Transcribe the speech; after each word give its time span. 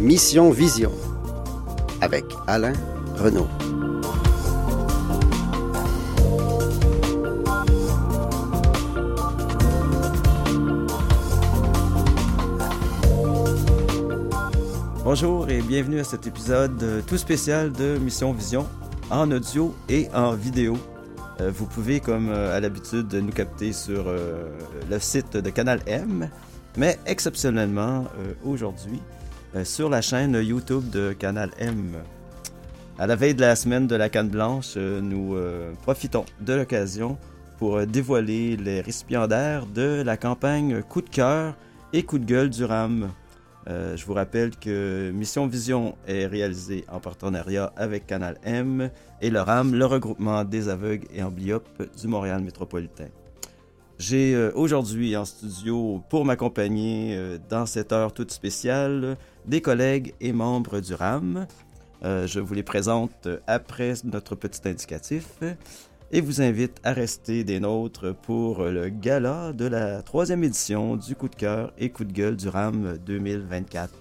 Mission 0.00 0.50
Vision 0.50 0.92
avec 2.00 2.24
Alain 2.46 2.72
Renaud. 3.18 3.46
Bonjour 15.04 15.50
et 15.50 15.60
bienvenue 15.60 16.00
à 16.00 16.04
cet 16.04 16.26
épisode 16.26 16.82
euh, 16.82 17.02
tout 17.06 17.18
spécial 17.18 17.70
de 17.70 17.98
Mission 17.98 18.32
Vision 18.32 18.66
en 19.10 19.30
audio 19.30 19.74
et 19.90 20.08
en 20.14 20.32
vidéo. 20.32 20.78
Euh, 21.42 21.50
vous 21.54 21.66
pouvez, 21.66 22.00
comme 22.00 22.30
euh, 22.30 22.56
à 22.56 22.60
l'habitude, 22.60 23.12
nous 23.12 23.32
capter 23.32 23.74
sur 23.74 24.06
le 24.06 24.98
site 24.98 25.36
de 25.36 25.50
Canal 25.50 25.82
M, 25.86 26.30
mais 26.78 26.98
exceptionnellement 27.04 28.06
aujourd'hui 28.42 29.02
sur 29.64 29.88
la 29.88 30.00
chaîne 30.00 30.34
YouTube 30.34 30.90
de 30.90 31.12
Canal 31.12 31.50
M. 31.58 31.96
À 32.98 33.06
la 33.06 33.16
veille 33.16 33.34
de 33.34 33.40
la 33.40 33.56
semaine 33.56 33.86
de 33.86 33.96
la 33.96 34.08
Canne 34.08 34.28
Blanche, 34.28 34.76
nous 34.76 35.36
profitons 35.82 36.24
de 36.40 36.52
l'occasion 36.52 37.18
pour 37.58 37.86
dévoiler 37.86 38.56
les 38.56 38.80
récipiendaires 38.80 39.66
de 39.66 40.02
la 40.04 40.16
campagne 40.16 40.82
Coup 40.82 41.02
de 41.02 41.10
cœur 41.10 41.54
et 41.92 42.02
Coup 42.02 42.18
de 42.18 42.24
gueule 42.24 42.50
du 42.50 42.64
RAM. 42.64 43.10
Euh, 43.68 43.96
je 43.96 44.06
vous 44.06 44.14
rappelle 44.14 44.56
que 44.56 45.10
Mission 45.12 45.46
Vision 45.46 45.96
est 46.06 46.26
réalisée 46.26 46.84
en 46.90 46.98
partenariat 46.98 47.72
avec 47.76 48.06
Canal 48.06 48.38
M 48.42 48.90
et 49.20 49.30
le 49.30 49.40
RAM, 49.40 49.74
le 49.74 49.84
regroupement 49.84 50.44
des 50.44 50.68
aveugles 50.68 51.06
et 51.12 51.22
amblyopes 51.22 51.82
du 52.00 52.08
Montréal 52.08 52.42
métropolitain. 52.42 53.08
J'ai 54.00 54.34
euh, 54.34 54.50
aujourd'hui 54.54 55.14
en 55.14 55.26
studio 55.26 56.02
pour 56.08 56.24
m'accompagner 56.24 57.14
euh, 57.18 57.36
dans 57.50 57.66
cette 57.66 57.92
heure 57.92 58.14
toute 58.14 58.30
spéciale 58.30 59.18
des 59.44 59.60
collègues 59.60 60.14
et 60.22 60.32
membres 60.32 60.80
du 60.80 60.94
RAM. 60.94 61.46
je 62.02 62.40
vous 62.40 62.54
les 62.54 62.62
présente 62.62 63.28
après 63.46 63.92
notre 64.04 64.36
petit 64.36 64.66
indicatif 64.66 65.26
et 66.12 66.22
vous 66.22 66.40
invite 66.40 66.80
à 66.82 66.94
rester 66.94 67.44
des 67.44 67.60
nôtres 67.60 68.14
pour 68.14 68.64
le 68.64 68.88
gala 68.88 69.52
de 69.52 69.66
la 69.66 70.00
troisième 70.00 70.44
édition 70.44 70.96
du 70.96 71.14
coup 71.14 71.28
de 71.28 71.36
cœur 71.36 71.74
et 71.76 71.90
coup 71.90 72.04
de 72.04 72.12
gueule 72.12 72.36
du 72.36 72.48
RAM 72.48 72.96
2024. 73.04 73.99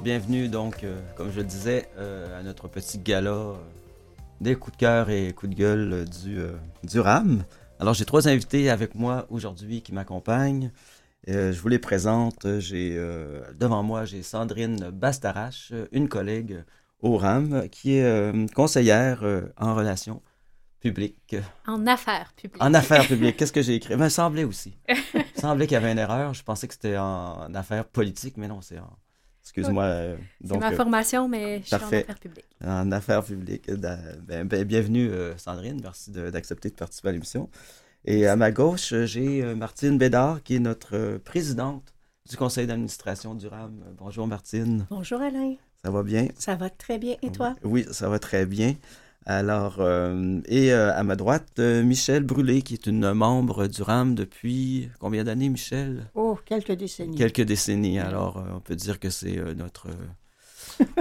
Alors, 0.00 0.18
bienvenue 0.18 0.48
donc, 0.48 0.82
euh, 0.82 0.98
comme 1.14 1.30
je 1.30 1.40
le 1.40 1.44
disais, 1.44 1.86
euh, 1.98 2.40
à 2.40 2.42
notre 2.42 2.68
petit 2.68 2.96
gala 2.96 3.32
euh, 3.32 3.54
des 4.40 4.54
coups 4.56 4.74
de 4.74 4.80
cœur 4.80 5.10
et 5.10 5.34
coups 5.34 5.54
de 5.54 5.58
gueule 5.58 6.06
du, 6.08 6.40
du 6.84 7.00
RAM. 7.00 7.44
Alors, 7.78 7.92
j'ai 7.92 8.06
trois 8.06 8.26
invités 8.26 8.70
avec 8.70 8.94
moi 8.94 9.26
aujourd'hui 9.28 9.82
qui 9.82 9.92
m'accompagnent. 9.92 10.72
je 11.26 11.60
vous 11.60 11.68
les 11.68 11.78
présente. 11.78 12.46
J'ai 12.60 12.96
devant 13.58 13.82
moi, 13.82 14.06
j'ai 14.06 14.22
Sandrine 14.22 14.88
Bastarache, 14.90 15.74
une 15.92 16.08
collègue 16.08 16.64
au 17.02 17.18
RAM, 17.18 17.68
qui 17.68 17.96
est 17.96 18.54
conseillère 18.54 19.22
en 19.58 19.74
relations 19.74 20.22
publiques. 20.80 21.36
En 21.66 21.86
affaires 21.86 22.32
publiques. 22.34 22.62
En 22.62 22.72
affaires 22.72 23.06
publiques. 23.06 23.36
Qu'est-ce 23.36 23.52
que 23.52 23.60
j'ai 23.60 23.74
écrit? 23.74 23.96
Ben, 23.96 24.06
il 24.06 24.10
semblait 24.10 24.44
aussi. 24.44 24.78
Il 24.88 25.24
semblait 25.38 25.66
qu'il 25.66 25.74
y 25.74 25.76
avait 25.76 25.92
une 25.92 25.98
erreur. 25.98 26.32
Je 26.32 26.42
pensais 26.42 26.68
que 26.68 26.72
c'était 26.72 26.96
en 26.96 27.52
affaires 27.54 27.84
politiques, 27.84 28.38
mais 28.38 28.48
non, 28.48 28.62
c'est 28.62 28.78
en 28.78 28.96
Excuse-moi. 29.50 29.82
Euh, 29.82 30.16
c'est 30.46 30.56
ma 30.58 30.70
euh, 30.70 30.76
formation, 30.76 31.28
mais 31.28 31.60
je 31.62 31.66
suis 31.66 31.74
en 31.74 31.78
affaires 31.78 32.18
publiques. 32.20 32.46
En 32.64 32.92
affaires 32.92 33.24
publiques. 33.24 33.68
Euh, 33.68 33.76
ben, 34.22 34.46
ben, 34.46 34.62
bienvenue, 34.62 35.10
Sandrine. 35.38 35.80
Merci 35.82 36.12
d'accepter 36.12 36.70
de, 36.70 36.74
participer 36.74 37.08
à 37.08 37.12
l'émission. 37.12 37.50
Et 38.04 38.28
à 38.28 38.36
ma 38.36 38.52
gauche, 38.52 38.94
j'ai 39.06 39.42
Martine 39.56 39.98
Bédard, 39.98 40.44
qui 40.44 40.54
est 40.54 40.60
notre 40.60 41.18
présidente 41.24 41.92
du 42.28 42.36
conseil 42.36 42.68
d'administration 42.68 43.34
du 43.34 43.48
RAM. 43.48 43.82
Bonjour, 43.98 44.28
Martine. 44.28 44.86
Bonjour, 44.88 45.20
Alain. 45.20 45.56
Ça 45.84 45.90
va 45.90 46.04
bien? 46.04 46.28
Ça 46.38 46.54
va 46.54 46.70
très 46.70 46.98
bien. 46.98 47.16
Et 47.22 47.32
toi? 47.32 47.56
Oui, 47.64 47.84
ça 47.90 48.08
va 48.08 48.20
très 48.20 48.46
bien. 48.46 48.76
Alors, 49.26 49.76
euh, 49.80 50.40
et 50.46 50.72
euh, 50.72 50.96
à 50.96 51.02
ma 51.02 51.14
droite, 51.14 51.46
euh, 51.58 51.82
Michel 51.82 52.24
Brûlé, 52.24 52.62
qui 52.62 52.72
est 52.74 52.86
une 52.86 53.12
membre 53.12 53.66
du 53.66 53.82
RAM 53.82 54.14
depuis 54.14 54.88
combien 54.98 55.24
d'années, 55.24 55.50
Michel? 55.50 56.06
Oh, 56.14 56.38
quelques 56.46 56.72
décennies. 56.72 57.16
Quelques 57.16 57.42
décennies. 57.42 57.98
Alors, 57.98 58.42
on 58.54 58.60
peut 58.60 58.76
dire 58.76 58.98
que 58.98 59.10
c'est 59.10 59.36
notre, 59.54 59.88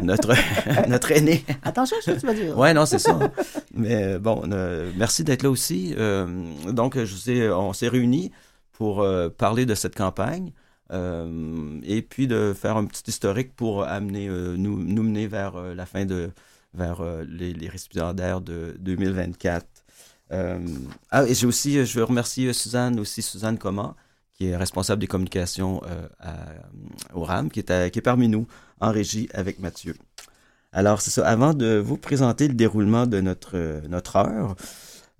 notre, 0.03 0.33
notre 0.89 1.11
aîné. 1.13 1.45
Attention 1.63 1.95
à 1.97 2.01
ce 2.01 2.11
que 2.11 2.19
tu 2.19 2.25
vas 2.25 2.33
dire. 2.33 2.57
Oui, 2.57 2.73
non, 2.73 2.85
c'est 2.85 2.99
ça. 2.99 3.17
Mais 3.73 4.19
bon, 4.19 4.43
merci 4.97 5.23
d'être 5.23 5.43
là 5.43 5.49
aussi. 5.49 5.95
donc, 6.67 6.97
je 6.97 7.15
sais, 7.15 7.49
on 7.49 7.71
s'est 7.71 7.87
réunis 7.87 8.31
pour 8.73 9.05
parler 9.37 9.65
de 9.65 9.75
cette 9.75 9.95
campagne. 9.95 10.51
et 10.91 12.01
puis 12.01 12.27
de 12.27 12.53
faire 12.53 12.75
un 12.75 12.85
petit 12.85 13.03
historique 13.07 13.55
pour 13.55 13.85
amener, 13.85 14.27
nous, 14.27 14.83
nous 14.83 15.03
mener 15.03 15.27
vers 15.27 15.57
la 15.73 15.85
fin 15.85 16.03
de, 16.03 16.31
vers 16.73 17.01
euh, 17.01 17.23
les, 17.27 17.53
les, 17.53 17.67
récipiendaires 17.67 18.41
de 18.41 18.75
2024. 18.79 19.65
Euh, 20.31 20.59
ah, 21.11 21.25
et 21.25 21.33
j'ai 21.33 21.47
aussi, 21.47 21.85
je 21.85 21.97
veux 21.97 22.03
remercier 22.03 22.53
Suzanne 22.53 22.99
aussi, 22.99 23.21
Suzanne 23.21 23.57
Comment, 23.57 23.95
qui 24.33 24.47
est 24.47 24.55
responsable 24.55 25.01
des 25.01 25.07
communications 25.07 25.81
euh, 25.85 26.07
au 27.13 27.23
RAM, 27.23 27.49
qui 27.49 27.59
est, 27.59 27.91
qui 27.91 27.99
est 27.99 28.03
parmi 28.03 28.27
nous 28.27 28.47
en 28.79 28.91
régie 28.91 29.27
avec 29.33 29.59
Mathieu. 29.59 29.95
Alors, 30.71 31.01
c'est 31.01 31.09
ça. 31.09 31.27
Avant 31.27 31.55
de 31.55 31.77
vous 31.77 31.97
présenter 31.97 32.47
le 32.47 32.53
déroulement 32.53 33.07
de 33.07 33.19
notre, 33.21 33.81
notre 33.87 34.17
heure, 34.17 34.55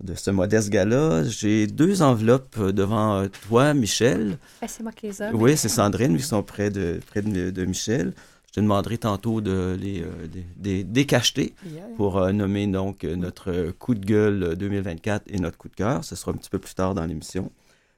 de 0.02 0.14
ce 0.14 0.30
modeste 0.30 0.70
gala, 0.70 1.24
j'ai 1.24 1.66
deux 1.66 2.00
enveloppes 2.02 2.58
devant 2.58 3.26
toi, 3.48 3.74
Michel. 3.74 4.38
Ah, 4.62 4.68
c'est 4.68 4.82
moi 4.82 4.92
qui 4.92 5.08
les 5.08 5.22
ai. 5.22 5.30
Oui, 5.32 5.56
c'est 5.56 5.68
Sandrine, 5.68 6.16
qui 6.16 6.22
sont 6.22 6.44
près 6.44 6.70
de, 6.70 7.00
près 7.10 7.20
de 7.20 7.64
Michel. 7.64 8.14
Je 8.50 8.54
te 8.54 8.60
demanderai 8.60 8.98
tantôt 8.98 9.40
de 9.40 9.76
les, 9.80 10.02
euh, 10.02 10.82
décacheter 10.82 11.54
pour 11.96 12.18
euh, 12.18 12.32
nommer 12.32 12.66
donc 12.66 13.04
euh, 13.04 13.14
notre 13.14 13.70
coup 13.78 13.94
de 13.94 14.04
gueule 14.04 14.56
2024 14.56 15.22
et 15.28 15.38
notre 15.38 15.56
coup 15.56 15.68
de 15.68 15.76
cœur. 15.76 16.02
Ce 16.02 16.16
sera 16.16 16.32
un 16.32 16.34
petit 16.34 16.50
peu 16.50 16.58
plus 16.58 16.74
tard 16.74 16.94
dans 16.94 17.06
l'émission. 17.06 17.52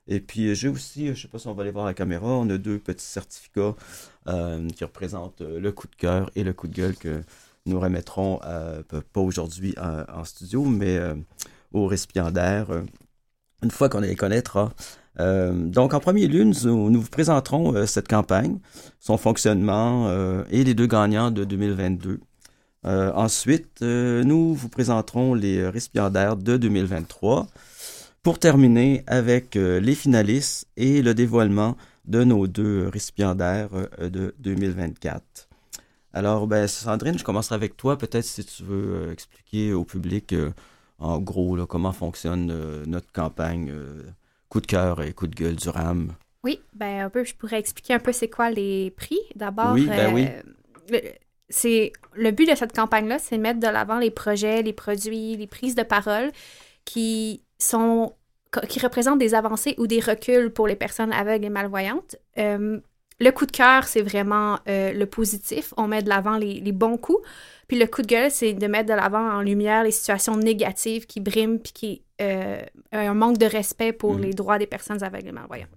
Et 0.09 0.21
puis 0.21 0.55
j'ai 0.55 0.69
aussi, 0.69 1.07
je 1.07 1.11
ne 1.13 1.17
sais 1.17 1.29
pas 1.29 1.39
si 1.39 1.49
on 1.49 1.55
va 1.55 1.63
aller 1.63 1.71
voir 1.71 1.87
la 1.87 1.95
caméra, 1.95 2.27
on 2.27 2.51
a 2.51 2.59
deux 2.59 2.79
petits 2.79 3.07
certificats 3.07 3.75
qui 4.27 4.85
représentent 4.85 5.41
le 5.41 5.73
coup 5.73 5.87
de 5.87 5.95
cœur 5.95 6.31
et 6.35 6.45
le 6.45 6.53
coup 6.53 6.69
de 6.69 6.75
gueule 6.75 6.97
que 6.97 7.23
nous 7.65 7.81
remettrons, 7.81 8.41
pas 8.41 9.21
aujourd'hui 9.21 9.75
en, 9.79 10.25
studio, 10.25 10.65
mais 10.65 10.99
au 11.73 11.87
récipiendaire, 11.87 12.67
une 13.63 13.71
fois 13.71 13.89
qu'on 13.89 14.01
les 14.01 14.17
connaîtra. 14.17 14.73
Euh, 15.21 15.53
donc, 15.53 15.95
en 15.95 16.01
premier 16.01 16.27
lieu, 16.27 16.45
nous, 16.45 17.01
vous 17.01 17.11
présenterons 17.11 17.75
euh, 17.75 17.87
cette 17.87 18.09
campagne, 18.09 18.59
son 18.99 19.19
fonctionnement 19.19 20.09
euh, 20.09 20.45
et 20.51 20.65
les 20.65 20.75
deux 20.75 20.87
gagnants 20.87 21.31
de 21.31 21.45
2022. 21.45 22.21
ensuite, 22.85 23.81
nous 23.83 24.55
vous 24.55 24.69
présenterons 24.69 25.35
les 25.35 25.69
récipiendaires 25.69 26.37
de 26.37 26.57
2023 26.57 27.47
pour 28.23 28.39
terminer 28.39 29.05
avec 29.07 29.55
les 29.55 29.95
finalistes 29.95 30.67
et 30.77 31.03
le 31.03 31.15
dévoilement 31.15 31.77
de 32.07 32.25
nos 32.25 32.49
deux 32.49 32.89
récipiendaires 32.89 33.71
de 34.01 34.35
2024. 34.41 35.49
Alors, 36.13 36.47
ben, 36.49 36.67
Sandrine, 36.67 37.19
je 37.19 37.25
commencerai 37.25 37.55
avec 37.55 37.77
toi. 37.77 37.97
Peut-être 37.97 38.25
si 38.25 38.45
tu 38.45 38.65
veux 38.65 39.13
expliquer 39.13 39.73
au 39.73 39.85
public 39.85 40.35
en 40.99 41.21
gros 41.21 41.65
comment 41.67 41.93
fonctionne 41.93 42.53
notre 42.87 43.13
campagne 43.13 43.73
coup 44.53 44.61
de 44.61 44.67
cœur 44.67 45.01
et 45.01 45.15
coup 45.15 45.27
de 45.27 45.35
gueule 45.35 45.57
du 45.57 45.71
RAM. 45.71 46.13
Oui, 46.45 46.61
ben 46.75 47.07
un 47.07 47.09
peu, 47.09 47.25
je 47.25 47.35
pourrais 47.35 47.59
expliquer 47.59 47.95
un 47.95 47.99
peu 47.99 48.13
c'est 48.13 48.29
quoi 48.29 48.51
les 48.51 48.91
prix. 48.91 49.19
D'abord, 49.35 49.73
oui, 49.73 49.87
ben 49.87 50.13
oui. 50.13 50.29
Euh, 50.93 51.01
c'est 51.49 51.91
le 52.15 52.33
but 52.33 52.51
de 52.51 52.55
cette 52.55 52.75
campagne-là, 52.75 53.19
c'est 53.19 53.39
de 53.39 53.41
mettre 53.41 53.61
de 53.61 53.67
l'avant 53.67 53.99
les 53.99 54.11
projets, 54.11 54.61
les 54.63 54.75
produits, 54.75 55.37
les 55.37 55.47
prises 55.47 55.75
de 55.75 55.83
parole 55.83 56.31
qui 56.85 57.43
sont 57.59 58.13
qui 58.69 58.79
représentent 58.79 59.21
des 59.21 59.35
avancées 59.35 59.75
ou 59.79 59.87
des 59.87 60.01
reculs 60.01 60.51
pour 60.51 60.67
les 60.67 60.77
personnes 60.77 61.15
aveugles 61.15 61.47
et 61.47 61.51
malvoyantes. 61.51 62.17
Euh, 62.37 62.79
le 63.21 63.31
coup 63.31 63.47
de 63.47 63.53
cœur, 63.53 63.85
c'est 63.85 64.03
vraiment 64.03 64.59
euh, 64.69 64.93
le 64.93 65.07
positif. 65.07 65.73
On 65.79 65.89
met 65.89 66.03
de 66.03 66.11
l'avant 66.11 66.37
les, 66.37 66.61
les, 66.61 66.73
bons 66.73 66.99
coups. 66.99 67.27
Puis 67.69 67.79
le 67.79 67.87
coup 67.87 68.03
de 68.03 68.07
gueule, 68.07 68.31
c'est 68.31 68.53
de 68.53 68.67
mettre 68.67 68.91
de 68.91 68.95
l'avant 68.95 69.37
en 69.37 69.41
lumière 69.41 69.85
les 69.85 69.93
situations 69.93 70.37
négatives 70.37 71.07
qui 71.07 71.21
briment 71.21 71.59
puis 71.59 71.73
qui 71.73 72.03
euh, 72.23 72.63
un 72.93 73.15
manque 73.15 73.39
de 73.39 73.47
respect 73.47 73.93
pour 73.93 74.15
mm. 74.15 74.21
les 74.21 74.35
droits 74.35 74.59
des 74.59 74.67
personnes 74.67 75.03
aveugles 75.03 75.29
et 75.29 75.33
malvoyantes. 75.33 75.69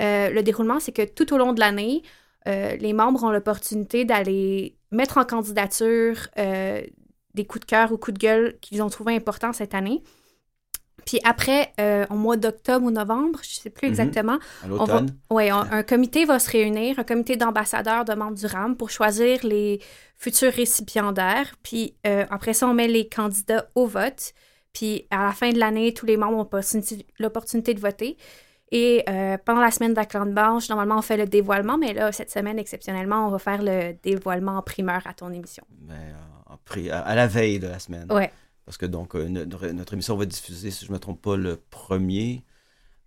Euh, 0.00 0.30
le 0.30 0.42
déroulement, 0.42 0.80
c'est 0.80 0.92
que 0.92 1.04
tout 1.04 1.32
au 1.34 1.38
long 1.38 1.52
de 1.52 1.60
l'année, 1.60 2.02
euh, 2.48 2.76
les 2.76 2.92
membres 2.92 3.22
ont 3.22 3.30
l'opportunité 3.30 4.04
d'aller 4.04 4.76
mettre 4.90 5.18
en 5.18 5.24
candidature 5.24 6.28
des 6.36 7.44
coups 7.44 7.66
de 7.66 7.70
cœur 7.70 7.92
ou 7.92 7.98
coups 7.98 8.14
de 8.14 8.18
gueule 8.18 8.58
qu'ils 8.60 8.82
ont 8.82 8.88
trouvé 8.88 9.14
importants 9.14 9.52
cette 9.52 9.74
année. 9.74 10.02
Puis 11.04 11.20
après, 11.24 11.72
au 12.10 12.14
mois 12.14 12.36
d'octobre 12.36 12.86
ou 12.86 12.90
novembre, 12.90 13.40
je 13.42 13.58
ne 13.58 13.62
sais 13.62 13.70
plus 13.70 13.88
Mhm. 13.88 13.92
exactement, 13.92 14.38
À 14.62 14.66
on 14.70 14.84
va, 14.84 15.02
ouais, 15.30 15.50
un, 15.50 15.68
un 15.70 15.82
comité 15.82 16.24
va 16.24 16.38
se 16.38 16.50
réunir, 16.50 16.98
un 16.98 17.04
comité 17.04 17.36
d'ambassadeurs 17.36 18.04
de 18.04 18.14
membres 18.14 18.36
du 18.36 18.46
RAM 18.46 18.76
pour 18.76 18.90
choisir 18.90 19.40
les 19.42 19.80
futurs 20.16 20.52
récipiendaires. 20.52 21.56
Puis 21.62 21.94
après 22.04 22.54
ça, 22.54 22.68
on 22.68 22.74
met 22.74 22.88
les 22.88 23.08
candidats 23.08 23.68
au 23.74 23.86
vote. 23.86 24.32
Puis 24.74 25.06
à 25.10 25.24
la 25.24 25.32
fin 25.32 25.50
de 25.50 25.58
l'année, 25.58 25.94
tous 25.94 26.04
les 26.04 26.18
membres 26.18 26.36
ont 26.36 26.48
l'opportunité- 27.18 27.74
de 27.74 27.80
voter. 27.80 28.18
Et 28.72 29.04
euh, 29.08 29.38
pendant 29.38 29.60
la 29.60 29.70
semaine 29.70 29.92
de 29.92 29.96
la 29.96 30.04
Grande 30.04 30.32
Blanche, 30.34 30.68
normalement, 30.68 30.98
on 30.98 31.02
fait 31.02 31.16
le 31.16 31.26
dévoilement, 31.26 31.78
mais 31.78 31.94
là, 31.94 32.10
cette 32.10 32.30
semaine, 32.30 32.58
exceptionnellement, 32.58 33.28
on 33.28 33.30
va 33.30 33.38
faire 33.38 33.62
le 33.62 33.92
dévoilement 34.02 34.56
en 34.56 34.62
primeur 34.62 35.06
à 35.06 35.14
ton 35.14 35.30
émission. 35.32 35.64
Mais, 35.86 35.94
euh, 35.94 36.52
en 36.52 36.56
pré- 36.64 36.90
à, 36.90 37.14
la 37.14 37.26
veille 37.28 37.60
de 37.60 37.68
la 37.68 37.78
semaine. 37.78 38.10
Ouais. 38.10 38.32
Parce 38.64 38.76
que 38.76 38.86
donc, 38.86 39.14
euh, 39.14 39.28
notre, 39.28 39.68
notre 39.68 39.92
émission 39.92 40.16
va 40.16 40.26
diffuser, 40.26 40.70
si 40.72 40.84
je 40.86 40.90
ne 40.90 40.94
me 40.96 40.98
trompe 40.98 41.22
pas, 41.22 41.36
le 41.36 41.62
1er, 41.70 42.42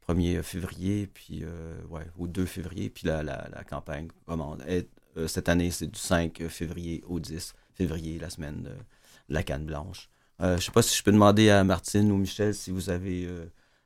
1er 0.07 0.41
février, 0.41 1.07
puis, 1.07 1.41
euh, 1.43 1.81
ouais, 1.89 2.07
au 2.17 2.27
2 2.27 2.45
février, 2.45 2.89
puis 2.89 3.05
la, 3.07 3.23
la, 3.23 3.49
la 3.53 3.63
campagne 3.65 4.07
commence. 4.25 4.59
Et, 4.69 4.87
cette 5.25 5.49
année, 5.49 5.71
c'est 5.71 5.87
du 5.87 5.99
5 5.99 6.47
février 6.47 7.03
au 7.07 7.19
10 7.19 7.55
février, 7.73 8.19
la 8.19 8.29
semaine 8.29 8.61
de, 8.61 8.69
de 8.69 9.33
la 9.33 9.41
canne 9.43 9.65
blanche. 9.65 10.09
Euh, 10.41 10.51
je 10.51 10.55
ne 10.55 10.61
sais 10.61 10.71
pas 10.71 10.81
si 10.81 10.95
je 10.95 11.03
peux 11.03 11.11
demander 11.11 11.49
à 11.49 11.63
Martine 11.63 12.11
ou 12.11 12.17
Michel 12.17 12.53
si 12.53 12.69
vous 12.71 12.89
avez 12.89 13.25
euh, 13.25 13.45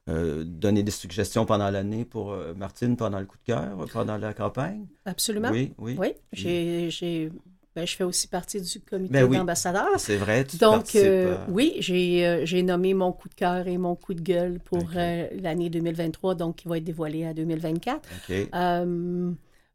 euh, 0.09 0.44
donné 0.44 0.83
des 0.83 0.92
suggestions 0.92 1.45
pendant 1.45 1.69
l'année 1.69 2.03
pour 2.03 2.31
euh, 2.31 2.53
Martine 2.53 2.98
pendant 2.98 3.19
le 3.19 3.25
coup 3.25 3.38
de 3.38 3.44
cœur, 3.45 3.88
pendant 3.94 4.18
la 4.18 4.33
campagne? 4.33 4.86
Absolument. 5.06 5.51
Oui, 5.51 5.74
oui. 5.77 5.98
Oui, 6.00 6.13
j'ai, 6.33 7.31
ben, 7.75 7.88
je 7.88 7.95
fais 7.95 8.03
aussi 8.03 8.27
partie 8.27 8.62
du 8.62 8.80
comité 8.81 9.13
Ben 9.13 9.24
oui. 9.25 9.38
d'ambassadeurs. 9.38 10.00
C'est 10.00 10.18
vrai, 10.18 10.44
tu 10.45 10.57
Donc, 10.57 10.95
euh, 10.95 11.38
à- 11.38 11.50
oui, 11.51 11.75
j'ai, 11.80 12.27
euh, 12.27 12.45
j'ai 12.45 12.63
nommé 12.63 12.94
mon 12.94 13.13
coup 13.13 13.30
de 13.30 13.33
cœur 13.36 13.68
et 13.68 13.77
mon 13.77 13.95
coup 13.95 14.13
de 14.13 14.21
gueule 14.21 14.59
pour 14.59 14.89
euh, 14.95 15.27
l'année 15.42 15.69
2023, 15.69 16.36
donc 16.36 16.57
qui 16.57 16.68
va 16.68 16.77
être 16.77 16.83
dévoilé 16.83 17.25
à 17.25 17.33
2024. 17.33 18.09
OK. 18.18 18.50
Euh, 18.54 19.31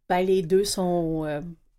ben, 0.09 0.21
les 0.21 0.43
deux 0.43 0.65
sont 0.65 1.25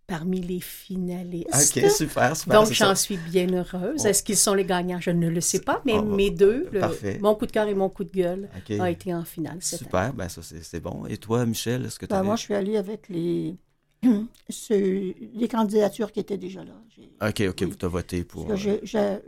parmi 0.08 0.40
les 0.40 0.58
finalistes. 0.60 1.76
OK, 1.76 1.90
super, 1.90 2.34
super. 2.36 2.60
Donc, 2.62 2.72
j'en 2.72 2.94
suis 2.96 3.18
bien 3.18 3.46
heureuse. 3.52 4.04
Est-ce 4.06 4.22
qu'ils 4.22 4.38
sont 4.38 4.54
les 4.54 4.64
gagnants? 4.64 5.00
Je 5.00 5.10
ne 5.10 5.28
le 5.28 5.40
sais 5.42 5.60
pas, 5.60 5.82
mais 5.84 5.92
Oh, 5.98 6.02
mes 6.02 6.30
deux, 6.30 6.66
le- 6.72 7.20
mon 7.20 7.34
coup 7.34 7.44
de 7.46 7.52
cœur 7.52 7.68
et 7.68 7.74
mon 7.74 7.90
coup 7.90 8.04
de 8.04 8.10
gueule, 8.10 8.48
OK. 8.56 8.80
a 8.80 8.90
été 8.90 9.14
en 9.14 9.24
finale 9.24 9.58
cette 9.60 9.82
année. 9.82 9.88
Super, 9.88 10.12
ben 10.14 10.28
ça 10.28 10.42
c'est 10.42 10.64
c'est 10.64 10.80
bon. 10.80 11.04
Et 11.06 11.18
toi, 11.18 11.44
Michel, 11.46 11.84
est-ce 11.84 11.98
que 11.98 12.06
tu 12.06 12.10
Ben, 12.10 12.22
moi, 12.22 12.36
je 12.36 12.40
suis 12.40 12.54
allée 12.54 12.78
avec 12.78 13.08
les, 13.10 13.56
ceux- 14.48 15.14
les 15.34 15.48
candidatures 15.48 16.10
qui 16.10 16.20
étaient 16.20 16.38
déjà 16.38 16.64
là. 16.64 16.72
J'ai- 16.96 17.12
OK, 17.20 17.50
OK, 17.50 17.56
Oui. 17.60 17.66
vous 17.66 17.74
t'as 17.76 17.88
voté 17.88 18.24
pour... 18.24 18.50
Euh, 18.50 18.56
j'ai- 18.56 18.80
j'ai- 18.84 19.18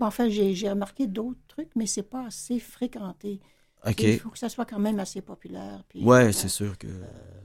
en 0.00 0.10
fait, 0.12 0.30
j'ai 0.30 0.54
j'ai 0.54 0.70
remarqué 0.70 1.08
d'autres 1.08 1.40
trucs, 1.48 1.70
mais 1.74 1.86
c'est 1.86 2.04
pas 2.08 2.26
assez 2.26 2.60
fréquenté. 2.60 3.40
OK. 3.84 4.00
Il 4.02 4.18
faut 4.20 4.28
que 4.30 4.38
ça 4.38 4.48
soit 4.48 4.64
quand 4.66 4.78
même 4.78 5.00
assez 5.00 5.22
populaire. 5.22 5.82
Ouais, 5.96 6.26
euh, 6.28 6.32
c'est 6.32 6.48
sûr 6.48 6.78
que... 6.78 6.86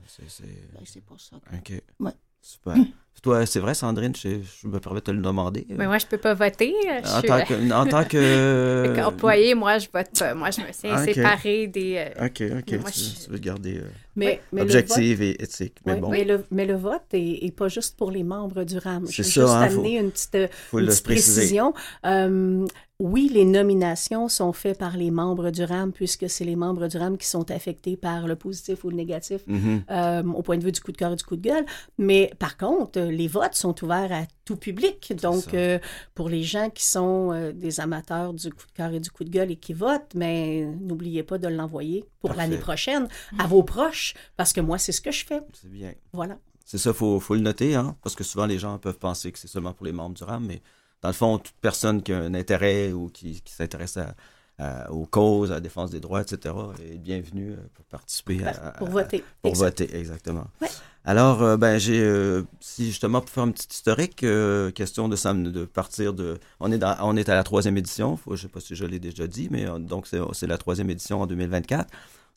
c'est- 0.06 0.28
c'est... 0.28 0.44
ben, 0.44 0.82
c'est 0.84 1.00
pour 1.02 1.18
ça. 1.18 1.36
que- 1.40 1.56
OK. 1.74 1.82
Ouais. 1.98 2.12
Super. 2.46 2.74
Toi, 3.22 3.44
c'est 3.44 3.58
vrai, 3.58 3.74
Sandrine, 3.74 4.14
je, 4.14 4.28
je 4.62 4.68
me 4.68 4.78
permets 4.78 5.00
de 5.00 5.04
te 5.06 5.10
le 5.10 5.20
demander. 5.20 5.66
Mais 5.70 5.86
moi, 5.86 5.98
je 5.98 6.06
peux 6.06 6.18
pas 6.18 6.34
voter. 6.34 6.72
Je 7.02 7.10
en, 7.10 7.18
suis 7.18 7.26
tant 7.28 7.44
que, 7.44 7.72
en 7.72 7.86
tant 7.86 8.04
que... 8.04 8.84
Fait 8.94 9.00
qu'employé, 9.02 9.54
moi, 9.56 9.78
je 9.78 9.88
vote 9.92 10.06
pas. 10.16 10.34
Moi, 10.34 10.50
je 10.52 10.60
me 10.60 10.66
suis 10.72 10.88
Ah, 10.88 11.02
séparée 11.04 11.66
des... 11.66 11.96
euh, 12.20 12.26
OK, 12.26 12.42
OK. 12.60 12.80
Moi, 12.80 12.90
tu, 12.92 13.00
je- 13.00 13.24
tu 13.24 13.30
veux 13.30 13.38
garder 13.38 13.78
euh, 13.78 13.88
Mais, 14.14 14.40
mais 14.52 14.60
le 14.60 14.66
vote- 14.68 14.76
objective 14.76 15.22
et 15.22 15.42
éthique. 15.42 15.78
Mais 15.86 15.94
Oui, 15.94 16.00
bon, 16.00 16.10
mais, 16.10 16.24
le, 16.24 16.44
mais 16.52 16.66
le 16.66 16.74
vote 16.76 17.02
est, 17.14 17.44
est 17.46 17.50
pas 17.56 17.66
juste 17.68 17.96
pour 17.96 18.12
les 18.12 18.22
membres 18.22 18.62
du 18.62 18.78
RAM. 18.78 19.06
C'est 19.06 19.12
Je 19.14 19.22
vais 19.22 19.28
ça, 19.28 19.40
juste 19.40 19.52
hein, 19.54 19.60
amener 19.62 19.98
une 19.98 20.10
petite, 20.12 20.34
euh, 20.36 20.48
faut 20.70 20.78
une 20.78 20.84
le 20.84 20.90
petite 20.92 21.04
préciser. 21.04 21.40
précision. 21.40 21.74
Euh, 22.04 22.64
oui, 22.98 23.30
les 23.30 23.44
nominations 23.44 24.28
sont 24.28 24.52
faites 24.54 24.78
par 24.78 24.96
les 24.96 25.10
membres 25.10 25.50
du 25.50 25.62
RAM 25.64 25.92
puisque 25.92 26.30
c'est 26.30 26.44
les 26.46 26.56
membres 26.56 26.88
du 26.88 26.96
RAM 26.96 27.18
qui 27.18 27.26
sont 27.26 27.50
affectés 27.50 27.96
par 27.96 28.26
le 28.26 28.36
positif 28.36 28.84
ou 28.84 28.90
le 28.90 28.96
négatif 28.96 29.42
Mhm. 29.46 29.84
euh, 29.90 30.22
au 30.32 30.40
point 30.42 30.56
de 30.56 30.64
vue 30.64 30.72
du 30.72 30.80
coup 30.80 30.92
de 30.92 30.96
cœur 30.96 31.12
et 31.12 31.16
du 31.16 31.24
coup 31.24 31.36
de 31.36 31.42
gueule. 31.42 31.66
Mais 31.98 32.32
par 32.38 32.56
contre, 32.56 32.98
les 33.00 33.28
votes 33.28 33.54
sont 33.54 33.74
ouverts 33.84 34.12
à 34.12 34.22
tout 34.46 34.56
public. 34.56 35.12
Donc, 35.20 35.52
euh, 35.52 35.78
pour 36.14 36.30
les 36.30 36.42
gens 36.42 36.70
qui 36.70 36.86
sont 36.86 37.32
euh, 37.32 37.52
des 37.52 37.80
amateurs 37.80 38.32
du 38.32 38.50
coup 38.50 38.66
de 38.66 38.72
cœur 38.72 38.90
et 38.92 39.00
du 39.00 39.10
coup 39.10 39.24
de 39.24 39.30
gueule 39.30 39.50
et 39.50 39.56
qui 39.56 39.74
votent, 39.74 40.14
mais 40.14 40.64
n'oubliez 40.80 41.22
pas 41.22 41.36
de 41.36 41.48
l'envoyer 41.48 42.04
pour 42.20 42.32
l'année 42.32 42.56
prochaine 42.58 43.08
à 43.38 43.46
vos 43.46 43.62
proches 43.62 44.14
parce 44.38 44.52
que 44.54 44.60
moi, 44.62 44.78
c'est 44.78 44.92
ce 44.92 45.02
que 45.02 45.10
je 45.12 45.24
fais. 45.26 45.40
C'est 45.52 45.70
bien. 45.70 45.92
Voilà. 46.14 46.38
C'est 46.64 46.78
ça, 46.78 46.90
il 46.90 46.96
faut, 46.96 47.20
faut 47.20 47.34
le 47.34 47.40
noter, 47.42 47.74
hein, 47.76 47.94
parce 48.02 48.14
que 48.16 48.24
souvent 48.24 48.46
les 48.46 48.58
gens 48.58 48.78
peuvent 48.78 48.98
penser 48.98 49.30
que 49.30 49.38
c'est 49.38 49.46
seulement 49.48 49.72
pour 49.72 49.84
les 49.86 49.92
membres 49.92 50.16
du 50.16 50.24
RAM, 50.24 50.44
mais 50.46 50.62
dans 51.02 51.08
le 51.08 51.14
fond, 51.14 51.38
toute 51.38 51.54
personne 51.60 52.02
qui 52.02 52.12
a 52.12 52.18
un 52.18 52.34
intérêt 52.34 52.92
ou 52.92 53.08
qui, 53.08 53.40
qui 53.42 53.52
s'intéresse 53.52 53.96
à- 53.96 54.14
à- 54.58 54.90
aux 54.90 55.06
causes, 55.06 55.50
à 55.52 55.56
la 55.56 55.60
défense 55.60 55.90
des 55.90 56.00
droits, 56.00 56.22
etc., 56.22 56.54
est 56.82 56.96
bienvenue 56.98 57.52
euh, 57.52 57.56
pour 57.74 57.84
participer 57.84 58.42
à, 58.44 58.72
Pour 58.72 58.88
voter. 58.88 59.22
Pour 59.42 59.54
voter, 59.54 59.94
exactement. 59.94 60.46
Ouais. 60.62 60.68
Alors, 61.04 61.42
euh, 61.42 61.56
ben, 61.56 61.78
j'ai, 61.78 62.00
euh, 62.00 62.42
si 62.58 62.86
justement 62.86 63.20
pour 63.20 63.30
faire 63.30 63.44
un 63.44 63.50
petit 63.52 63.68
historique, 63.70 64.24
euh, 64.24 64.70
question 64.72 65.08
de, 65.08 65.64
partir 65.66 66.14
de, 66.14 66.38
on 66.58 66.72
est 66.72 66.78
dans, 66.78 66.96
on 67.02 67.16
est 67.16 67.28
à 67.28 67.34
la 67.34 67.44
troisième 67.44 67.76
édition, 67.76 68.16
faut, 68.16 68.34
je 68.34 68.42
sais 68.42 68.48
pas 68.48 68.60
si 68.60 68.74
je 68.74 68.84
l'ai 68.86 68.98
déjà 68.98 69.26
dit, 69.26 69.48
mais 69.50 69.66
donc 69.78 70.06
c'est, 70.08 70.46
la 70.46 70.58
troisième 70.58 70.90
édition 70.90 71.20
en 71.20 71.26
2024. 71.26 71.88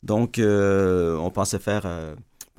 Donc, 0.02 0.38
euh, 0.38 1.16
on 1.16 1.30
pensait 1.30 1.58
faire 1.58 1.84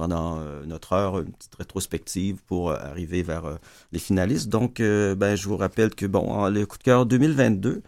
pendant 0.02 0.40
euh, 0.40 0.66
notre 0.66 0.94
heure 0.94 1.20
une 1.20 1.32
petite 1.32 1.54
rétrospective 1.54 2.42
pour 2.48 2.72
euh, 2.72 2.76
arriver 2.76 3.22
vers 3.22 3.46
euh, 3.46 3.56
les 3.92 4.00
finalistes. 4.00 4.50
Donc, 4.50 4.80
ben, 4.80 5.36
je 5.36 5.48
vous 5.48 5.58
rappelle 5.58 5.94
que 5.94 6.08
bon, 6.08 6.48
le 6.48 6.66
coup 6.66 6.80
de 6.80 6.84
cœur 6.84 7.06
2022, 7.06 7.84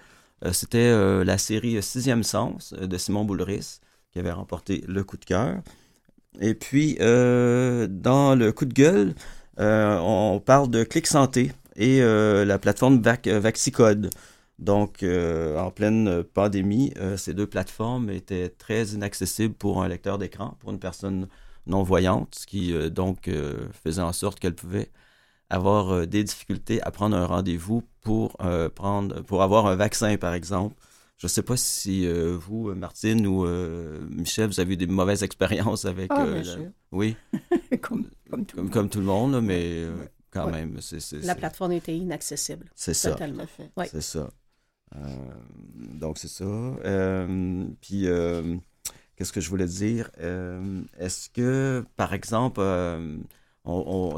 euh, 0.45 0.53
c'était 0.53 0.93
la 1.23 1.39
série 1.39 1.81
Sixième 1.81 2.21
Sens 2.21 2.73
de 2.73 2.97
Simon 2.99 3.25
Boulris 3.25 3.79
qui 4.11 4.19
avait 4.19 4.31
remporté 4.31 4.83
le 4.87 5.03
coup 5.03 5.17
de 5.17 5.25
cœur. 5.25 5.55
Et 6.39 6.53
puis, 6.53 6.97
dans 6.99 8.37
le 8.37 8.51
coup 8.51 8.65
de 8.65 8.73
gueule, 8.73 9.15
on 9.57 10.39
parle 10.45 10.69
de 10.69 10.83
Clic 10.83 11.07
Santé 11.07 11.51
et 11.75 11.99
la 12.01 12.59
plateforme 12.59 13.01
Vac 13.01 13.27
Vaxicode. 13.27 14.11
Donc, 14.59 15.03
en 15.03 15.71
pleine 15.71 16.23
pandémie, 16.23 16.93
ces 17.17 17.33
deux 17.33 17.47
plateformes 17.47 18.11
étaient 18.11 18.49
très 18.49 18.83
inaccessibles 18.89 19.55
pour 19.55 19.81
un 19.81 19.87
lecteur 19.87 20.19
d'écran, 20.19 20.57
pour 20.59 20.69
une 20.69 20.79
personne 20.79 21.27
non-voyante, 21.67 22.35
ce 22.35 22.45
qui 22.45 22.73
euh, 22.73 22.89
donc 22.89 23.27
euh, 23.27 23.67
faisait 23.83 24.01
en 24.01 24.13
sorte 24.13 24.39
qu'elle 24.39 24.55
pouvait 24.55 24.91
avoir 25.49 25.91
euh, 25.91 26.05
des 26.05 26.23
difficultés 26.23 26.81
à 26.81 26.91
prendre 26.91 27.15
un 27.15 27.25
rendez-vous 27.25 27.83
pour, 28.01 28.35
euh, 28.41 28.69
prendre, 28.69 29.21
pour 29.21 29.43
avoir 29.43 29.67
un 29.67 29.75
vaccin, 29.75 30.17
par 30.17 30.33
exemple. 30.33 30.75
Je 31.17 31.27
ne 31.27 31.29
sais 31.29 31.43
pas 31.43 31.55
si 31.55 32.05
euh, 32.07 32.35
vous, 32.37 32.73
Martine 32.75 33.25
ou 33.27 33.45
euh, 33.45 34.05
Michel, 34.09 34.47
vous 34.47 34.59
avez 34.59 34.73
eu 34.73 34.77
des 34.77 34.87
mauvaises 34.87 35.23
expériences 35.23 35.85
avec... 35.85 36.07
Ah, 36.13 36.23
euh, 36.25 36.33
bien 36.33 36.43
la- 36.43 36.53
sûr. 36.53 36.71
Oui, 36.91 37.15
comme, 37.81 38.09
comme 38.29 38.45
tout. 38.45 38.55
comme, 38.57 38.69
comme 38.69 38.89
tout 38.89 38.99
le 38.99 39.05
monde, 39.05 39.39
mais 39.41 39.61
euh, 39.83 39.93
quand 40.31 40.47
Ouais. 40.47 40.51
même, 40.51 40.81
c'est 40.81 40.99
c'est- 40.99 41.21
La 41.23 41.35
plateforme 41.35 41.73
était 41.73 41.95
inaccessible. 41.95 42.69
c'est 42.75 42.93
ça. 42.95 43.11
Totalement. 43.11 43.45
Ouais. 43.77 43.87
C'est 43.89 44.01
ça. 44.01 44.29
Euh, 44.95 44.99
donc, 45.75 46.17
c'est 46.17 46.27
ça. 46.27 46.43
Euh, 46.45 47.65
puis, 47.79 48.07
euh, 48.07 48.57
qu'est-ce 49.23 49.31
que 49.31 49.39
je 49.39 49.49
voulais 49.49 49.67
dire? 49.67 50.11
Euh, 50.19 50.81
Est-ce 50.99 51.29
que, 51.29 51.85
par 51.95 52.13
exemple, 52.13 52.59
euh, 52.59 53.17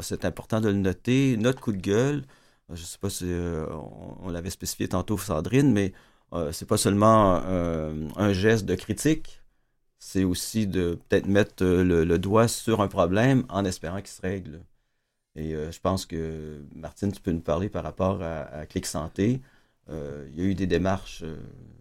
c'est 0.02 0.24
important 0.24 0.60
de 0.60 0.68
le 0.68 0.74
noter, 0.74 1.36
notre 1.36 1.60
coup 1.60 1.70
de 1.70 1.80
gueule, 1.80 2.24
je 2.70 2.72
ne 2.74 2.86
sais 2.86 2.98
pas 2.98 3.08
si 3.08 3.24
euh, 3.26 3.66
on, 4.20 4.30
l'avait 4.30 4.50
spécifié 4.50 4.88
tantôt, 4.88 5.16
Sandrine, 5.16 5.72
mais 5.72 5.92
c'est 6.52 6.66
pas 6.66 6.76
seulement 6.76 7.36
un 8.16 8.32
geste 8.32 8.66
de 8.66 8.74
critique, 8.74 9.42
c'est 10.00 10.24
aussi 10.24 10.66
de 10.66 10.98
peut-être 11.08 11.26
mettre 11.28 11.64
le, 11.64 12.18
doigt 12.18 12.48
sur 12.48 12.80
un 12.80 12.88
problème 12.88 13.44
en 13.48 13.64
espérant 13.64 13.98
qu'il 13.98 14.08
se 14.08 14.22
règle. 14.22 14.60
Et 15.36 15.52
je 15.52 15.80
pense 15.80 16.04
que, 16.04 16.62
Martine, 16.74 17.12
tu 17.12 17.20
peux 17.20 17.30
nous 17.30 17.40
parler 17.40 17.68
par 17.70 17.84
rapport 17.84 18.22
à, 18.22 18.40
à 18.42 18.66
Clic 18.66 18.86
Santé. 18.86 19.40
Il 19.88 20.34
y 20.36 20.42
a 20.42 20.44
eu 20.44 20.54
des 20.56 20.66
démarches, 20.66 21.22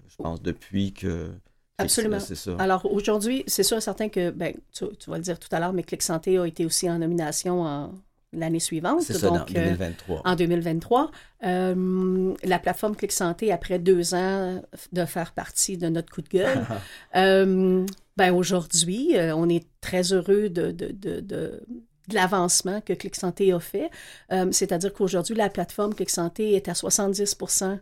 je 0.07 0.15
pense, 0.17 0.41
depuis 0.43 0.93
que... 0.93 1.31
Absolument. 1.77 2.19
Ça. 2.19 2.55
Alors 2.59 2.85
aujourd'hui, 2.91 3.43
c'est 3.47 3.63
sûr 3.63 3.77
et 3.77 3.81
certain 3.81 4.09
que, 4.09 4.29
ben, 4.31 4.53
tu, 4.71 4.85
tu 4.97 5.09
vas 5.09 5.17
le 5.17 5.23
dire 5.23 5.37
tout 5.39 5.49
à 5.51 5.59
l'heure, 5.59 5.73
mais 5.73 5.83
Clic 5.83 6.01
Santé 6.01 6.37
a 6.37 6.45
été 6.45 6.65
aussi 6.65 6.89
en 6.89 6.99
nomination 6.99 7.61
en 7.63 7.91
l'année 8.33 8.59
suivante. 8.59 9.01
C'est 9.01 9.13
ça, 9.13 9.29
donc, 9.29 9.51
euh, 9.55 9.63
2023. 9.63 10.21
en 10.25 10.35
2023. 10.35 11.11
Euh, 11.45 12.33
la 12.43 12.59
plateforme 12.59 12.95
Clic 12.95 13.11
Santé, 13.11 13.51
après 13.51 13.79
deux 13.79 14.13
ans 14.13 14.61
de 14.91 15.05
faire 15.05 15.31
partie 15.33 15.77
de 15.77 15.87
notre 15.87 16.13
coup 16.13 16.21
de 16.21 16.29
gueule, 16.29 16.65
euh, 17.15 17.85
ben 18.17 18.33
aujourd'hui, 18.33 19.17
euh, 19.17 19.35
on 19.35 19.47
est 19.49 19.65
très 19.81 20.13
heureux 20.13 20.49
de, 20.49 20.71
de, 20.71 20.87
de, 20.91 21.19
de- 21.19 21.61
de 22.07 22.13
l'avancement 22.13 22.81
que 22.81 22.93
Clic 22.93 23.15
Santé 23.15 23.51
a 23.51 23.59
fait. 23.59 23.89
Euh, 24.31 24.47
C'est-à-dire 24.51 24.93
qu'aujourd'hui, 24.93 25.33
la 25.35 25.49
plateforme 25.49 25.95
Clic 25.95 26.09
Santé 26.11 26.53
est 26.53 26.69
à 26.69 26.73
70% 26.73 27.79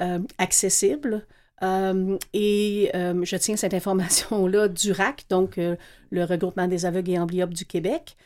euh, 0.00 0.18
accessible. 0.38 1.26
Euh, 1.62 2.18
et 2.34 2.90
euh, 2.94 3.24
je 3.24 3.36
tiens 3.36 3.56
cette 3.56 3.74
information-là 3.74 4.68
du 4.68 4.92
RAC, 4.92 5.24
donc 5.30 5.58
euh, 5.58 5.76
le 6.10 6.24
regroupement 6.24 6.68
des 6.68 6.84
aveugles 6.86 7.10
et 7.12 7.18
amblyopes 7.18 7.54
du 7.54 7.64
Québec. 7.66 8.16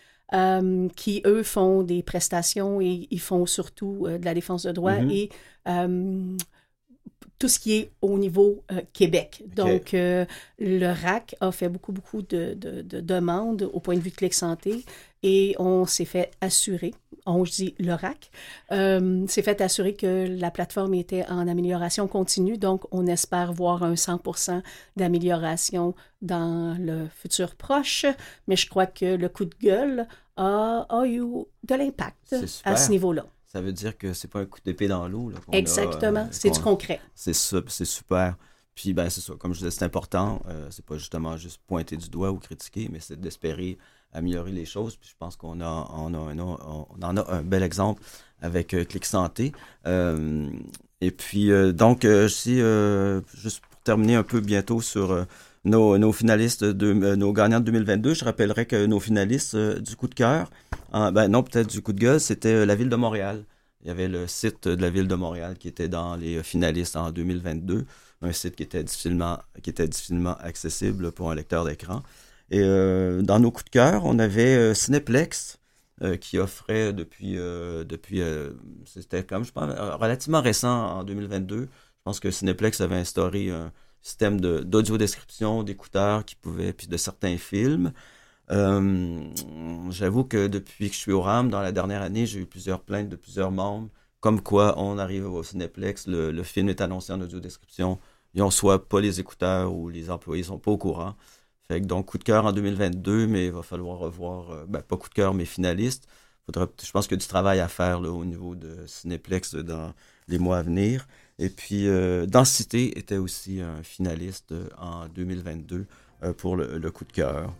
qui, 0.97 1.23
eux, 1.27 1.43
font 1.43 1.83
des 1.83 2.05
prestations 2.05 2.81
et 2.81 3.09
ils 3.11 3.21
font 3.21 3.47
surtout 3.47 4.07
de 4.07 4.25
la 4.25 4.33
défense 4.33 4.63
de 4.65 4.71
droit 4.71 4.95
Mhm. 5.01 5.11
et 5.11 5.29
tout 7.39 7.49
ce 7.49 7.59
qui 7.59 7.73
est 7.79 7.91
au 8.03 8.19
niveau 8.19 8.63
euh, 8.71 8.83
Québec. 8.93 9.43
Donc, 9.57 9.95
euh, 9.95 10.27
le 10.59 10.87
RAC 10.93 11.35
a 11.41 11.51
fait 11.53 11.69
beaucoup, 11.69 11.91
beaucoup 11.93 12.21
de, 12.23 12.55
de- 12.55 12.83
de 12.83 13.01
demandes 13.01 13.69
au 13.73 13.81
point 13.81 13.95
de 13.97 14.01
vue 14.01 14.11
de 14.11 14.15
Clic 14.15 14.35
Santé 14.35 14.85
et 15.23 15.55
on 15.59 15.85
s'est 15.87 16.05
fait 16.07 16.31
assurer, 16.41 16.95
on 17.27 17.45
je 17.45 17.53
dis 17.53 17.75
le 17.79 17.93
RAC, 17.93 18.31
euh, 18.73 19.27
s'est 19.27 19.43
fait 19.43 19.61
assurer 19.61 19.95
que 19.95 20.27
la 20.41 20.51
plateforme 20.51 20.95
était 20.95 21.27
en 21.29 21.47
amélioration 21.47 22.09
continue. 22.09 22.57
Donc, 22.57 22.85
on 22.91 23.07
espère 23.07 23.53
voir 23.53 23.83
un 23.83 23.95
100% 23.97 24.63
d'amélioration 24.97 25.95
dans 26.23 26.77
le 26.79 27.09
futur 27.09 27.55
proche. 27.57 28.07
Mais 28.47 28.57
je 28.57 28.69
crois 28.69 28.87
que 28.87 29.05
le 29.17 29.29
coup 29.29 29.45
de 29.45 29.55
gueule 29.61 30.07
a, 30.37 30.87
a 30.89 31.07
eu 31.07 31.21
de 31.21 31.75
l'impact 31.75 32.35
à 32.65 32.77
ce 32.77 32.91
niveau-là. 32.91 33.27
Ça 33.47 33.61
veut 33.61 33.73
dire 33.73 33.99
que 33.99 34.13
c'est 34.13 34.29
pas 34.29 34.41
un 34.41 34.47
coup 34.47 34.61
d'épée 34.65 34.89
dans 34.89 35.09
l'eau. 35.09 35.33
Exactement. 35.53 36.21
euh, 36.21 36.29
C'est 36.31 36.51
du 36.51 36.61
concret. 36.61 37.01
C'est 37.15 37.35
c'est 37.35 37.85
super. 37.85 38.37
Puis 38.75 38.95
ben 38.95 39.11
c'est 39.11 39.21
ça, 39.21 39.35
comme 39.39 39.53
je 39.53 39.59
disais, 39.59 39.71
c'est 39.73 39.85
important. 39.85 40.41
euh, 40.49 40.69
c'est 40.71 40.85
pas 40.87 40.97
justement 40.97 41.37
juste 41.37 41.61
pointer 41.67 41.97
du 41.97 42.09
doigt 42.09 42.31
ou 42.31 42.39
critiquer, 42.39 42.89
mais 42.91 43.01
c'est 43.01 43.21
d'espérer 43.21 43.77
améliorer 44.13 44.53
les 44.53 44.65
choses. 44.65 44.99
Je 45.03 45.13
pense 45.19 45.37
qu'on 45.37 45.61
a, 45.61 45.89
on 45.95 46.15
a 46.15 46.19
un, 46.19 46.39
on 46.39 46.87
en 47.03 47.17
a 47.17 47.33
un 47.33 47.43
bel 47.43 47.63
exemple 47.63 48.03
avec 48.41 48.75
euh, 48.75 48.85
Clic 48.85 49.05
Santé. 49.05 49.53
Euh, 49.87 50.49
et 51.01 51.11
puis 51.11 51.51
euh, 51.51 51.73
donc 51.73 52.05
euh, 52.05 52.29
si 52.29 52.57
juste 53.35 53.61
pour 53.61 53.81
terminer 53.83 54.17
un 54.17 54.23
peu 54.23 54.41
bientôt 54.41 54.81
sur 54.81 55.27
nos, 55.65 56.13
finalistes 56.13 56.65
de 56.65 56.93
nos 57.15 57.33
gagnants 57.33 57.61
de 57.61 57.65
2022, 57.67 58.15
je 58.15 58.25
rappellerai 58.25 58.67
que 58.67 58.87
nos 58.87 59.01
finalistes 59.01 59.57
du 59.57 59.97
coup 59.97 60.09
de 60.09 60.15
cœur, 60.15 60.51
en- 60.93 61.13
ben 61.13 61.29
non 61.29 61.43
peut-être 61.43 61.69
du 61.69 61.83
coup 61.83 61.93
de 61.93 62.01
gueule, 62.01 62.21
c'était 62.21 62.67
la 62.67 62.75
ville 62.75 62.89
de 62.91 62.97
Montréal. 62.97 63.45
Il 63.83 63.89
y 63.89 63.91
avait 63.91 64.09
le 64.09 64.27
site 64.27 64.69
de 64.69 64.81
la 64.81 64.91
ville 64.91 65.09
de 65.09 65.15
Montréal 65.15 65.57
qui 65.59 65.69
était 65.69 65.89
dans 65.89 66.15
les 66.17 66.43
finalistes 66.43 66.97
en 66.97 67.11
2022, 67.13 67.87
un 68.23 68.33
site 68.33 68.55
qui 68.57 68.63
était 68.63 68.85
difficilement, 68.85 69.39
qui 69.63 69.71
était 69.71 69.89
difficilement 69.89 70.35
accessible 70.39 71.13
pour 71.13 71.31
un 71.31 71.35
lecteur 71.35 71.65
d'écran. 71.65 72.03
Et 72.51 72.61
euh, 72.61 73.23
dans 73.23 73.39
nos 73.39 73.51
coups 73.51 73.67
de 73.67 73.71
cœur, 73.71 74.05
on 74.05 74.19
avait 74.19 74.57
euh, 74.57 74.75
Cineplex 74.75 75.59
euh, 76.03 76.17
qui 76.17 76.39
offrait 76.39 76.93
depuis, 76.93 77.35
depuis 77.35 78.23
c'était 78.87 79.25
comme 79.25 79.45
je 79.45 79.53
pense 79.53 79.73
relativement 80.01 80.41
récent 80.41 80.99
en 80.99 81.05
2022. 81.05 81.63
Je 81.63 81.67
pense 82.05 82.21
que 82.21 82.31
Cineplex 82.31 82.81
avait 82.81 82.97
instauré 82.97 83.51
un 83.51 83.73
système 84.03 84.41
de- 84.41 84.61
d'audio-description 84.61 85.63
d'écouteurs 85.63 86.25
qui 86.25 86.35
pouvaient, 86.37 86.73
puis 86.73 86.87
de 86.87 86.97
certains 86.97 87.37
films. 87.37 87.93
Euh, 88.51 89.21
J'avoue 89.91 90.25
que 90.25 90.47
depuis 90.49 90.89
que 90.89 90.95
je 90.95 91.01
suis 91.01 91.13
au 91.13 91.21
RAM, 91.23 91.51
dans 91.51 91.61
la 91.63 91.73
dernière 91.73 92.03
année, 92.03 92.27
j'ai 92.27 92.41
eu 92.41 92.47
plusieurs 92.47 92.81
plaintes 92.83 93.09
de 93.09 93.17
plusieurs 93.17 93.51
membres, 93.51 93.89
comme 94.21 94.41
quoi 94.43 94.75
on 94.79 94.99
arrive 94.99 95.27
au 95.31 95.43
Cineplex, 95.43 96.07
le, 96.07 96.43
film 96.43 96.69
est 96.69 96.81
annoncé 96.81 97.13
en 97.13 97.21
audio-description, 97.21 97.99
ils 98.35 98.43
ont 98.43 98.51
soit 98.51 98.89
pas 98.89 99.01
les 99.01 99.21
écouteurs 99.21 99.73
ou 99.75 99.89
les 99.89 100.11
employés 100.11 100.43
sont 100.45 100.59
pas 100.59 100.71
au 100.71 100.79
courant. 100.79 101.17
Donc 101.79 102.07
coup 102.07 102.19
de 102.19 102.25
cœur 102.25 102.47
en 102.47 102.53
2022, 102.53 103.27
mais 103.27 103.47
il 103.47 103.53
va 103.53 103.63
falloir 103.63 103.99
revoir, 103.99 104.51
euh, 104.51 104.65
ben, 104.69 104.83
pas 104.83 104.97
coup 104.97 105.09
de 105.09 105.15
cœur, 105.15 105.35
mais 105.35 105.45
finaliste. 105.45 106.09
Je 106.53 106.91
pense 106.91 107.07
qu'il 107.07 107.17
y 107.17 107.21
a 107.21 107.23
du 107.23 107.29
travail 107.29 107.61
à 107.61 107.69
faire 107.69 108.01
au 108.01 108.25
niveau 108.25 108.57
de 108.57 108.85
Cineplex 108.87 109.55
dans 109.55 109.93
les 110.27 110.39
mois 110.39 110.59
à 110.59 110.63
venir. 110.63 111.07
Et 111.39 111.49
puis, 111.49 111.87
euh, 111.87 112.27
Densité 112.27 112.99
était 112.99 113.19
aussi 113.19 113.61
un 113.61 113.83
finaliste 113.85 114.51
euh, 114.53 114.69
en 114.79 115.07
2022 115.09 115.87
euh, 116.23 116.33
pour 116.33 116.57
le, 116.57 116.91
coup 116.91 117.05
de 117.05 117.13
cœur. 117.13 117.53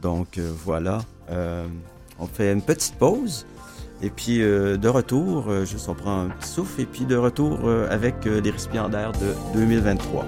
Donc 0.00 0.38
euh, 0.38 0.50
voilà, 0.64 1.04
Euh, 1.30 1.66
on 2.18 2.26
fait 2.26 2.52
une 2.52 2.62
petite 2.62 2.94
pause. 2.96 3.46
Et 4.02 4.10
puis 4.10 4.42
euh, 4.42 4.76
de 4.76 4.88
retour, 4.88 5.48
euh, 5.48 5.64
juste 5.64 5.88
on 5.88 5.94
prend 5.94 6.22
un 6.22 6.28
petit 6.28 6.48
souffle, 6.48 6.80
et 6.82 6.86
puis 6.86 7.06
de 7.06 7.16
retour 7.16 7.60
euh, 7.64 7.88
avec 7.90 8.26
euh, 8.26 8.40
les 8.40 8.50
récipiendaires 8.50 9.12
de 9.12 9.34
2023. 9.54 10.24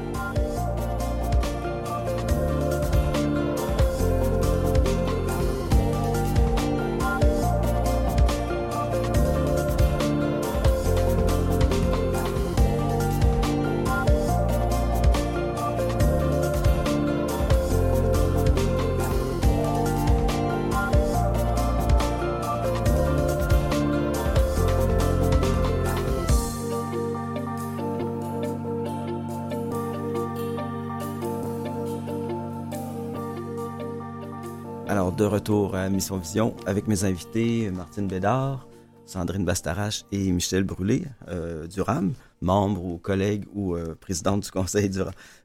Vision 35.99 36.55
avec 36.67 36.87
mes 36.87 37.05
invités 37.05 37.71
Martine 37.71 38.07
Bédard, 38.07 38.69
Sandrine 39.05 39.45
Bastarache 39.45 40.05
et 40.13 40.31
Michel 40.31 40.63
Brûlé 40.65 41.03
euh, 41.29 41.67
du 41.67 41.81
RAM, 41.81 42.13
membres 42.41 42.85
ou 42.85 42.99
collègues 42.99 43.45
ou 43.53 43.75
euh, 43.75 43.97
présidente 44.01 44.45
du 44.45 44.51
conseil 44.51 44.89
du, 44.91 45.01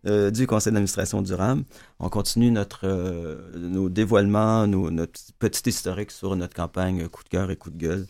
euh, 0.06 0.32
conseil 0.48 0.72
d'administration 0.74 1.22
du 1.24 1.34
RAM. 1.34 1.64
On 2.00 2.10
continue 2.10 2.52
notre 2.52 2.82
euh, 2.84 3.38
nos 3.58 3.90
dévoilements, 3.90 4.68
nos- 4.68 4.92
notre 4.92 5.20
petit 5.40 5.68
historique 5.70 6.12
sur 6.12 6.36
notre 6.36 6.54
campagne 6.56 7.08
coup 7.08 7.24
de 7.24 7.30
cœur 7.30 7.50
et 7.52 7.56
coup 7.56 7.72
de 7.72 7.78
gueule. 7.78 8.06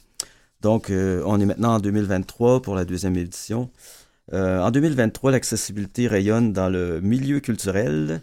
Donc, 0.62 0.90
euh, 0.90 1.24
on 1.26 1.40
est 1.40 1.46
maintenant 1.46 1.76
en 1.76 1.80
2023 1.80 2.62
pour 2.62 2.76
la 2.76 2.84
deuxième 2.86 3.16
édition. 3.16 3.70
En 4.32 4.72
2023, 4.72 5.32
l'accessibilité 5.32 6.08
rayonne 6.08 6.54
dans 6.54 6.70
le 6.70 7.02
milieu 7.02 7.42
culturel, 7.42 8.22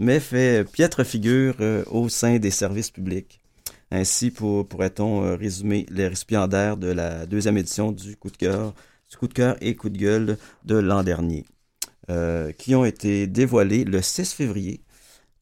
mais 0.00 0.18
fait 0.18 0.64
piètre 0.64 1.04
figure 1.04 1.56
au 1.90 2.08
sein 2.08 2.38
des 2.38 2.50
services 2.50 2.90
publics. 2.90 3.41
Ainsi, 3.94 4.30
pour- 4.30 4.66
pourrait-on 4.66 5.22
euh, 5.22 5.36
résumer 5.36 5.84
les 5.90 6.08
récipiendaires 6.08 6.76
de 6.78 6.86
la 6.88 7.26
deuxième 7.26 7.58
édition 7.58 7.92
du 7.92 8.16
coup 8.16 8.30
de 8.30 8.36
cœur, 8.38 8.72
du 9.10 9.16
coup 9.18 9.28
de 9.28 9.34
cœur 9.34 9.56
et 9.60 9.76
coup 9.76 9.90
de 9.90 9.98
gueule 9.98 10.38
de 10.64 10.76
l'an 10.76 11.02
dernier, 11.02 11.44
euh, 12.08 12.52
qui 12.52 12.74
ont 12.74 12.86
été 12.86 13.26
dévoilés 13.26 13.84
le 13.84 14.00
6 14.00 14.32
février, 14.32 14.80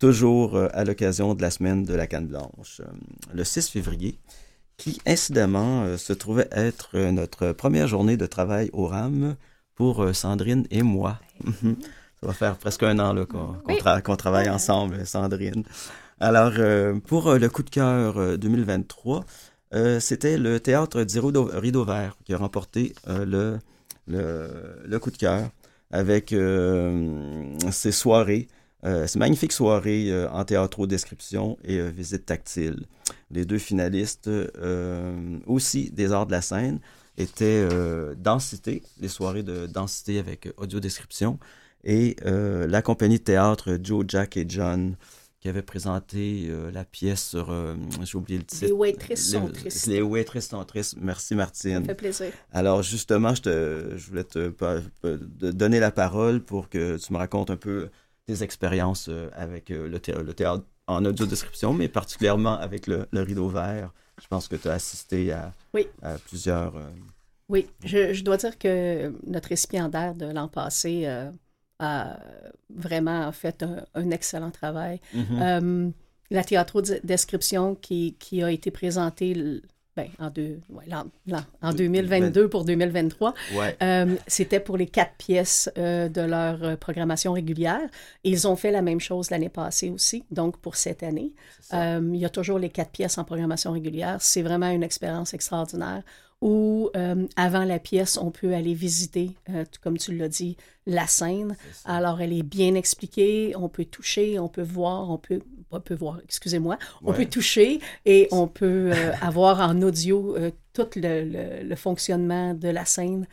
toujours 0.00 0.56
euh, 0.56 0.66
à 0.72 0.84
l'occasion 0.84 1.34
de 1.34 1.42
la 1.42 1.50
semaine 1.52 1.84
de 1.84 1.94
la 1.94 2.08
canne 2.08 2.26
blanche. 2.26 2.80
Le 3.32 3.44
6 3.44 3.68
février, 3.68 4.18
qui 4.76 5.00
incidemment 5.06 5.96
se 5.96 6.12
trouvait 6.12 6.48
être 6.50 6.98
notre 6.98 7.52
première 7.52 7.86
journée 7.86 8.16
de 8.16 8.26
travail 8.26 8.68
au 8.72 8.86
RAM 8.86 9.36
pour 9.76 10.14
Sandrine 10.14 10.66
et 10.72 10.82
moi. 10.82 11.20
Ça 12.20 12.26
va 12.26 12.32
faire 12.34 12.56
presque 12.58 12.82
un 12.82 12.98
an 12.98 13.14
tra- 13.78 14.02
qu'on 14.02 14.16
travaille 14.16 14.50
ensemble, 14.50 15.06
Sandrine. 15.06 15.64
Alors, 16.22 16.52
euh, 16.58 16.98
pour 17.00 17.28
euh, 17.28 17.38
le 17.38 17.48
coup 17.48 17.62
de 17.62 17.70
cœur 17.70 18.18
euh, 18.18 18.36
2023, 18.36 19.24
euh, 19.72 20.00
c'était 20.00 20.36
le 20.36 20.60
théâtre 20.60 21.04
du 21.04 21.18
Rideau, 21.18 21.84
Vert 21.84 22.18
qui 22.24 22.34
a 22.34 22.36
remporté 22.36 22.92
le, 23.06 23.58
le, 24.06 24.98
coup 24.98 25.10
de 25.10 25.16
cœur 25.16 25.48
avec 25.90 26.34
ses 27.70 27.92
soirées, 27.92 28.48
euh, 28.84 29.06
magnifiques 29.16 29.52
soirées 29.52 30.26
en 30.30 30.44
théâtro-description 30.44 31.58
et 31.64 31.78
euh, 31.78 31.88
visite 31.88 32.26
tactile. 32.26 32.86
Les 33.30 33.44
deux 33.46 33.58
finalistes 33.58 34.30
aussi 35.46 35.90
des 35.90 36.12
arts 36.12 36.26
de 36.26 36.32
la 36.32 36.42
scène 36.42 36.80
étaient 37.16 37.66
Densité, 38.16 38.82
les 39.00 39.08
soirées 39.08 39.42
de 39.42 39.66
Densité 39.66 40.18
avec 40.18 40.46
euh, 40.46 40.52
audio-description, 40.58 41.38
et 41.82 42.16
la 42.24 42.82
compagnie 42.82 43.18
de 43.18 43.24
théâtre 43.24 43.78
Joe, 43.82 44.04
Jack 44.06 44.36
et 44.36 44.44
John 44.46 44.96
qui 45.40 45.48
avait 45.48 45.62
présenté 45.62 46.46
euh, 46.50 46.70
la 46.70 46.84
pièce 46.84 47.30
sur, 47.30 47.50
euh, 47.50 47.74
j'ai 48.02 48.16
oublié 48.18 48.38
le 48.38 48.44
titre. 48.44 48.66
Les 48.66 48.72
waitresses 48.72 49.30
sont 49.30 49.46
Les- 49.46 49.52
tristes. 49.52 49.86
Les 49.86 50.02
waitresses 50.02 50.48
sont 50.48 50.64
tristes. 50.64 50.96
Merci 51.00 51.28
Ça 51.28 51.34
Martine. 51.36 51.78
me 51.80 51.84
fait 51.84 51.94
plaisir. 51.94 52.26
Alors 52.52 52.82
justement, 52.82 53.34
je, 53.34 53.42
te, 53.42 53.92
je 53.96 54.06
voulais 54.08 54.24
te 54.24 54.52
donner 55.50 55.80
la 55.80 55.90
parole 55.90 56.40
pour 56.40 56.68
que 56.68 56.98
tu 56.98 57.12
me 57.12 57.18
racontes 57.18 57.50
un 57.50 57.56
peu 57.56 57.88
tes 58.26 58.42
expériences 58.42 59.08
euh, 59.08 59.30
avec 59.34 59.70
euh, 59.70 59.88
le, 59.88 59.98
thé- 59.98 60.12
le 60.12 60.34
théâtre 60.34 60.64
en 60.86 61.04
audio-description, 61.04 61.72
mais 61.72 61.88
particulièrement 61.88 62.58
avec 62.58 62.86
le, 62.86 63.06
le 63.10 63.22
rideau 63.22 63.48
vert. 63.48 63.92
Je 64.20 64.26
pense 64.28 64.46
que 64.48 64.56
tu 64.56 64.68
as 64.68 64.72
assisté 64.74 65.32
à, 65.32 65.52
Oui. 65.72 65.86
à 66.02 66.18
plusieurs... 66.18 66.76
euh, 66.76 66.82
Oui, 67.48 67.66
je, 67.84 68.12
je 68.12 68.22
dois 68.24 68.36
dire 68.36 68.58
que 68.58 69.10
notre 69.26 69.48
récipiendaire 69.48 70.14
de 70.14 70.26
l'an 70.26 70.48
passé 70.48 71.06
a 71.80 72.18
vraiment 72.74 73.32
fait 73.32 73.62
un, 73.62 73.84
un 73.94 74.10
excellent 74.10 74.50
travail. 74.50 75.00
mhm. 75.14 75.24
Euh, 75.42 75.90
la 76.32 76.44
théâtro-description 76.44 77.74
qui, 77.74 78.14
qui 78.18 78.42
a 78.42 78.50
été 78.50 78.70
présentée 78.70 79.60
ben, 79.96 80.06
en, 80.20 80.30
deux, 80.30 80.60
ouais, 80.68 80.84
l'an- 80.86 81.06
l'an- 81.26 81.42
en 81.60 81.72
2022 81.72 82.48
pour 82.48 82.64
2023. 82.64 83.34
Ouais. 83.56 83.76
Euh, 83.82 84.14
C'était 84.28 84.60
pour 84.60 84.76
les 84.76 84.86
quatre 84.86 85.14
pièces 85.18 85.68
euh, 85.76 86.08
de 86.08 86.20
leur 86.20 86.62
euh, 86.62 86.76
programmation 86.76 87.32
régulière. 87.32 87.80
Ils 88.22 88.46
ont 88.46 88.54
fait 88.54 88.70
la 88.70 88.82
même 88.82 89.00
chose 89.00 89.30
l'année 89.30 89.48
passée 89.48 89.90
aussi, 89.90 90.22
donc 90.30 90.56
pour 90.58 90.76
cette 90.76 91.02
année. 91.02 91.32
il 91.72 92.16
y 92.16 92.24
a 92.24 92.28
toujours 92.30 92.60
les 92.60 92.68
quatre 92.70 92.92
pièces 92.92 93.18
en 93.18 93.24
programmation 93.24 93.72
régulière. 93.72 94.18
C'est 94.20 94.42
vraiment 94.42 94.70
une 94.70 94.84
expérience 94.84 95.34
extraordinaire 95.34 96.02
où, 96.40 96.88
euh, 96.96 97.26
avant 97.36 97.64
la 97.64 97.78
pièce, 97.78 98.16
on 98.16 98.30
peut 98.30 98.54
aller 98.54 98.72
visiter, 98.74 99.36
euh, 99.50 99.64
comme 99.82 99.98
tu 99.98 100.16
l'as 100.16 100.28
dit, 100.28 100.56
la 100.86 101.06
scène. 101.06 101.56
Alors, 101.84 102.20
elle 102.20 102.32
est 102.32 102.42
bien 102.42 102.74
expliquée, 102.74 103.52
on 103.56 103.68
peut 103.68 103.84
toucher, 103.84 104.38
on 104.38 104.48
peut 104.48 104.62
voir, 104.62 105.10
on 105.10 105.18
peut, 105.18 105.40
on 105.70 105.80
peut 105.80 105.94
voir, 105.94 106.18
excusez-moi, 106.24 106.78
on 107.02 107.12
peut 107.12 107.26
toucher 107.26 107.80
et 108.06 108.26
on 108.32 108.46
peut 108.48 108.90
euh, 108.92 109.12
avoir 109.20 109.60
en 109.60 109.82
audio 109.82 110.36
tout 110.72 110.88
le, 110.96 111.24
le- 111.24 111.62
le 111.68 111.76
fonctionnement 111.76 112.54
de 112.54 112.68
la 112.68 112.84
scène 112.84 113.26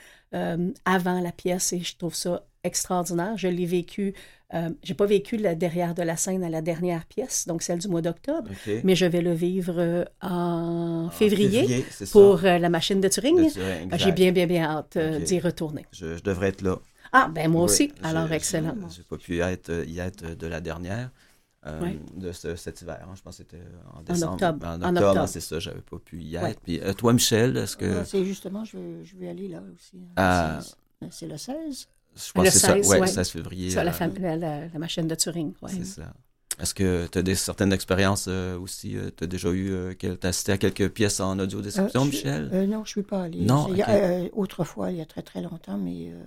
avant 0.86 1.20
la 1.22 1.32
pièce 1.32 1.72
et 1.74 1.80
je 1.80 1.96
trouve 1.98 2.14
ça 2.14 2.46
extraordinaire. 2.64 3.38
Je 3.38 3.48
l'ai 3.48 3.66
vécu, 3.66 4.14
euh, 4.54 4.70
j'ai 4.84 4.94
pas 4.94 5.06
vécu 5.06 5.38
le 5.38 5.56
derrière 5.56 5.94
de 5.94 6.04
la 6.04 6.16
scène 6.16 6.44
à 6.44 6.50
la 6.50 6.62
dernière 6.62 7.06
pièce, 7.06 7.48
donc 7.48 7.62
celle 7.63 7.80
du 7.80 7.88
mois 7.89 8.01
d'octobre, 8.01 8.50
mais 8.84 8.96
je 8.96 9.06
vais 9.06 9.22
le 9.22 9.34
vivre 9.34 9.75
euh, 9.77 10.06
en 10.22 11.06
En 11.08 11.10
février, 11.10 11.86
pour 12.12 12.44
euh, 12.46 12.58
la 12.58 12.70
machine 12.70 13.01
de 13.01 13.08
Turing. 13.10 13.36
De 13.46 13.50
Turing, 13.51 13.84
exact. 13.86 13.98
J'ai 14.04 14.12
bien, 14.13 14.32
bien, 14.32 14.48
bien 14.48 14.63
hâte 14.63 14.96
euh, 14.98 15.20
d'y 15.20 15.39
retourner. 15.39 15.86
Je, 15.92 16.16
je 16.18 16.24
devrais 16.24 16.50
être 16.50 16.62
là. 16.62 16.77
Ah, 17.13 17.30
ben 17.34 17.50
moi 17.50 17.62
Oui, 17.62 17.66
aussi. 17.66 17.94
je- 18.01 18.08
Alors, 18.08 18.27
je- 18.27 18.34
excellent. 18.34 18.75
J'ai 18.96 19.04
pas 19.04 19.18
pu 19.18 19.39
être, 19.39 19.84
y 19.88 20.00
être 20.00 20.36
de 20.38 20.48
la 20.48 20.62
dernière. 20.62 21.10
euh, 21.66 21.82
Ouais. 21.82 22.00
de 22.16 22.32
ce- 22.32 22.56
cet 22.56 22.82
hiver. 22.82 23.00
hein. 23.04 23.13
Je 23.16 23.22
pense 23.22 23.38
que 23.39 23.44
c'était 23.44 23.63
en 23.94 24.01
décembre. 24.01 24.34
octobre. 24.34 24.66
En 24.66 24.70
En 24.70 24.75
octobre, 24.75 24.98
octobre. 25.00 25.20
hein, 25.22 25.27
c'est 25.27 25.39
ça, 25.42 25.60
j'avais 25.60 25.82
pas 25.82 25.98
pu 25.98 26.22
y 26.22 26.36
être. 26.36 26.44
Ouais. 26.44 26.56
Puis, 26.63 26.80
euh, 26.80 26.94
toi, 26.94 27.12
Michel, 27.12 27.58
est-ce 27.58 27.75
que. 27.75 28.00
Ah, 28.01 28.06
C'est 28.06 28.24
justement, 28.24 28.63
je 28.63 28.77
vais, 28.77 29.04
je 29.04 29.18
vais 29.18 29.27
aller 29.27 29.50
là 29.50 29.62
aussi. 29.75 29.98
hein. 29.98 30.13
Ah. 30.16 30.60
C'est- 30.62 30.75
C'est 31.12 31.27
le 31.27 31.36
16. 31.38 31.88
Je 32.25 32.31
pense 32.33 32.43
Le 32.45 32.50
que 32.51 32.51
c'est 32.51 32.59
ça. 32.59 32.74
16, 32.75 32.89
Ouais, 32.89 33.00
ouais. 33.00 33.07
16 33.07 33.29
février. 33.29 33.69
Ça, 33.71 33.83
la, 33.83 33.91
euh, 33.93 34.09
la, 34.19 34.36
la- 34.36 34.67
la 34.67 34.79
machine 34.79 35.07
de 35.07 35.15
Turing. 35.15 35.53
ouais. 35.62 35.69
C'est 35.71 35.86
ça. 35.86 36.13
Est-ce 36.59 36.74
que 36.74 37.07
tu 37.12 37.19
as 37.19 37.21
des 37.21 37.36
certaines 37.36 37.71
expériences 37.71 38.25
euh, 38.27 38.57
aussi? 38.57 38.95
tu 39.15 39.24
as 39.24 39.27
déjà 39.27 39.50
eu, 39.51 39.69
euh, 39.71 39.93
t'as 40.19 40.29
assisté 40.29 40.51
à 40.53 40.57
quelques 40.57 40.89
pièces 40.89 41.19
en 41.19 41.38
audio 41.38 41.62
description, 41.62 42.01
Euh, 42.01 42.05
Michel? 42.05 42.50
euh, 42.51 42.65
non, 42.65 42.77
je 42.77 42.79
ne 42.79 42.86
suis 42.86 43.03
pas 43.03 43.21
allée. 43.24 43.41
Non, 43.41 43.67
il 43.69 43.77
y 43.77 43.83
a- 43.83 43.89
euh, 43.91 44.29
autrefois, 44.33 44.91
il 44.91 44.97
y 44.97 45.01
a 45.01 45.05
très 45.05 45.21
très 45.21 45.41
longtemps, 45.41 45.77
mais 45.77 46.09
euh, 46.12 46.24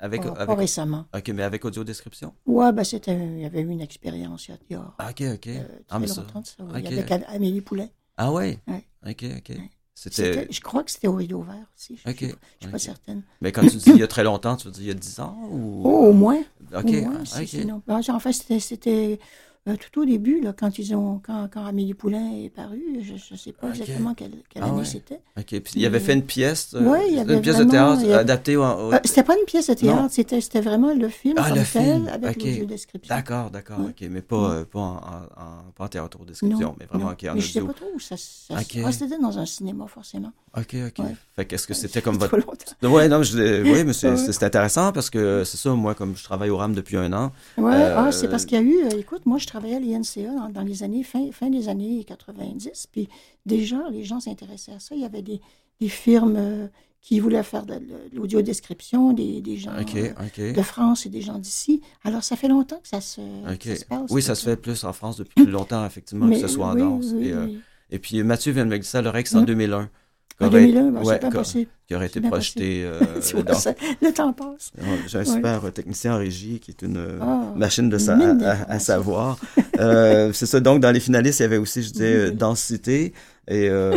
avec, 0.00 0.22
pas, 0.22 0.30
pas 0.30 0.42
avec, 0.42 0.58
récemment. 0.58 1.06
ok, 1.12 1.28
mais 1.30 1.42
avec 1.42 1.64
audio 1.64 1.82
description? 1.82 2.32
Ouais, 2.46 2.72
ben 2.72 2.84
c'était, 2.84 3.16
il 3.16 3.40
y 3.40 3.44
avait 3.44 3.60
eu 3.62 3.68
une 3.68 3.80
expérience 3.80 4.46
il 4.48 4.56
y 4.70 4.74
a, 4.76 4.94
Ah, 4.98 5.10
ok, 5.10 5.22
ok. 5.34 5.48
euh, 5.48 5.64
ah, 5.88 5.98
très 5.98 5.98
mais 5.98 6.06
ça- 6.06 6.14
ça. 6.14 6.38
ok. 6.38 6.74
Il 6.76 6.82
y 6.84 6.86
avait 7.00 7.12
Am- 7.12 7.24
Amélie 7.26 7.60
Poulet. 7.60 7.90
Ah, 8.16 8.30
ouais? 8.32 8.58
Ouais. 8.68 8.84
Ok, 9.04 9.24
ok. 9.38 9.48
Ouais. 9.48 9.70
C'était. 10.08 10.46
Je 10.50 10.60
crois 10.62 10.82
que 10.82 10.90
c'était 10.90 11.08
au 11.08 11.14
rideau 11.14 11.42
vert 11.42 11.66
aussi. 11.76 11.98
Je 12.06 12.10
ne 12.10 12.14
suis, 12.16 12.34
pas- 12.70 12.78
certaine. 12.78 13.22
Mais 13.42 13.52
quand 13.52 13.60
tu 13.60 13.76
dis 13.76 13.90
il 13.90 13.98
y 13.98 14.02
a 14.02 14.08
très 14.08 14.24
longtemps, 14.24 14.56
tu 14.56 14.66
veux 14.66 14.72
dire 14.72 14.82
il 14.82 14.88
y 14.88 14.90
a 14.90 14.94
10 14.94 15.20
ans? 15.20 15.36
Ou... 15.50 15.82
Oh, 15.84 16.06
au 16.06 16.12
moins. 16.14 16.42
Ok, 16.74 16.86
au 16.86 16.92
moins, 17.02 17.22
ah, 17.34 17.46
sinon. 17.46 17.82
Ben, 17.86 18.00
En 18.08 18.18
fait, 18.18 18.32
c'était 18.32 19.20
euh, 19.68 19.76
tout 19.76 20.00
au 20.00 20.04
début, 20.06 20.40
là, 20.40 20.54
quand, 20.58 20.78
ils 20.78 20.94
ont, 20.94 21.20
quand, 21.24 21.48
quand 21.52 21.64
Amélie 21.66 21.92
Poulain 21.94 22.32
est 22.32 22.48
parue. 22.48 22.80
Je 23.02 23.12
ne 23.12 23.38
sais 23.38 23.52
pas 23.52 23.68
exactement 23.68 24.14
quelle, 24.14 24.32
quelle 24.48 24.62
Ah 24.64 24.68
année 24.68 24.78
ouais. 24.78 24.84
c'était. 24.86 25.20
Ok, 25.38 25.46
puis 25.60 25.72
il 25.76 25.84
avait 25.86 26.00
fait 26.00 26.14
une 26.14 26.24
pièce, 26.24 26.70
euh, 26.74 26.82
Ouais, 26.90 27.08
il 27.10 27.16
y 27.16 27.20
avait 27.20 27.34
une 27.34 27.42
pièce 27.42 27.58
de 27.58 27.64
théâtre 27.64 28.10
adaptée 28.12 28.56
au... 28.56 28.62
au- 28.62 28.92
Euh, 28.94 28.98
c'était 29.04 29.22
pas 29.22 29.36
une 29.38 29.44
pièce 29.44 29.68
de 29.68 29.74
théâtre, 29.74 30.06
c'était, 30.10 30.40
c'était 30.40 30.62
vraiment 30.62 30.94
le 30.94 31.08
film 31.10 31.34
Ah, 31.38 31.48
comme 31.50 31.58
le 31.58 31.64
tel, 31.70 31.82
film, 31.94 32.08
avec 32.08 32.36
ok. 32.38 32.42
l'audio-description. 32.42 33.14
D'accord, 33.14 33.50
d'accord, 33.50 33.80
Ouais. 33.80 33.90
ok, 33.90 34.08
mais 34.10 34.22
pas, 34.22 34.50
euh, 34.50 34.64
pas, 34.64 34.78
en, 34.80 34.96
en, 34.96 34.96
en- 35.42 35.70
pas 35.76 35.84
en 35.84 35.88
théâtre 35.88 36.18
ou 36.20 36.24
description, 36.24 36.58
Non, 36.70 36.76
mais 36.80 36.86
vraiment 36.86 37.06
non. 37.06 37.12
ok, 37.12 37.26
en 37.30 37.34
Mais 37.34 37.40
je 37.40 37.52
sais 37.52 37.60
audio. 37.60 37.66
pas 37.72 37.74
trop 37.80 37.90
où 37.94 38.00
ça, 38.00 38.16
ça 38.16 38.54
Ok. 38.54 38.78
ah, 38.84 38.92
c'était 38.92 39.18
dans 39.18 39.38
un 39.38 39.46
cinéma, 39.46 39.86
forcément. 39.88 40.32
Ok, 40.56 40.74
ok. 40.88 41.04
Fait 41.36 41.44
qu'est-ce 41.44 41.66
que 41.66 41.74
c'était 41.74 42.00
comme 42.02 42.16
votre... 42.16 42.36
Ouais, 42.82 43.08
non, 43.08 43.22
je... 43.22 43.62
oui, 43.72 43.84
mais 43.84 43.92
c'est 43.92 44.42
intéressant 44.42 44.90
parce 44.92 45.10
que 45.10 45.44
c'est 45.44 45.58
ça, 45.58 45.70
moi, 45.74 45.94
comme 45.94 46.16
je 46.16 46.24
travaille 46.24 46.50
au 46.50 46.56
RAM 46.56 46.74
depuis 46.74 46.96
un 46.96 47.12
an, 47.12 47.30
Euh, 47.58 47.94
ah, 47.96 48.10
c'est 48.10 48.28
parce 48.28 48.46
qu'il 48.46 48.56
y 48.58 48.60
a 48.60 48.64
eu, 48.64 48.98
écoute, 48.98 49.26
moi 49.26 49.38
je 49.38 49.46
travaillais 49.50 49.76
à 49.76 49.80
l'INCA 49.80 50.32
dans, 50.34 50.48
dans 50.48 50.62
les 50.62 50.82
années, 50.82 51.02
fin, 51.02 51.30
fin 51.32 51.50
des 51.50 51.68
années 51.68 52.04
90, 52.04 52.86
puis 52.90 53.08
déjà 53.46 53.78
les 53.90 54.04
gens 54.04 54.20
s'intéressaient 54.20 54.72
à 54.72 54.78
ça. 54.80 54.94
Il 54.94 55.00
y 55.02 55.04
avait 55.04 55.22
des, 55.22 55.40
des 55.80 55.88
firmes 55.88 56.36
euh, 56.36 56.66
qui 57.02 57.18
voulaient 57.20 57.42
faire 57.42 57.64
de, 57.66 57.74
de 57.74 57.96
l'audio-description, 58.14 59.12
des, 59.12 59.40
des 59.40 59.56
gens 59.56 59.72
euh, 59.72 60.52
de 60.52 60.62
France 60.62 61.06
et 61.06 61.08
des 61.08 61.22
gens 61.22 61.38
d'ici. 61.38 61.80
Alors 62.04 62.22
ça 62.24 62.36
fait 62.36 62.48
longtemps 62.48 62.78
que 62.82 62.88
ça 62.88 63.00
se, 63.00 63.20
Ok. 63.52 63.58
que 63.58 63.68
ça 63.70 63.76
se 63.76 63.84
passe. 63.84 64.10
Oui, 64.10 64.22
ça 64.22 64.34
se 64.34 64.44
fait 64.44 64.56
plus 64.56 64.84
en 64.84 64.92
France 64.92 65.16
depuis 65.18 65.34
plus 65.44 65.50
longtemps, 65.50 65.84
effectivement, 65.86 66.26
Mais, 66.26 66.36
que 66.40 66.46
ce 66.46 66.54
soit 66.54 66.66
en 66.68 66.74
oui, 66.74 66.80
danse. 66.80 67.06
oui, 67.14 67.28
et, 67.28 67.32
euh, 67.32 67.44
oui. 67.46 67.60
et 67.90 67.98
puis 67.98 68.22
Mathieu 68.22 68.52
vient 68.52 68.64
de 68.66 68.70
me 68.70 68.76
dire 68.78 68.84
ça, 68.86 69.02
le 69.02 69.10
Rex 69.10 69.34
en 69.34 69.42
Mm. 69.42 69.46
2001. 69.46 69.90
Qui 70.38 70.44
En 70.44 70.48
aurait- 70.48 70.60
2001, 70.66 70.90
ben, 70.90 71.02
ouais, 71.02 71.14
c'est 71.14 71.20
bien 71.20 71.30
qui- 71.30 71.36
possible. 71.36 71.70
qui 71.86 71.94
aurait 71.94 72.06
été 72.06 72.20
projeté 72.20 72.82
euh, 72.84 72.98
Tu 73.26 73.34
vois, 73.34 73.42
dans- 73.42 73.54
ça- 73.54 73.74
le 74.00 74.12
temps 74.12 74.32
passe. 74.32 74.72
J'ai 75.06 75.16
un 75.18 75.20
Ouais. 75.20 75.24
super 75.26 75.72
technicien 75.72 76.14
en 76.14 76.18
régie 76.18 76.60
qui 76.60 76.70
est 76.70 76.82
une 76.82 76.96
euh, 76.96 77.18
Ah, 77.20 77.52
machine 77.56 77.88
de 77.90 77.98
sa- 77.98 78.16
mine 78.16 78.42
à, 78.42 78.50
à- 78.50 78.52
à 78.52 78.56
d'informations. 78.56 78.78
savoir. 78.80 79.38
Euh, 79.80 80.30
c'est 80.34 80.44
ça. 80.46 80.60
Donc, 80.60 80.80
dans 80.80 80.90
les 80.90 81.00
finalistes, 81.00 81.40
il 81.40 81.44
y 81.44 81.46
avait 81.46 81.56
aussi, 81.56 81.82
je 81.82 81.90
disais, 81.90 82.24
Oui. 82.28 82.34
Densité 82.34 83.14
et 83.48 83.70
euh, 83.70 83.92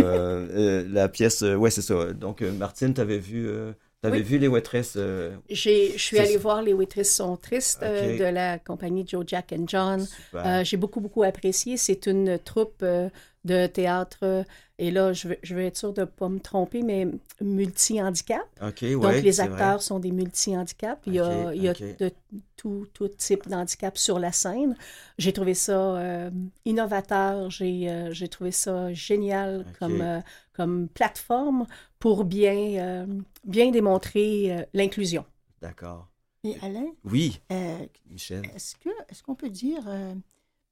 euh, 0.55 0.85
la 0.89 1.09
pièce. 1.09 1.43
euh, 1.43 1.55
ouais, 1.55 1.69
c'est 1.71 1.81
ça. 1.81 2.13
Donc, 2.13 2.41
euh, 2.41 2.53
Martine, 2.53 2.93
t'avais 2.93 3.17
vu, 3.17 3.45
euh, 3.49 3.73
t'avais 4.01 4.19
Oui. 4.19 4.23
vu 4.23 4.37
les 4.37 4.47
Waitress. 4.47 4.93
euh, 4.95 5.31
J'ai- 5.49 5.91
Je 5.97 6.01
suis 6.01 6.19
allée 6.19 6.37
voir 6.37 6.61
Les 6.61 6.71
Waitress 6.71 7.13
sont 7.13 7.35
tristes 7.35 7.79
euh, 7.83 8.17
de 8.17 8.23
la 8.23 8.59
compagnie 8.59 9.03
Joe, 9.05 9.25
Jack 9.27 9.53
and 9.57 9.65
John. 9.67 10.07
Euh, 10.35 10.63
J'ai 10.63 10.77
beaucoup, 10.77 11.01
beaucoup 11.01 11.23
apprécié. 11.23 11.75
C'est 11.75 12.05
une 12.05 12.39
troupe 12.39 12.79
euh, 12.81 13.09
de 13.45 13.67
théâtre, 13.67 14.45
et 14.79 14.89
là, 14.91 15.13
je 15.13 15.29
veux, 15.29 15.37
je 15.43 15.53
veux 15.55 15.61
être 15.63 15.77
sûre 15.77 15.93
de 15.93 16.01
ne 16.01 16.05
pas 16.05 16.29
me 16.29 16.39
tromper, 16.39 16.81
mais 16.81 17.07
multi-handicap. 17.41 18.41
ok, 18.61 18.77
ouais. 18.81 18.95
Donc, 18.95 19.13
les 19.21 19.31
vrai. 19.31 19.41
acteurs 19.43 19.81
sont 19.81 19.99
des 19.99 20.11
multi-handicaps. 20.11 21.01
Il 21.07 21.13
y 21.15 21.19
a, 21.19 21.53
il 21.53 21.61
y 21.63 21.67
a 21.67 21.73
de 21.73 22.11
tout, 22.55 22.87
tout 22.93 23.07
type 23.07 23.47
d'handicap 23.47 23.97
sur 23.97 24.19
la 24.19 24.31
scène. 24.31 24.75
J'ai 25.17 25.33
trouvé 25.33 25.53
ça 25.53 25.95
euh, 25.97 26.31
innovateur. 26.65 27.49
J'ai 27.49 27.89
euh, 27.89 28.11
j'ai 28.13 28.27
trouvé 28.27 28.51
ça 28.51 28.91
génial 28.93 29.65
comme, 29.79 30.01
euh, 30.01 30.19
comme 30.53 30.87
plateforme 30.87 31.65
pour 31.99 32.25
bien, 32.25 32.55
euh, 32.79 33.05
bien 33.45 33.71
démontrer 33.71 34.51
euh, 34.57 34.63
l'inclusion. 34.73 35.25
D'accord. 35.61 36.07
Et 36.45 36.57
Alain, 36.61 36.87
Oui, 37.05 37.39
euh, 37.53 37.77
Michel. 38.09 38.43
Est-ce 38.53 38.75
que 38.75 38.89
est-ce 39.09 39.23
qu'on 39.23 39.35
peut 39.35 39.49
dire, 39.49 39.81
euh, 39.87 40.13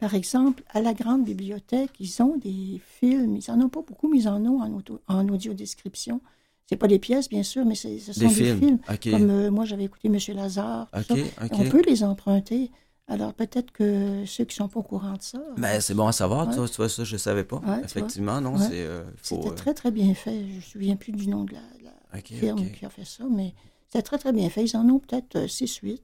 par 0.01 0.15
exemple, 0.15 0.63
à 0.73 0.81
la 0.81 0.93
grande 0.93 1.23
bibliothèque, 1.23 1.91
ils 1.99 2.21
ont 2.21 2.35
des 2.35 2.81
films, 2.99 3.37
ils 3.37 3.51
n'en 3.55 3.65
ont 3.65 3.69
pas 3.69 3.83
beaucoup, 3.87 4.09
mais 4.09 4.17
ils 4.17 4.27
en 4.27 4.43
ont 4.45 4.59
en, 4.61 4.73
auto, 4.73 4.99
en 5.07 5.29
audio-description. 5.29 6.19
C'est 6.67 6.75
pas 6.75 6.87
des 6.87 6.97
pièces, 6.99 7.29
bien 7.29 7.43
sûr, 7.43 7.63
mais 7.65 7.75
ce 7.75 7.97
sont 7.99 8.19
Des 8.19 8.27
des, 8.27 8.33
films. 8.33 8.59
films. 8.59 8.79
Ok. 8.89 9.11
Comme 9.11 9.29
euh, 9.29 9.51
moi, 9.51 9.63
j'avais 9.65 9.83
écouté 9.83 10.09
Monsieur 10.09 10.33
Lazare. 10.33 10.89
tout 11.07 11.13
Ok, 11.13 11.19
ça. 11.37 11.45
ok. 11.45 11.51
On 11.53 11.69
peut 11.69 11.83
les 11.87 12.03
emprunter. 12.03 12.71
Alors 13.07 13.33
peut-être 13.33 13.71
que 13.71 14.23
ceux 14.25 14.45
qui 14.45 14.55
sont 14.55 14.69
pas 14.69 14.79
au 14.79 14.83
courant 14.83 15.13
de 15.13 15.21
ça. 15.21 15.39
Mais 15.57 15.81
c'est 15.81 15.93
bon 15.93 16.07
à 16.07 16.11
savoir, 16.13 16.47
Ouais. 16.47 16.55
toi, 16.55 16.67
tu 16.67 16.77
vois, 16.77 16.89
ça, 16.89 17.03
je 17.03 17.17
savais 17.17 17.43
pas. 17.43 17.57
Ouais. 17.57 17.81
Effectivement, 17.83 18.41
non, 18.41 18.53
Ouais. 18.53 18.65
c'est. 18.69 18.83
euh, 18.83 19.03
C'était 19.21 19.49
euh, 19.49 19.51
très, 19.51 19.73
très 19.75 19.91
bien 19.91 20.13
fait. 20.15 20.39
Je 20.49 20.55
me 20.55 20.61
souviens 20.61 20.95
plus 20.95 21.11
du 21.11 21.27
nom 21.27 21.43
de 21.43 21.53
la, 21.53 21.59
la 21.83 22.21
firme 22.21 22.71
qui 22.71 22.85
a 22.85 22.89
fait 22.89 23.05
ça, 23.05 23.25
mais 23.29 23.53
c'était 23.87 24.01
très, 24.01 24.17
très 24.17 24.31
bien 24.33 24.49
fait. 24.49 24.63
Ils 24.63 24.75
en 24.77 24.87
ont 24.89 24.99
peut-être 24.99 25.45
6-8. 25.45 25.99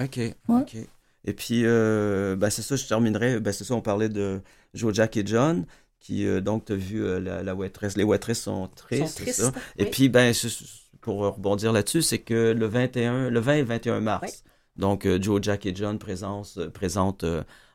OK, 0.00 0.20
OK. 0.48 0.76
Et 1.24 1.32
puis, 1.34 1.62
euh, 1.64 2.34
ben, 2.36 2.50
c'est 2.50 2.62
ça, 2.62 2.76
je 2.76 2.86
terminerai. 2.86 3.40
Ben, 3.40 3.52
c'est 3.52 3.64
ça, 3.64 3.74
on 3.74 3.80
parlait 3.80 4.08
de 4.08 4.40
Joe, 4.74 4.92
Jack 4.92 5.16
et 5.16 5.26
John, 5.26 5.66
qui, 6.00 6.26
euh, 6.26 6.40
donc, 6.40 6.64
tu 6.64 6.72
as 6.72 6.76
vu 6.76 7.04
euh, 7.04 7.20
la, 7.20 7.42
la 7.42 7.54
waitress. 7.54 7.96
Les 7.96 8.02
waitresses 8.04 8.42
sont 8.42 8.66
tristes, 8.68 9.24
Sont 9.32 9.50
ça. 9.50 9.52
Et 9.76 9.86
puis, 9.86 10.08
ben, 10.08 10.34
pour 11.00 11.18
rebondir 11.20 11.72
là-dessus, 11.72 12.02
c'est 12.02 12.18
que 12.18 12.52
le 12.52 12.66
21, 12.66 13.30
le 13.30 13.40
20 13.40 13.54
et 13.54 13.62
21 13.62 14.00
mars, 14.00 14.22
Oui. 14.24 14.50
donc, 14.76 15.06
Joe, 15.20 15.40
Jack 15.42 15.66
et 15.66 15.74
John 15.74 15.98
présence, 15.98 16.58
présentent 16.74 17.24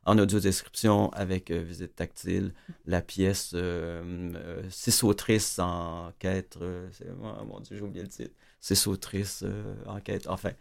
en 0.05 0.17
audio-description 0.17 1.10
avec 1.12 1.51
visite 1.51 1.95
tactile 1.95 2.53
la 2.86 3.01
pièce 3.01 3.53
Six 4.69 5.03
autrices 5.03 5.60
en 5.60 6.12
quête. 6.19 6.57
oh, 6.62 7.45
mon 7.45 7.60
Dieu, 7.60 7.75
j'ai 7.77 7.81
oublié 7.83 8.03
le 8.03 8.10
titre. 8.10 8.33
Six 8.60 8.88
autrices 8.88 9.43
en 9.86 9.99
quête. 9.99 10.27
Enfin, 10.27 10.51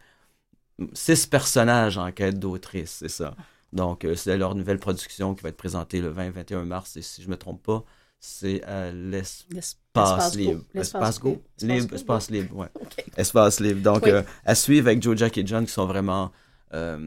six 0.93 1.25
personnages 1.25 1.97
en 1.97 2.11
quête 2.11 2.39
d'autrice, 2.39 2.91
c'est 2.99 3.09
ça. 3.09 3.35
Donc, 3.73 4.05
euh, 4.05 4.15
c'est 4.15 4.37
leur 4.37 4.55
nouvelle 4.55 4.79
production 4.79 5.35
qui 5.35 5.43
va 5.43 5.49
être 5.49 5.57
présentée 5.57 5.99
le 6.01 6.09
20 6.09 6.29
21 6.31 6.65
mars. 6.65 6.95
Et 6.97 7.01
si 7.01 7.21
je 7.21 7.27
ne 7.27 7.31
me 7.31 7.37
trompe 7.37 7.61
pas, 7.63 7.83
c'est 8.19 8.63
à 8.63 8.91
l'espace 8.91 9.75
L'espace 9.93 10.35
libre. 10.35 10.61
Go. 10.73 10.79
Espace 10.79 11.19
Go. 11.19 11.41
L'espace 11.61 11.81
Libre, 11.81 11.95
espace 11.95 12.29
libre, 12.31 12.55
ouais. 12.57 12.67
OK. 12.81 13.05
Espace 13.17 13.59
libre. 13.59 13.81
Donc, 13.81 14.03
Oui. 14.05 14.11
euh, 14.11 14.23
à 14.45 14.55
suivre 14.55 14.87
avec 14.87 15.01
Joe, 15.03 15.17
Jack 15.17 15.37
et 15.37 15.45
John 15.45 15.65
qui 15.65 15.71
sont 15.71 15.85
vraiment, 15.85 16.31
euh, 16.73 16.97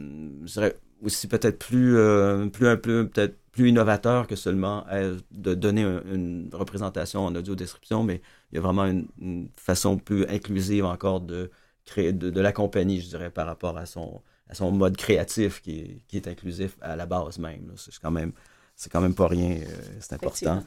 je 0.45 0.53
dirais 0.53 0.77
aussi 1.03 1.27
peut-être 1.29 1.59
plus, 1.59 1.97
euh, 1.97 2.47
plus 2.49 2.69
un 2.69 2.77
peu, 2.77 3.09
peut-être 3.09 3.37
plus 3.53 3.71
innovateurs 3.71 4.27
que 4.29 4.37
seulement 4.37 4.85
de 5.33 5.55
donner 5.55 5.83
un- 5.83 6.03
une 6.13 6.49
représentation 6.53 7.25
en 7.27 7.35
audio-description, 7.35 8.05
mais 8.05 8.21
il 8.53 8.57
y 8.57 8.59
a 8.59 8.61
vraiment 8.61 8.85
une, 8.85 9.09
une 9.21 9.49
façon 9.57 9.97
plus 9.99 10.25
inclusive 10.29 10.85
encore 10.85 11.21
de 11.21 11.51
de, 11.97 12.13
de 12.31 12.41
la 12.41 12.53
compagnie, 12.53 13.01
je 13.01 13.09
dirais, 13.09 13.31
par 13.31 13.47
rapport 13.47 13.77
à 13.77 13.87
son, 13.87 14.21
à 14.49 14.55
son 14.55 14.71
mode 14.73 14.97
créatif 14.97 15.61
qui 15.63 15.81
est, 15.81 16.03
qui 16.09 16.17
est 16.17 16.29
inclusif 16.29 16.77
à 16.81 16.97
la 16.97 17.07
base 17.07 17.39
même. 17.39 17.73
C'est 17.77 17.99
quand 18.01 18.11
même, 18.11 18.33
c'est 18.77 18.91
quand 18.91 19.01
même 19.01 19.15
pas 19.15 19.29
rien, 19.29 19.57
euh, 19.57 19.65
c'est 20.01 20.15
important. 20.15 20.63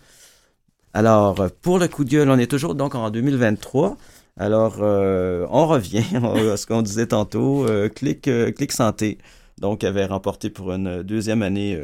Alors, 0.94 1.42
euh, 1.42 1.50
pour 1.62 1.80
le 1.80 1.88
coup 1.88 2.04
de 2.04 2.10
gueule, 2.10 2.30
on 2.30 2.38
est 2.38 2.50
toujours 2.50 2.76
donc 2.76 2.96
en 2.96 3.10
2023. 3.10 3.98
Alors, 4.38 4.78
euh, 4.82 5.46
on 5.50 5.68
revient 5.68 6.04
à 6.52 6.58
ce 6.58 6.66
qu'on 6.68 6.82
disait 6.82 7.08
tantôt. 7.08 7.68
Euh, 7.68 7.90
Clic, 7.90 8.30
Clic 8.56 8.72
Santé, 8.72 9.18
donc, 9.58 9.84
avait 9.84 10.06
remporté 10.06 10.50
pour 10.50 10.72
une 10.72 11.04
deuxième 11.04 11.42
année 11.42 11.80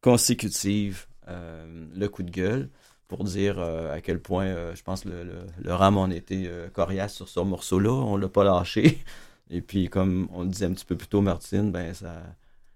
consécutive 0.00 1.06
le 1.28 2.08
coup 2.08 2.22
de 2.22 2.30
gueule 2.30 2.70
pour 3.10 3.24
dire 3.24 3.56
euh, 3.58 3.92
à 3.92 4.00
quel 4.00 4.20
point, 4.20 4.46
euh, 4.46 4.72
je 4.76 4.82
pense, 4.84 5.04
le, 5.04 5.24
le, 5.24 5.34
le 5.60 5.74
RAM 5.74 5.96
on 5.96 6.08
était 6.12 6.44
euh, 6.46 6.68
coriace 6.68 7.12
sur 7.12 7.28
ce 7.28 7.40
morceau-là. 7.40 7.90
On 7.90 8.16
l'a 8.16 8.28
pas 8.28 8.44
lâché. 8.44 9.00
Et 9.50 9.60
puis, 9.60 9.88
comme 9.88 10.28
on 10.32 10.44
le 10.44 10.48
disait 10.48 10.66
un 10.66 10.72
petit 10.72 10.84
peu 10.84 10.96
plus 10.96 11.08
tôt, 11.08 11.20
Martine, 11.20 11.72
ben 11.72 11.92
ça... 11.92 12.22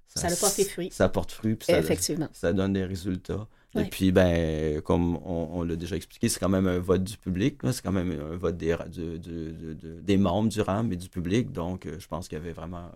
Ça 0.09 0.27
a 0.27 0.35
porté 0.37 0.65
fruit. 0.65 0.91
Ça 0.93 1.09
porte 1.09 1.31
fruit. 1.31 1.55
Puis 1.55 1.67
ça, 1.67 1.79
Effectivement. 1.79 2.29
Ça 2.33 2.53
donne 2.53 2.73
des 2.73 2.85
résultats. 2.85 3.47
Et 3.77 3.85
puis, 3.85 4.11
ben, 4.13 4.81
comme 4.83 5.17
on, 5.25 5.49
on 5.53 5.63
l'a 5.65 5.75
déjà 5.77 5.95
expliqué, 5.97 6.29
c'est 6.29 6.39
quand 6.41 6.49
même 6.49 6.67
un 6.69 6.79
vote 6.79 7.03
du 7.05 7.17
public. 7.17 7.59
C'est 7.73 7.83
quand 7.83 7.91
même 7.93 8.11
un 8.13 8.37
vote 8.37 8.57
des, 8.57 8.77
du- 8.89 9.19
du- 9.21 9.53
du- 9.53 9.75
du- 9.75 10.03
des 10.03 10.17
membres 10.17 10.49
du 10.49 10.61
RAM 10.61 10.93
et 10.93 10.97
du 10.97 11.09
public. 11.09 11.51
Donc, 11.53 11.87
je 11.99 12.07
pense 12.09 12.27
qu'il 12.29 12.39
y 12.39 12.41
avait 12.41 12.53
vraiment 12.53 12.91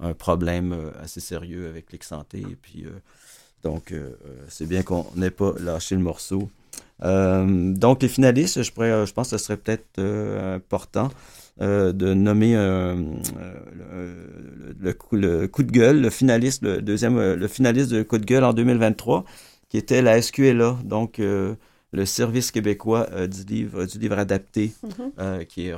un 0.00 0.14
problème 0.14 0.92
assez 1.00 1.20
sérieux 1.20 1.68
avec 1.68 1.86
Clic 1.86 2.02
Santé. 2.04 2.40
Et 2.40 2.56
puis, 2.56 2.84
donc, 3.62 3.92
c'est 4.48 4.66
bien 4.66 4.82
qu'on 4.82 5.06
n'ait 5.16 5.30
pas 5.30 5.52
lâché 5.60 5.94
le 5.96 6.00
morceau. 6.02 6.48
Euh, 7.04 7.72
donc, 7.74 8.02
les 8.02 8.08
finalistes, 8.08 8.62
je, 8.62 8.72
pourrais, 8.72 9.06
je 9.06 9.12
pense 9.12 9.30
que 9.30 9.36
ce 9.36 9.44
serait 9.44 9.56
peut-être 9.58 9.86
euh, 9.98 10.56
important 10.56 11.10
euh, 11.60 11.92
de 11.92 12.12
nommer 12.14 12.54
euh, 12.56 12.94
euh, 13.92 14.14
le, 14.78 14.92
coup, 14.92 15.16
le 15.16 15.46
coup 15.48 15.62
de 15.62 15.72
gueule, 15.72 16.00
le 16.00 16.10
finaliste, 16.10 16.62
le 16.62 16.82
deuxième, 16.82 17.18
le 17.34 17.48
finaliste 17.48 17.90
de 17.90 18.02
coup 18.02 18.18
de 18.18 18.24
gueule 18.26 18.44
en 18.44 18.52
2023, 18.52 19.24
qui 19.68 19.78
était 19.78 20.02
la 20.02 20.20
SQLA, 20.20 20.76
donc 20.84 21.18
le 21.18 22.04
Service 22.04 22.50
québécois 22.50 23.06
du 23.26 23.42
livre, 23.44 23.84
du 23.86 23.98
livre 23.98 24.18
adapté, 24.18 24.72
Mhm. 24.82 25.44
qui 25.46 25.68
est 25.68 25.74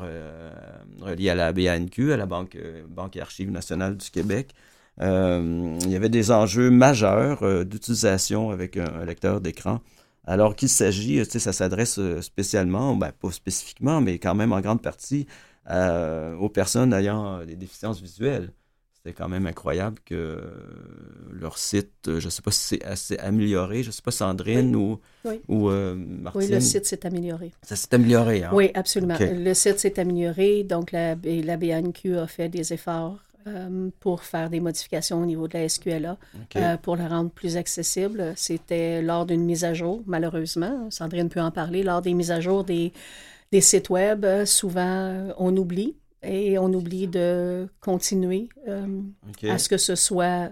relié 1.00 1.30
à 1.30 1.34
la 1.34 1.52
BANQ, 1.52 2.12
à 2.12 2.16
la 2.16 2.26
Banque, 2.26 2.56
Banque 2.88 3.16
et 3.16 3.20
Archives 3.20 3.50
nationales 3.50 3.96
du 3.96 4.10
Québec. 4.10 4.54
Il 5.00 5.86
y 5.90 5.94
avait 5.96 6.08
des 6.08 6.30
enjeux 6.32 6.70
majeurs 6.70 7.64
d'utilisation 7.64 8.50
avec 8.50 8.76
un, 8.76 8.92
un 9.00 9.04
lecteur 9.04 9.40
d'écran. 9.40 9.80
Alors 10.28 10.54
qu'il 10.54 10.68
s'agit, 10.68 11.18
euh, 11.18 11.24
tu 11.24 11.30
sais, 11.30 11.38
ça 11.38 11.54
s'adresse 11.54 11.98
euh, 11.98 12.20
spécialement, 12.20 12.94
ben, 12.94 13.12
pas 13.12 13.30
spécifiquement, 13.30 14.02
mais 14.02 14.18
quand 14.18 14.34
même 14.34 14.52
en 14.52 14.60
grande 14.60 14.82
partie 14.82 15.26
euh, 15.70 16.34
aux 16.36 16.50
personnes 16.50 16.92
ayant 16.92 17.44
des 17.46 17.56
déficiences 17.56 18.02
visuelles. 18.02 18.52
C'était 18.92 19.14
quand 19.14 19.28
même 19.28 19.46
incroyable 19.46 19.96
que 20.04 20.38
leur 21.32 21.56
site, 21.56 21.92
je 22.06 22.24
ne 22.26 22.30
sais 22.30 22.42
pas 22.42 22.50
si 22.50 22.60
c'est 22.76 22.84
assez 22.84 23.16
amélioré, 23.16 23.82
je 23.82 23.88
ne 23.88 23.92
sais 23.92 24.02
pas 24.02 24.10
Sandrine 24.10 24.76
ou, 24.76 25.00
Oui. 25.24 25.40
ou 25.48 25.70
euh, 25.70 25.94
Martine. 25.94 26.42
Oui, 26.42 26.48
le 26.48 26.60
site 26.60 26.84
s'est 26.84 27.06
amélioré. 27.06 27.52
Ça 27.62 27.74
s'est 27.76 27.94
amélioré, 27.94 28.42
hein? 28.44 28.50
Oui, 28.52 28.70
absolument. 28.74 29.16
Le 29.20 29.54
site 29.54 29.78
s'est 29.78 29.98
amélioré, 29.98 30.62
donc 30.64 30.92
la, 30.92 31.14
la 31.14 31.56
BNQ 31.56 32.18
a 32.18 32.26
fait 32.26 32.50
des 32.50 32.72
efforts 32.74 33.18
euh, 33.48 33.90
pour 34.00 34.22
faire 34.22 34.50
des 34.50 34.60
modifications 34.60 35.20
au 35.22 35.26
niveau 35.26 35.48
de 35.48 35.58
la 35.58 35.68
SQLA 35.68 36.16
euh, 36.56 36.76
pour 36.76 36.96
la 36.96 37.08
rendre 37.08 37.30
plus 37.30 37.56
accessible. 37.56 38.32
C'était 38.36 39.02
lors 39.02 39.26
d'une 39.26 39.44
mise 39.44 39.64
à 39.64 39.74
jour, 39.74 40.02
malheureusement. 40.06 40.90
Sandrine 40.90 41.28
peut 41.28 41.40
en 41.40 41.50
parler. 41.50 41.82
Lors 41.82 42.02
des 42.02 42.14
mises 42.14 42.30
à 42.30 42.40
jour 42.40 42.64
des, 42.64 42.92
des 43.52 43.60
sites 43.60 43.90
web, 43.90 44.24
euh, 44.24 44.46
souvent 44.46 45.32
on 45.38 45.56
oublie 45.56 45.96
et 46.22 46.58
on 46.58 46.72
oublie 46.72 47.06
de 47.06 47.68
continuer 47.80 48.48
euh, 48.66 49.00
à 49.48 49.58
ce 49.58 49.68
que 49.68 49.78
ce 49.78 49.94
soit 49.94 50.50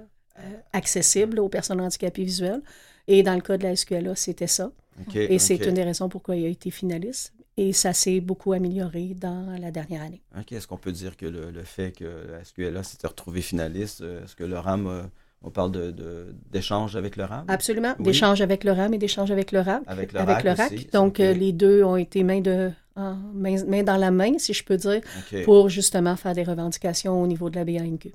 accessible 0.72 1.40
aux 1.40 1.48
personnes 1.48 1.80
handicapées 1.80 2.24
visuelles. 2.24 2.62
Et 3.08 3.22
dans 3.22 3.34
le 3.34 3.40
cas 3.40 3.56
de 3.56 3.62
la 3.62 3.74
SQLA, 3.76 4.14
c'était 4.16 4.46
ça. 4.46 4.70
Et 5.14 5.38
c'est 5.38 5.56
une 5.66 5.74
des 5.74 5.84
raisons 5.84 6.08
pourquoi 6.08 6.36
il 6.36 6.46
a 6.46 6.48
été 6.48 6.70
finaliste. 6.70 7.32
Et 7.58 7.72
ça 7.72 7.92
s'est 7.94 8.20
beaucoup 8.20 8.52
amélioré 8.52 9.14
dans 9.18 9.56
la 9.58 9.70
dernière 9.70 10.02
année. 10.02 10.20
OK. 10.38 10.52
Est-ce 10.52 10.66
qu'on 10.66 10.76
peut 10.76 10.92
dire 10.92 11.16
que 11.16 11.24
le, 11.26 11.50
le 11.50 11.62
fait 11.62 11.90
que 11.92 12.04
la 12.30 12.44
SQLA 12.44 12.82
s'était 12.82 13.06
retrouvé 13.06 13.40
finaliste, 13.40 14.02
euh, 14.02 14.22
est-ce 14.24 14.36
que 14.36 14.44
le 14.44 14.58
RAM, 14.58 14.86
euh, 14.86 15.02
on 15.42 15.50
parle 15.50 15.72
de, 15.72 15.90
de- 15.90 16.34
d'échange 16.52 16.96
avec 16.96 17.16
le 17.16 17.24
RAM? 17.24 17.46
Absolument. 17.48 17.94
Oui. 17.98 18.04
D'échange 18.06 18.42
avec 18.42 18.62
le 18.62 18.72
RAM 18.72 18.92
et 18.92 18.98
d'échange 18.98 19.30
avec 19.30 19.52
le 19.52 19.60
RAC. 19.60 19.82
Avec 19.86 20.12
le 20.12 20.20
avec 20.20 20.34
RAC 20.36 20.44
le 20.44 20.50
RAC. 20.52 20.72
aussi, 20.72 20.86
Donc, 20.92 21.18
euh, 21.20 21.32
les 21.32 21.52
deux 21.52 21.82
ont 21.82 21.96
été 21.96 22.22
main, 22.24 22.40
de, 22.42 22.70
en- 22.94 23.14
main, 23.34 23.56
main 23.66 23.82
dans 23.82 23.96
la 23.96 24.10
main, 24.10 24.38
si 24.38 24.52
je 24.52 24.62
peux 24.62 24.76
dire, 24.76 25.00
pour 25.44 25.70
justement 25.70 26.14
faire 26.16 26.34
des 26.34 26.44
revendications 26.44 27.22
au 27.22 27.26
niveau 27.26 27.48
de 27.48 27.56
la 27.56 27.64
BANQ. 27.64 28.12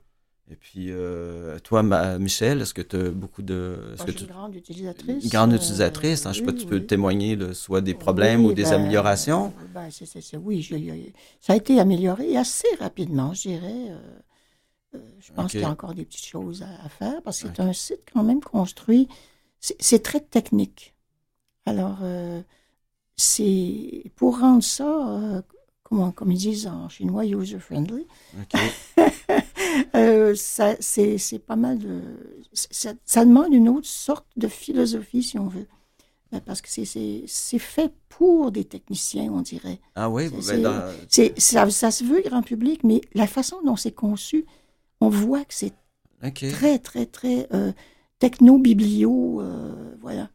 Et 0.52 0.56
puis, 0.56 0.88
euh, 0.90 1.58
toi, 1.60 1.82
ma- 1.82 2.20
Michel, 2.20 2.62
est-ce 2.62 2.74
que 2.74 2.82
tu 2.82 2.98
as 2.98 3.10
beaucoup 3.12 3.42
de... 3.42 3.94
Est-ce 3.94 4.04
que 4.04 4.12
tu... 4.12 4.24
une 4.26 4.30
grande 4.30 4.56
utilisatrice. 4.56 5.24
Une 5.24 5.30
grande 5.30 5.54
euh, 5.54 5.56
utilisatrice, 5.56 6.26
hein, 6.26 6.34
je 6.34 6.40
sais 6.40 6.46
pas, 6.46 6.52
oui, 6.52 6.58
tu 6.60 6.66
peux 6.66 6.80
oui. 6.80 6.86
témoigner 6.88 7.38
de 7.38 7.54
soit 7.54 7.80
des 7.80 7.94
problèmes 7.94 8.42
Oui, 8.46 8.52
ou 8.52 8.54
des 8.54 8.64
ben, 8.64 8.74
améliorations? 8.74 9.54
ben, 9.74 9.90
c'est- 9.90 10.06
c'est- 10.06 10.36
oui, 10.38 10.62
je- 10.62 10.76
ça 11.40 11.54
a 11.54 11.56
été 11.56 11.80
amélioré 11.80 12.36
assez 12.36 12.68
rapidement, 12.80 13.34
je 13.34 13.42
dirais. 13.44 13.88
euh, 13.92 13.98
euh, 14.96 15.00
je 15.22 15.32
pense 15.32 15.52
qu'il 15.52 15.62
y 15.62 15.64
a 15.64 15.70
encore 15.70 15.94
des 15.94 16.04
petites 16.04 16.26
choses 16.26 16.64
à, 16.64 16.86
à 16.86 16.90
faire 16.90 17.22
parce 17.22 17.42
que 17.42 17.48
c'est 17.48 17.62
un 17.62 17.72
site 17.72 18.02
quand 18.14 18.24
même 18.24 18.42
construit. 18.42 19.08
C'est 19.62 20.04
très 20.04 20.20
technique. 20.20 20.94
Alors, 21.66 22.00
euh, 22.02 22.42
c'est 23.16 24.12
pour 24.16 24.40
rendre 24.40 24.64
ça, 24.64 25.18
euh, 25.18 25.42
comment, 25.84 26.12
comme 26.12 26.32
ils 26.32 26.38
disent 26.40 26.68
en 26.68 26.90
chinois, 26.90 27.26
user-friendly, 27.26 28.06
OK. 28.42 28.60
euh, 29.96 30.36
ça, 30.36 30.76
c'est 30.80 31.18
c'est 31.18 31.40
pas 31.40 31.56
mal 31.56 31.78
de. 31.80 32.02
Ça, 32.54 32.94
ça 33.06 33.26
demande 33.26 33.54
une 33.54 33.70
autre 33.70 33.88
sorte 33.88 34.26
de 34.38 34.48
philosophie, 34.48 35.24
si 35.24 35.38
on 35.40 35.48
veut. 35.48 35.68
Euh, 36.34 36.40
Parce 36.46 36.62
que 36.62 36.70
c'est- 36.70 36.86
c'est 36.86 37.24
c'est 37.28 37.60
fait 37.60 37.92
pour 38.10 38.52
des 38.52 38.64
techniciens, 38.64 39.32
on 39.34 39.42
dirait. 39.42 39.80
Ah 39.96 40.10
oui, 40.10 40.30
ben, 40.30 40.62
dans- 40.62 40.70
ça, 41.38 41.70
ça 41.70 41.92
se 41.92 42.04
veut 42.04 42.22
grand 42.26 42.42
public, 42.42 42.84
mais 42.84 43.02
la 43.14 43.28
façon 43.28 43.58
dont 43.66 43.76
c'est 43.76 43.92
conçu, 43.92 44.46
on 45.02 45.10
voit 45.10 45.44
que 45.44 45.54
c'est 45.54 45.74
très, 46.52 46.80
très, 46.80 47.06
très 47.06 47.48
euh, 47.54 47.72
techno-biblio. 48.20 49.42
euh, 49.42 49.96
voilà. 50.02 50.30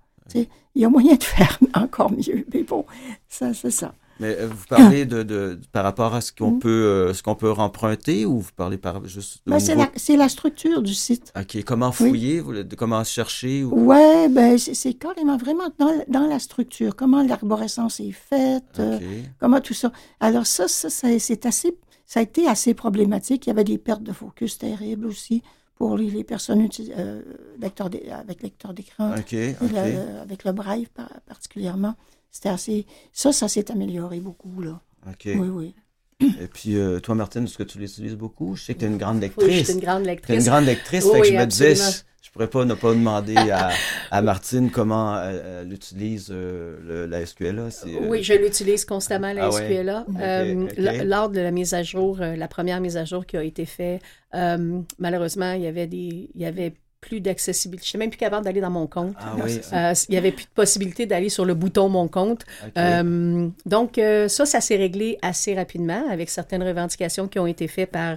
Il 0.75 0.83
y 0.83 0.85
a 0.85 0.88
moyen 0.90 1.14
de 1.14 1.22
faire 1.37 1.59
encore 1.75 2.11
mieux, 2.12 2.44
mais 2.53 2.62
bon, 2.62 2.85
ça, 3.29 3.55
c'est 3.55 3.70
ça. 3.70 3.94
Mais 4.20 4.37
euh, 4.38 4.48
vous 4.48 4.64
parlez 4.68 5.05
de, 5.05 5.22
de, 5.22 5.59
par 5.72 5.85
rapport 5.85 6.14
à 6.14 6.20
ce 6.20 6.33
qu'on 6.33 6.52
Mm. 6.52 6.59
peut, 6.59 6.68
euh, 6.68 7.14
ce 7.14 7.22
qu'on 7.22 7.35
peut 7.35 7.50
emprunter 7.52 8.24
ou 8.24 8.40
vous 8.40 8.50
parlez 8.57 8.79
par 8.79 9.07
juste 9.07 9.42
Ben, 9.46 9.59
c'est 9.59 9.74
la, 9.74 9.90
c'est 9.96 10.16
la 10.16 10.29
structure 10.29 10.83
du 10.83 10.94
site. 10.94 11.33
OK, 11.38 11.62
comment 11.64 11.92
fouiller, 11.92 12.40
vous 12.40 12.55
comment 12.76 13.05
chercher 13.05 13.62
ou... 13.64 13.87
Ouais, 13.88 14.29
ben, 14.29 14.57
c'est 14.59 14.94
carrément 14.94 15.37
vraiment 15.37 15.68
dans, 15.79 15.87
la- 15.92 16.05
dans 16.09 16.26
la 16.26 16.38
structure, 16.38 16.96
comment 16.96 17.22
l'arborescence 17.22 18.00
est 18.00 18.12
faite, 18.12 18.64
euh, 18.79 18.96
OK. 18.96 19.02
comment 19.38 19.61
tout 19.61 19.74
ça. 19.74 19.92
Alors 20.20 20.46
ça, 20.46 20.66
ça, 20.68 20.88
ça, 20.88 21.09
c'est 21.18 21.44
assez, 21.46 21.76
ça 22.07 22.20
a 22.20 22.22
été 22.22 22.46
assez 22.48 22.72
problématique. 22.74 23.46
Il 23.46 23.50
y 23.50 23.52
avait 23.52 23.64
des 23.64 23.79
pertes 23.79 24.02
de 24.02 24.12
focus 24.12 24.59
terribles 24.59 25.07
aussi 25.07 25.42
pour 25.74 25.98
les, 25.98 26.09
les 26.11 26.24
personnes 26.24 26.66
euh, 26.96 27.20
lecteurs 27.61 27.90
avec 28.18 28.42
lecteur 28.42 28.72
d'écran, 28.72 29.12
OK, 29.18 29.33
Et 29.35 29.55
OK. 29.61 29.70
le- 29.72 29.92
le- 29.92 30.20
avec 30.22 30.44
le 30.44 30.52
braille 30.52 30.87
par- 30.94 31.11
particulièrement. 31.26 31.94
C'était 32.30 32.48
assez. 32.50 32.86
Ça, 33.12 33.32
ça 33.32 33.48
s'est 33.48 33.70
amélioré 33.70 34.20
beaucoup 34.20 34.60
là. 34.60 34.80
OK. 35.08 35.22
Oui, 35.26 35.48
oui. 35.48 35.74
Et 36.20 36.46
puis, 36.46 36.76
euh, 36.76 36.98
toi, 36.98 37.14
Martine, 37.14 37.44
est-ce 37.44 37.58
que 37.58 37.62
tu 37.62 37.78
l'utilises 37.78 38.16
beaucoup? 38.16 38.56
Je 38.56 38.62
sais 38.64 38.74
que 38.74 38.78
tu 38.80 38.84
es 38.86 38.88
une 38.88 38.96
grande 38.98 39.16
Oui, 39.22 39.30
je 39.38 39.44
lectrice. 39.46 39.64
suis 39.66 39.74
une 39.74 39.80
grande 39.80 40.02
Tu 40.04 40.08
es 40.08 40.12
une 40.12 40.16
lectrice. 40.16 40.44
grande 40.46 40.64
lectrice, 40.64 41.04
fait 41.04 41.10
que 41.12 41.20
Oui, 41.20 41.28
je 41.28 41.34
me 41.34 41.44
disais, 41.46 41.74
je, 41.74 41.82
je 42.22 42.30
pourrais 42.30 42.48
pas 42.48 42.64
ne 42.64 42.72
pas 42.72 42.94
demander 42.94 43.36
à, 43.36 43.70
à 44.10 44.22
Martine 44.22 44.70
comment 44.70 45.20
elle, 45.22 45.44
elle 45.66 45.72
utilise 45.74 46.28
euh, 46.30 46.78
le- 46.82 47.06
la 47.06 47.24
SQLA. 47.26 47.70
c'est, 47.70 47.94
euh, 47.94 48.08
Oui, 48.08 48.22
je 48.22 48.32
l'utilise 48.32 48.86
constamment, 48.86 49.32
la 49.34 49.48
Ah. 49.48 49.50
SQLA. 49.52 50.06
Euh, 50.18 51.04
Lors 51.04 51.28
de 51.28 51.40
la 51.40 51.50
mise 51.50 51.74
à 51.74 51.82
jour, 51.82 52.18
euh, 52.22 52.34
la 52.34 52.48
première 52.48 52.80
mise 52.80 52.96
à 52.96 53.04
jour 53.04 53.26
qui 53.26 53.36
a 53.36 53.42
été 53.44 53.66
faite, 53.66 54.00
euh, 54.34 54.80
malheureusement, 54.98 55.52
il 55.52 55.62
y 55.62 55.66
avait 55.66 55.86
des, 55.86 56.30
il 56.34 56.40
y 56.40 56.46
avait 56.46 56.72
plus 57.00 57.20
d'accessibilité. 57.20 57.82
Je 57.85 57.87
ne 57.87 57.90
suis 57.90 57.98
même 57.98 58.11
plus 58.11 58.18
capable 58.18 58.44
d'aller 58.44 58.61
dans 58.61 58.70
mon 58.70 58.87
compte. 58.87 59.14
Ah 59.20 59.37
oui, 59.44 59.61
Euh, 59.72 59.94
il 60.09 60.12
n'y 60.12 60.18
avait 60.18 60.32
plus 60.32 60.44
de 60.44 60.50
possibilité 60.50 61.06
d'aller 61.06 61.28
sur 61.28 61.44
le 61.44 61.54
bouton 61.54 61.88
Mon 61.88 62.09
compte. 62.09 62.44
Euh, 62.76 63.48
donc, 63.64 63.98
euh, 63.98 64.28
ça, 64.28 64.46
ça 64.46 64.61
s'est 64.61 64.76
réglé 64.76 65.18
assez 65.22 65.54
rapidement 65.54 66.04
avec 66.11 66.30
certaines 66.30 66.62
revendications 66.62 67.28
qui 67.28 67.38
ont 67.38 67.46
été 67.46 67.68
faites 67.68 67.90
par. 67.90 68.16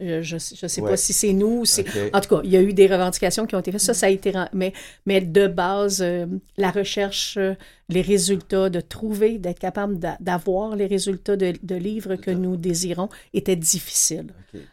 Euh, 0.00 0.22
je 0.22 0.34
ne 0.36 0.38
sais 0.68 0.80
Ouais. 0.80 0.90
pas 0.90 0.96
si 0.96 1.12
c'est 1.12 1.32
nous 1.32 1.60
ou 1.60 1.64
c'est. 1.64 1.82
OK. 1.88 2.10
En 2.12 2.20
tout 2.20 2.28
cas, 2.36 2.40
il 2.44 2.50
y 2.50 2.56
a 2.56 2.62
eu 2.62 2.72
des 2.72 2.86
revendications 2.86 3.46
qui 3.46 3.54
ont 3.54 3.60
été 3.60 3.72
faites. 3.72 3.80
Ça, 3.80 3.94
ça 3.94 4.06
a 4.06 4.08
été. 4.10 4.32
Mais, 4.52 4.72
mais 5.06 5.20
de 5.20 5.46
base, 5.46 6.00
euh, 6.02 6.26
la 6.56 6.70
recherche, 6.70 7.36
euh, 7.38 7.54
les 7.88 8.00
résultats, 8.02 8.70
de 8.70 8.80
trouver, 8.80 9.38
d'être 9.38 9.58
capable 9.58 9.98
d'a- 9.98 10.16
d'avoir 10.20 10.74
les 10.76 10.86
résultats 10.86 11.36
de, 11.36 11.52
de 11.62 11.74
livres 11.74 12.16
que 12.16 12.30
nous 12.30 12.56
désirons 12.56 13.08
était 13.32 13.56
difficile. 13.56 14.26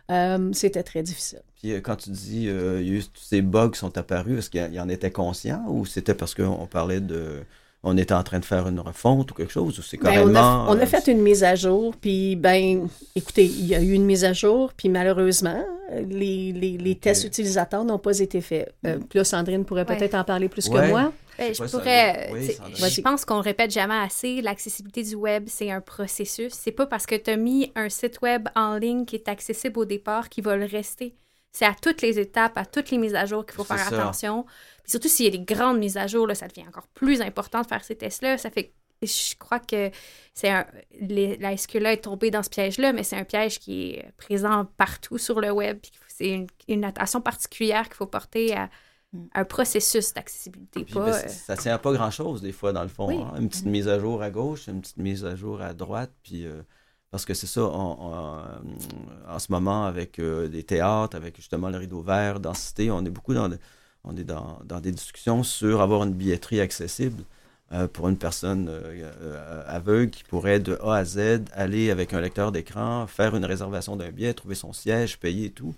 Euh, 0.09 0.49
C'était 0.53 0.83
très 0.83 1.03
difficile. 1.03 1.41
Puis 1.61 1.73
quand 1.81 1.95
tu 1.95 2.09
dis 2.09 2.47
euh, 2.49 2.81
il 2.81 2.87
y 2.87 2.91
a 2.91 2.93
eu 2.99 3.03
tous 3.03 3.21
ces 3.23 3.41
bugs 3.41 3.71
sont 3.75 3.95
apparus, 3.97 4.39
est-ce 4.39 4.49
qu'il 4.49 4.73
y, 4.73 4.79
en 4.79 4.89
était 4.89 5.11
conscient 5.11 5.63
ou 5.67 5.85
c'était 5.85 6.15
parce 6.15 6.33
qu'on 6.33 6.65
parlait 6.67 7.01
de. 7.01 7.41
On 7.83 7.97
était 7.97 8.13
en 8.13 8.21
train 8.21 8.39
de 8.39 8.45
faire 8.45 8.67
une 8.67 8.79
refonte 8.79 9.31
ou 9.31 9.33
quelque 9.33 9.51
chose 9.51 9.79
ou 9.79 9.81
c'est 9.81 9.97
carrément. 9.97 10.29
on, 10.31 10.35
a, 10.35 10.65
on 10.69 10.77
a 10.79 10.83
euh, 10.83 10.85
fait 10.85 11.07
une 11.11 11.21
mise 11.21 11.43
à 11.43 11.55
jour, 11.55 11.95
puis 11.99 12.35
ben, 12.35 12.87
écoutez, 13.15 13.45
il 13.45 13.65
y 13.65 13.73
a 13.73 13.81
eu 13.81 13.93
une 13.93 14.05
mise 14.05 14.23
à 14.23 14.33
jour, 14.33 14.71
puis 14.77 14.87
malheureusement, 14.87 15.65
les, 15.91 16.51
les, 16.51 16.77
les 16.77 16.91
Ok. 16.91 17.01
tests 17.01 17.23
utilisateurs 17.23 17.83
n'ont 17.83 17.97
pas 17.97 18.19
été 18.19 18.39
faits. 18.39 18.71
Euh, 18.85 18.99
puis 19.09 19.17
là, 19.17 19.23
Sandrine 19.23 19.65
pourrait 19.65 19.81
Ouais. 19.89 19.97
peut-être 19.97 20.13
en 20.13 20.23
parler 20.23 20.47
plus 20.47 20.67
Ouais. 20.69 20.79
que 20.79 20.89
moi. 20.89 21.11
Ben, 21.39 21.55
je 21.55 21.63
pourrais. 21.63 22.29
je 22.37 23.01
pense 23.01 23.25
qu'on 23.25 23.41
répète 23.41 23.71
jamais 23.71 23.95
assez. 23.95 24.41
L'accessibilité 24.43 25.01
du 25.01 25.15
web, 25.15 25.45
c'est 25.47 25.71
un 25.71 25.81
processus. 25.81 26.53
C'est 26.53 26.71
pas 26.71 26.85
parce 26.85 27.07
que 27.07 27.15
tu 27.15 27.31
as 27.31 27.37
mis 27.37 27.71
un 27.75 27.89
site 27.89 28.21
web 28.21 28.47
en 28.55 28.75
ligne 28.77 29.05
qui 29.05 29.15
est 29.15 29.27
accessible 29.27 29.79
au 29.79 29.85
départ 29.85 30.29
qu'il 30.29 30.43
va 30.43 30.55
le 30.55 30.65
rester. 30.65 31.15
C'est 31.51 31.65
à 31.65 31.73
toutes 31.73 32.01
les 32.01 32.17
étapes, 32.17 32.57
à 32.57 32.65
toutes 32.65 32.91
les 32.91 32.97
mises 32.97 33.15
à 33.15 33.25
jour 33.25 33.45
qu'il 33.45 33.55
faut 33.55 33.63
faire 33.63 33.85
attention. 33.85 34.45
Puis 34.83 34.91
surtout 34.91 35.09
s'il 35.09 35.25
y 35.25 35.27
a 35.27 35.31
des 35.31 35.43
grandes 35.43 35.79
mises 35.79 35.97
à 35.97 36.07
jour, 36.07 36.25
là, 36.25 36.35
ça 36.35 36.47
devient 36.47 36.67
encore 36.67 36.87
plus 36.93 37.21
important 37.21 37.61
de 37.61 37.67
faire 37.67 37.83
ces 37.83 37.95
tests-là. 37.95 38.37
Ça 38.37 38.49
fait 38.49 38.73
je 39.03 39.35
crois 39.37 39.59
que 39.59 39.89
c'est 40.33 40.49
un, 40.49 40.65
la 40.99 41.57
SQLA 41.57 41.93
est 41.93 42.03
tombée 42.03 42.31
dans 42.31 42.43
ce 42.43 42.49
piège-là, 42.49 42.93
mais 42.93 43.03
c'est 43.03 43.17
un 43.17 43.23
piège 43.23 43.59
qui 43.59 43.93
est 43.93 44.11
présent 44.17 44.65
partout 44.77 45.17
sur 45.17 45.41
le 45.41 45.51
web. 45.51 45.79
C'est 46.07 46.45
une, 46.67 46.85
attention 46.85 47.21
particulière 47.21 47.85
qu'il 47.85 47.95
faut 47.95 48.05
porter 48.05 48.55
à, 48.55 48.69
mm. 49.13 49.19
un 49.33 49.43
processus 49.43 50.13
d'accessibilité. 50.13 50.85
Ben, 50.93 51.01
euh, 51.01 51.13
ça 51.13 51.57
tient 51.57 51.73
à 51.73 51.77
pas 51.79 51.93
grand-chose, 51.93 52.41
des 52.41 52.51
fois, 52.51 52.73
dans 52.73 52.83
le 52.83 52.89
fond. 52.89 53.25
Hein. 53.25 53.39
Une 53.39 53.49
petite 53.49 53.65
mise 53.65 53.87
à 53.87 53.97
jour 53.97 54.21
à 54.21 54.29
gauche, 54.29 54.67
une 54.67 54.81
petite 54.81 54.97
mise 54.97 55.25
à 55.25 55.35
jour 55.35 55.61
à 55.61 55.73
droite, 55.73 56.11
puis... 56.23 56.45
Euh, 56.45 56.61
parce 57.11 57.25
que 57.25 57.33
c'est 57.33 57.47
ça, 57.47 57.63
en 57.65 59.39
ce 59.39 59.51
moment, 59.51 59.85
avec 59.85 60.19
euh, 60.19 60.47
des 60.47 60.63
théâtres, 60.63 61.15
avec 61.15 61.35
justement 61.35 61.69
le 61.69 61.77
rideau 61.77 62.01
vert, 62.01 62.39
densité, 62.39 62.89
on 62.91 63.03
est 63.05 63.09
beaucoup 63.09 63.33
dans, 63.33 63.49
on 64.03 64.15
est 64.17 64.23
dans, 64.23 64.59
dans, 64.65 64.79
des 64.79 64.91
discussions 64.91 65.43
sur 65.43 65.81
avoir 65.81 66.03
une 66.03 66.13
billetterie 66.13 66.61
accessible. 66.61 67.23
Euh, 67.73 67.87
pour 67.87 68.09
une 68.09 68.17
personne 68.17 68.67
euh, 68.69 69.63
aveugle 69.65 70.09
qui 70.11 70.25
pourrait 70.25 70.59
de 70.59 70.77
A 70.83 70.95
à 70.97 71.05
Z 71.05 71.45
aller 71.53 71.89
avec 71.89 72.13
un 72.13 72.19
lecteur 72.19 72.51
d'écran, 72.51 73.07
faire 73.07 73.33
une 73.33 73.45
réservation 73.45 73.95
d'un 73.95 74.11
billet, 74.11 74.33
trouver 74.33 74.55
son 74.55 74.73
siège, 74.73 75.17
payer 75.19 75.45
et 75.45 75.51
tout. 75.51 75.73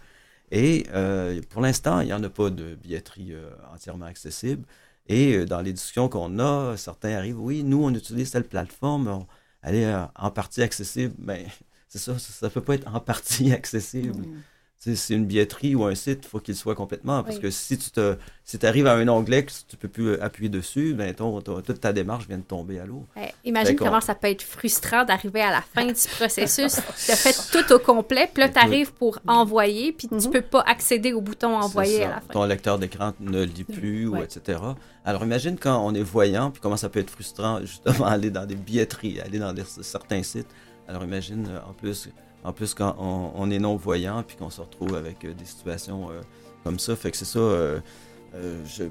Et 0.51 0.87
euh, 0.93 1.39
pour 1.51 1.61
l'instant, 1.61 1.99
il 2.01 2.07
n'y 2.07 2.13
en 2.13 2.23
a 2.23 2.29
pas 2.29 2.49
de 2.49 2.75
billetterie 2.75 3.33
entièrement 3.73 4.05
accessible. 4.05 4.65
Et 5.07 5.45
dans 5.45 5.61
les 5.61 5.73
discussions 5.73 6.09
qu'on 6.09 6.39
a, 6.39 6.77
certains 6.77 7.11
arrivent, 7.11 7.39
oui, 7.39 7.63
nous, 7.63 7.83
on 7.83 7.93
utilise 7.93 8.31
telle 8.31 8.45
plateforme, 8.45 9.25
elle 9.63 9.75
est 9.75 9.93
en 10.15 10.31
partie 10.31 10.61
accessible. 10.61 11.15
Mais 11.17 11.47
c'est 11.87 11.99
ça, 11.99 12.17
ça 12.19 12.49
peut 12.49 12.61
pas 12.61 12.75
être 12.75 12.93
en 12.93 12.99
partie 12.99 13.51
accessible. 13.59 14.19
Mm 14.19 14.41
c'est 14.83 15.13
une 15.13 15.25
billetterie 15.25 15.75
ou 15.75 15.85
un 15.85 15.95
site, 15.95 16.21
il 16.23 16.27
faut 16.27 16.39
qu'il 16.39 16.55
soit 16.55 16.75
complètement. 16.75 17.23
Parce 17.23 17.39
que 17.39 17.49
si 17.49 17.77
tu 17.77 17.89
te, 17.89 18.17
si 18.43 18.63
arrives 18.65 18.87
à 18.87 18.95
un 18.95 19.07
onglet 19.07 19.45
que 19.45 19.51
tu 19.51 19.75
ne 19.75 19.77
peux 19.77 19.87
plus 19.87 20.19
appuyer 20.19 20.49
dessus, 20.49 20.93
ben 20.93 21.13
toute 21.13 21.79
ta 21.79 21.93
démarche 21.93 22.27
vient 22.27 22.37
de 22.37 22.43
tomber 22.43 22.79
à 22.79 22.85
l'eau. 22.85 23.05
imagine 23.45 23.75
comment 23.77 24.01
ça 24.01 24.13
peut 24.13 24.27
être 24.27 24.41
frustrant 24.41 25.05
d'arriver 25.05 25.41
à 25.41 25.51
la 25.51 25.61
fin 25.61 25.85
du 25.85 26.07
processus. 26.17 26.75
tu 27.05 27.11
as 27.11 27.15
fait 27.15 27.35
tout 27.51 27.73
au 27.73 27.79
complet, 27.79 28.29
puis 28.33 28.43
là, 28.43 28.49
tu 28.49 28.59
arrives 28.59 28.91
pour 28.93 29.19
envoyer, 29.27 29.93
puis 29.93 30.07
tu 30.09 30.15
ne 30.15 30.19
mhm. 30.19 30.31
peux 30.31 30.41
pas 30.41 30.61
accéder 30.61 31.13
au 31.13 31.21
bouton 31.21 31.55
envoyer 31.55 32.03
à 32.03 32.09
la 32.09 32.21
fin. 32.21 32.33
Ton 32.33 32.43
lecteur 32.43 32.77
d'écran 32.77 33.13
ne 33.19 33.39
le 33.39 33.45
lit 33.45 33.63
plus, 33.63 34.07
ou 34.07 34.17
etc. 34.17 34.59
Alors 35.05 35.23
imagine 35.23 35.57
quand 35.57 35.85
on 35.85 35.93
est 35.93 36.03
voyant, 36.03 36.51
puis 36.51 36.61
comment 36.61 36.77
ça 36.77 36.89
peut 36.89 36.99
être 36.99 37.09
frustrant, 37.09 37.59
justement, 37.61 38.05
aller 38.05 38.31
dans 38.31 38.45
des 38.45 38.55
billetteries, 38.55 39.21
aller 39.21 39.39
dans 39.39 39.53
certains 39.81 40.23
sites. 40.23 40.47
Alors 40.87 41.03
imagine, 41.03 41.47
euh, 41.49 41.69
en 41.69 41.73
plus, 41.73 42.09
en 42.43 42.51
plus, 42.51 42.73
quand 42.73 42.95
on, 42.99 43.49
est 43.51 43.59
non-voyant, 43.59 44.23
puis 44.23 44.35
qu'on 44.35 44.49
se 44.49 44.59
retrouve 44.59 44.95
avec 44.95 45.23
euh, 45.23 45.33
des 45.33 45.45
situations 45.45 46.09
euh, 46.09 46.21
comme 46.63 46.77
ça, 46.77 46.95
fait 46.95 47.11
que 47.11 47.17
c'est 47.17 47.25
ça. 47.25 47.39
Euh, 47.39 47.79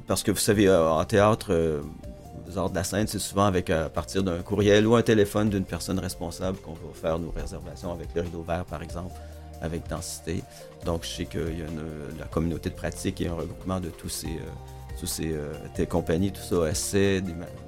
parce 0.07 0.23
que 0.23 0.31
vous 0.31 0.39
savez, 0.39 0.71
en 0.71 1.05
théâtre, 1.05 1.53
les 2.47 2.57
arts 2.57 2.71
de 2.71 2.77
la 2.77 2.85
scène, 2.85 3.09
c'est 3.09 3.19
souvent 3.19 3.45
avec 3.45 3.71
à 3.71 3.89
partir 3.89 4.23
d'un 4.23 4.39
courriel 4.39 4.87
ou 4.87 4.95
un 4.95 5.03
téléphone 5.03 5.51
d'une 5.51 5.65
personne 5.65 5.99
responsable 5.99 6.59
qu'on 6.59 6.75
va 6.75 6.79
faire 6.95 7.19
nos 7.19 7.33
réservations 7.33 7.93
avec 7.93 8.15
le 8.15 8.21
rideau 8.21 8.43
vert, 8.43 8.65
par 8.65 8.85
exemple, 8.85 9.13
avec 9.61 9.89
densité. 9.89 10.45
Donc, 10.85 11.03
je 11.03 11.09
sais 11.09 11.25
qu'il 11.25 11.59
y 11.59 11.63
a 11.63 12.21
la 12.21 12.27
communauté 12.27 12.71
de 12.71 12.77
pratique 12.77 13.21
et 13.21 13.27
un 13.27 13.35
regroupement 13.35 13.81
de 13.81 13.89
tous 13.89 14.11
ces, 14.11 14.39
tous 15.01 15.07
ces 15.07 15.35
compagnies, 15.89 16.31
tout 16.31 16.41
ça 16.41 16.71
essaie. 16.71 17.21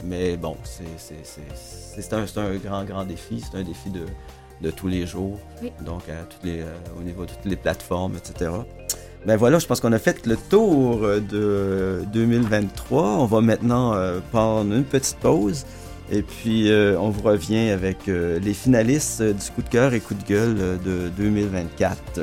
Mais 0.05 0.37
bon, 0.37 0.57
c'est 0.62 2.12
un, 2.12 2.25
un 2.37 2.57
grand, 2.57 2.85
grand 2.85 3.05
défi. 3.05 3.42
C'est 3.44 3.59
un 3.59 3.64
défi 3.64 3.90
de, 3.90 4.07
de 4.64 4.70
tous 4.70 4.88
les 4.88 5.07
jours. 5.07 5.38
Donc, 5.85 6.03
toutes 6.31 6.44
les, 6.44 6.61
euh, 6.61 6.98
au 6.98 7.03
niveau 7.03 7.24
de 7.24 7.31
toutes 7.31 7.44
les 7.44 7.57
plateformes, 7.57 8.14
etc. 8.16 8.50
Ben 9.27 9.37
voilà, 9.37 9.59
je 9.59 9.66
pense 9.66 9.81
qu'on 9.81 9.92
a 9.92 9.98
fait 9.98 10.27
le 10.27 10.37
tour 10.37 11.00
euh, 11.05 11.20
de 11.20 12.05
2023. 12.12 13.03
On 13.03 13.27
va 13.27 13.40
maintenant 13.40 13.94
euh, 13.94 14.20
prendre 14.33 14.74
une 14.74 14.85
petite 14.85 15.18
pause. 15.18 15.64
Et 16.11 16.22
puis, 16.22 16.70
on 16.98 17.09
vous 17.09 17.22
revient 17.22 17.70
avec 17.70 18.09
les 18.09 18.53
finalistes 18.53 19.22
du 19.22 19.50
coup 19.55 19.62
de 19.62 19.68
cœur 19.70 19.94
et 19.94 20.00
coup 20.00 20.12
de 20.12 20.22
gueule 20.22 20.79
de 20.85 21.09
2024. 21.16 22.20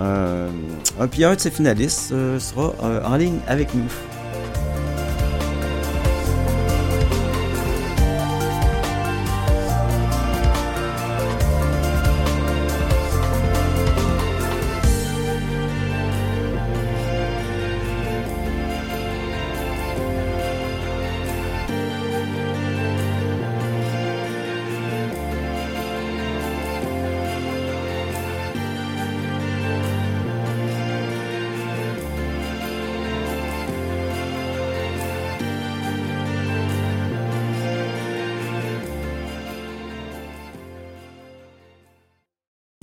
un, 0.00 1.08
puis 1.10 1.24
un 1.24 1.34
de 1.34 1.40
ces 1.40 1.50
finalistes 1.50 2.12
sera 2.38 2.74
en 3.06 3.16
ligne 3.16 3.38
avec 3.48 3.74
nous. 3.74 3.90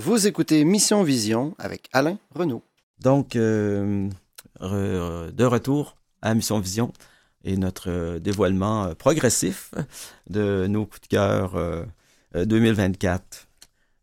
Vous 0.06 0.28
écoutez 0.28 0.66
Mission 0.66 1.02
Vision 1.04 1.56
avec 1.58 1.88
Alain 1.94 2.18
Renaud. 2.36 2.62
Donc, 3.00 3.38
euh, 3.38 4.10
de 4.60 5.46
retour 5.46 5.96
à 6.22 6.34
Mission 6.34 6.60
Vision 6.60 6.92
et 7.46 7.56
notre 7.56 7.90
euh, 7.90 8.20
dévoilement 8.20 8.84
euh, 8.84 8.96
progressif 8.96 9.72
de 10.30 10.68
nos 10.68 10.86
coups 10.86 11.04
de 11.04 11.08
cœur 11.08 11.86
2024. 12.36 13.48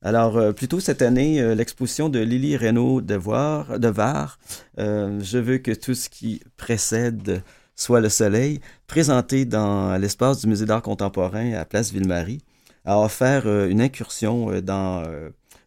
Alors, 0.01 0.55
plutôt 0.55 0.81
cette 0.81 1.03
année, 1.03 1.55
l'exposition 1.55 2.09
de 2.09 2.21
Lily 2.21 2.57
Renaud 2.57 3.03
de, 3.03 3.17
Var, 3.17 3.79
de 3.79 3.89
Var 3.89 4.39
Je 4.79 5.37
veux 5.37 5.59
que 5.59 5.73
tout 5.73 5.95
ce 5.95 6.09
qui 6.09 6.41
précède 6.57 7.43
soit 7.77 8.01
le 8.01 8.09
soleil, 8.09 8.61
présenté 8.87 9.45
dans 9.45 9.99
l'espace 9.99 10.41
du 10.41 10.47
Musée 10.47 10.65
d'art 10.65 10.81
contemporain 10.81 11.53
à 11.53 11.67
Place 11.67 11.93
Ville-Marie, 11.93 12.41
a 12.87 12.99
offert 12.99 13.47
une 13.67 13.83
incursion 13.83 14.63
dans 14.63 15.05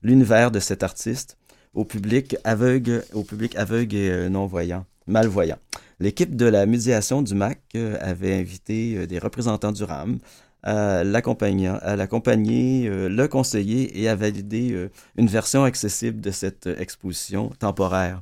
l'univers 0.04 0.52
de 0.52 0.60
cet 0.60 0.84
artiste 0.84 1.38
au 1.74 1.86
public 1.86 2.36
aveugle, 2.44 3.04
et 3.14 4.10
euh, 4.10 4.30
non-voyant, 4.30 4.86
malvoyant. 5.08 5.58
L'équipe 6.00 6.36
de 6.36 6.46
la 6.46 6.66
médiation 6.66 7.22
du 7.22 7.34
MAC 7.34 7.60
euh, 7.76 7.98
avait 8.00 8.34
invité 8.34 8.96
euh, 8.96 9.08
des 9.08 9.20
représentants 9.20 9.72
du 9.72 9.84
RAM 9.84 10.20
à 10.66 11.04
l'accompagner, 11.04 11.70
le 12.88 13.26
conseiller 13.28 14.02
et 14.02 14.08
à 14.08 14.16
valider 14.16 14.88
une 15.18 15.28
version 15.28 15.66
accessible 15.66 16.22
de 16.22 16.32
cette 16.32 16.68
exposition 16.68 17.50
temporaire. 17.60 18.22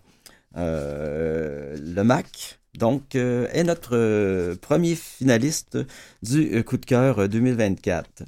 le 0.55 2.01
MAC, 2.01 2.59
donc, 2.79 3.13
est 3.13 3.63
notre 3.63 4.55
premier 4.55 4.95
finaliste 4.95 5.77
du 6.23 6.63
coup 6.63 6.77
de 6.77 6.85
cœur 6.87 7.29
2024. 7.29 8.23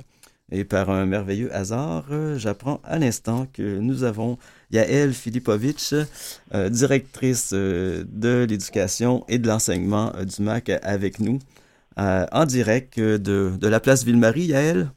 Et 0.52 0.66
par 0.66 0.90
un 0.90 1.06
merveilleux 1.06 1.54
hasard, 1.56 2.06
euh, 2.12 2.38
j'apprends 2.38 2.82
à 2.84 3.00
l'instant 3.00 3.48
que 3.54 3.80
nous 3.80 4.04
avons 4.04 4.38
Yael 4.72 5.14
Filipovic, 5.14 5.96
euh, 6.54 6.70
directrice 6.70 7.52
euh, 7.54 8.04
de 8.08 8.46
l'éducation 8.48 9.24
et 9.30 9.40
de 9.40 9.48
l'enseignement 9.48 10.12
du 10.22 10.44
MAC 10.44 10.70
avec 10.84 11.20
nous, 11.20 11.40
en 11.98 12.46
direct 12.46 13.00
de, 13.00 13.18
de, 13.60 13.68
la 13.68 13.80
place 13.80 14.04
Ville-Marie. 14.04 14.46
Yael? 14.46 14.90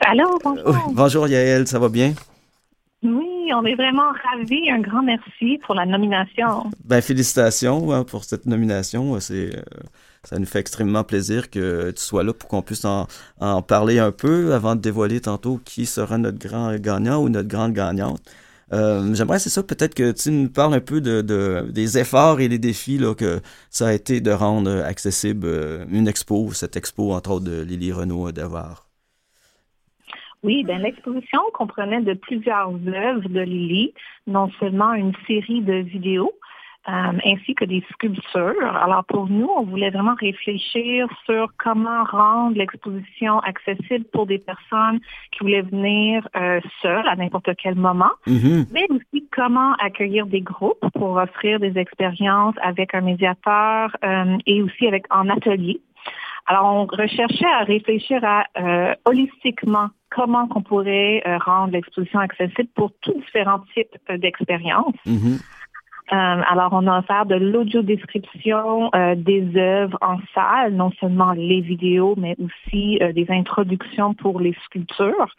Allô, 0.00 0.38
bonjour. 0.42 0.92
bonjour 0.92 1.28
Yael, 1.28 1.66
ça 1.66 1.78
va 1.78 1.88
bien? 1.88 2.12
Oui, 3.02 3.50
on 3.54 3.64
est 3.64 3.74
vraiment 3.74 4.10
ravis. 4.32 4.70
Un 4.70 4.80
grand 4.80 5.02
merci 5.02 5.58
pour 5.64 5.74
la 5.74 5.86
nomination. 5.86 6.70
Ben, 6.84 7.00
félicitations 7.00 7.92
hein, 7.92 8.04
pour 8.04 8.24
cette 8.24 8.46
nomination. 8.46 9.18
C'est 9.20 9.50
ça 10.24 10.38
nous 10.38 10.46
fait 10.46 10.60
extrêmement 10.60 11.04
plaisir 11.04 11.50
que 11.50 11.90
tu 11.90 12.02
sois 12.02 12.22
là 12.22 12.32
pour 12.32 12.48
qu'on 12.48 12.62
puisse 12.62 12.84
en, 12.84 13.06
parler 13.62 13.98
un 13.98 14.12
peu 14.12 14.54
avant 14.54 14.76
de 14.76 14.80
dévoiler 14.80 15.20
tantôt 15.20 15.60
qui 15.64 15.86
sera 15.86 16.18
notre 16.18 16.38
grand 16.38 16.76
gagnant 16.76 17.22
ou 17.22 17.28
notre 17.28 17.48
grande 17.48 17.72
gagnante. 17.72 18.20
Euh, 18.72 19.12
J'aimerais, 19.14 19.38
c'est 19.38 19.50
ça, 19.50 19.62
peut-être 19.62 19.94
que 19.94 20.12
tu 20.12 20.30
nous 20.30 20.48
parles 20.48 20.74
un 20.74 20.80
peu 20.80 21.00
de, 21.00 21.20
des 21.70 21.98
efforts 21.98 22.40
et 22.40 22.48
des 22.48 22.58
défis 22.58 22.98
là, 22.98 23.14
que 23.14 23.40
ça 23.68 23.88
a 23.88 23.92
été 23.92 24.20
de 24.20 24.30
rendre 24.30 24.82
accessible 24.84 25.46
euh, 25.46 25.84
une 25.90 26.08
expo, 26.08 26.52
cette 26.52 26.76
expo, 26.76 27.12
entre 27.12 27.32
autres, 27.32 27.44
de 27.44 27.62
Lily 27.62 27.92
Renault 27.92 28.32
d'Avoir. 28.32 28.86
Oui, 30.42 30.64
ben 30.64 30.82
l'exposition 30.82 31.40
comprenait 31.54 32.00
de 32.00 32.14
plusieurs 32.14 32.70
œuvres 32.70 33.28
de 33.28 33.40
Lily, 33.40 33.94
non 34.26 34.50
seulement 34.58 34.92
une 34.94 35.12
série 35.26 35.60
de 35.60 35.74
vidéos, 35.74 36.32
euh, 36.88 37.12
ainsi 37.24 37.54
que 37.54 37.64
des 37.64 37.84
sculptures. 37.92 38.76
Alors 38.76 39.04
pour 39.04 39.28
nous, 39.28 39.48
on 39.56 39.62
voulait 39.62 39.90
vraiment 39.90 40.14
réfléchir 40.14 41.06
sur 41.26 41.48
comment 41.56 42.04
rendre 42.04 42.56
l'exposition 42.56 43.38
accessible 43.40 44.04
pour 44.12 44.26
des 44.26 44.38
personnes 44.38 45.00
qui 45.30 45.40
voulaient 45.40 45.62
venir 45.62 46.26
euh, 46.36 46.60
seules 46.80 47.06
à 47.06 47.14
n'importe 47.16 47.50
quel 47.56 47.76
moment, 47.76 48.10
Mhm. 48.26 48.66
mais 48.72 48.86
aussi 48.90 49.26
comment 49.30 49.74
accueillir 49.74 50.26
des 50.26 50.40
groupes 50.40 50.84
pour 50.94 51.16
offrir 51.16 51.60
des 51.60 51.78
expériences 51.78 52.56
avec 52.62 52.94
un 52.94 53.00
médiateur 53.02 53.96
euh, 54.04 54.36
et 54.46 54.62
aussi 54.62 54.86
avec 54.86 55.04
en 55.10 55.28
atelier. 55.28 55.80
Alors, 56.46 56.64
on 56.74 56.86
recherchait 56.86 57.46
à 57.46 57.62
réfléchir 57.62 58.18
à 58.24 58.44
euh, 58.58 58.94
holistiquement 59.04 59.88
comment 60.10 60.48
qu'on 60.48 60.62
pourrait 60.62 61.22
euh, 61.26 61.38
rendre 61.38 61.72
l'exposition 61.72 62.18
accessible 62.18 62.68
pour 62.74 62.90
tous 63.00 63.14
différents 63.14 63.60
types 63.74 63.96
euh, 64.10 64.18
d'expériences. 64.18 64.94
Mhm. 65.06 65.34
Euh, 65.34 65.38
alors, 66.08 66.70
on 66.72 66.86
a 66.86 66.98
offert 66.98 67.26
de 67.26 67.36
l'audio-description 67.36 68.90
euh, 68.94 69.14
des 69.14 69.56
œuvres 69.56 69.96
en 70.02 70.18
salle, 70.34 70.74
non 70.74 70.90
seulement 71.00 71.32
les 71.32 71.60
vidéos, 71.60 72.14
mais 72.18 72.36
aussi 72.42 72.98
euh, 73.02 73.12
des 73.12 73.26
introductions 73.30 74.14
pour 74.14 74.40
les 74.40 74.54
sculptures. 74.64 75.34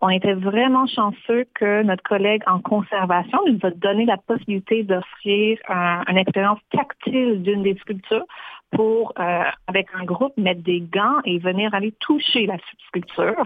On 0.00 0.08
était 0.08 0.34
vraiment 0.34 0.86
chanceux 0.86 1.44
que 1.54 1.82
notre 1.84 2.02
collègue 2.02 2.42
en 2.46 2.58
conservation 2.60 3.38
nous 3.46 3.58
a 3.62 3.70
donné 3.70 4.04
la 4.04 4.16
possibilité 4.16 4.82
d'offrir 4.82 5.58
un- 5.68 6.02
une 6.08 6.18
expérience 6.18 6.58
tactile 6.72 7.42
d'une 7.42 7.62
des 7.62 7.76
sculptures 7.76 8.24
pour, 8.72 9.12
euh, 9.20 9.44
avec 9.68 9.86
un 9.94 10.04
groupe, 10.04 10.36
mettre 10.36 10.62
des 10.62 10.80
gants 10.80 11.20
et 11.24 11.38
venir 11.38 11.72
aller 11.74 11.92
toucher 12.00 12.46
la 12.46 12.56
sculpture 12.88 13.44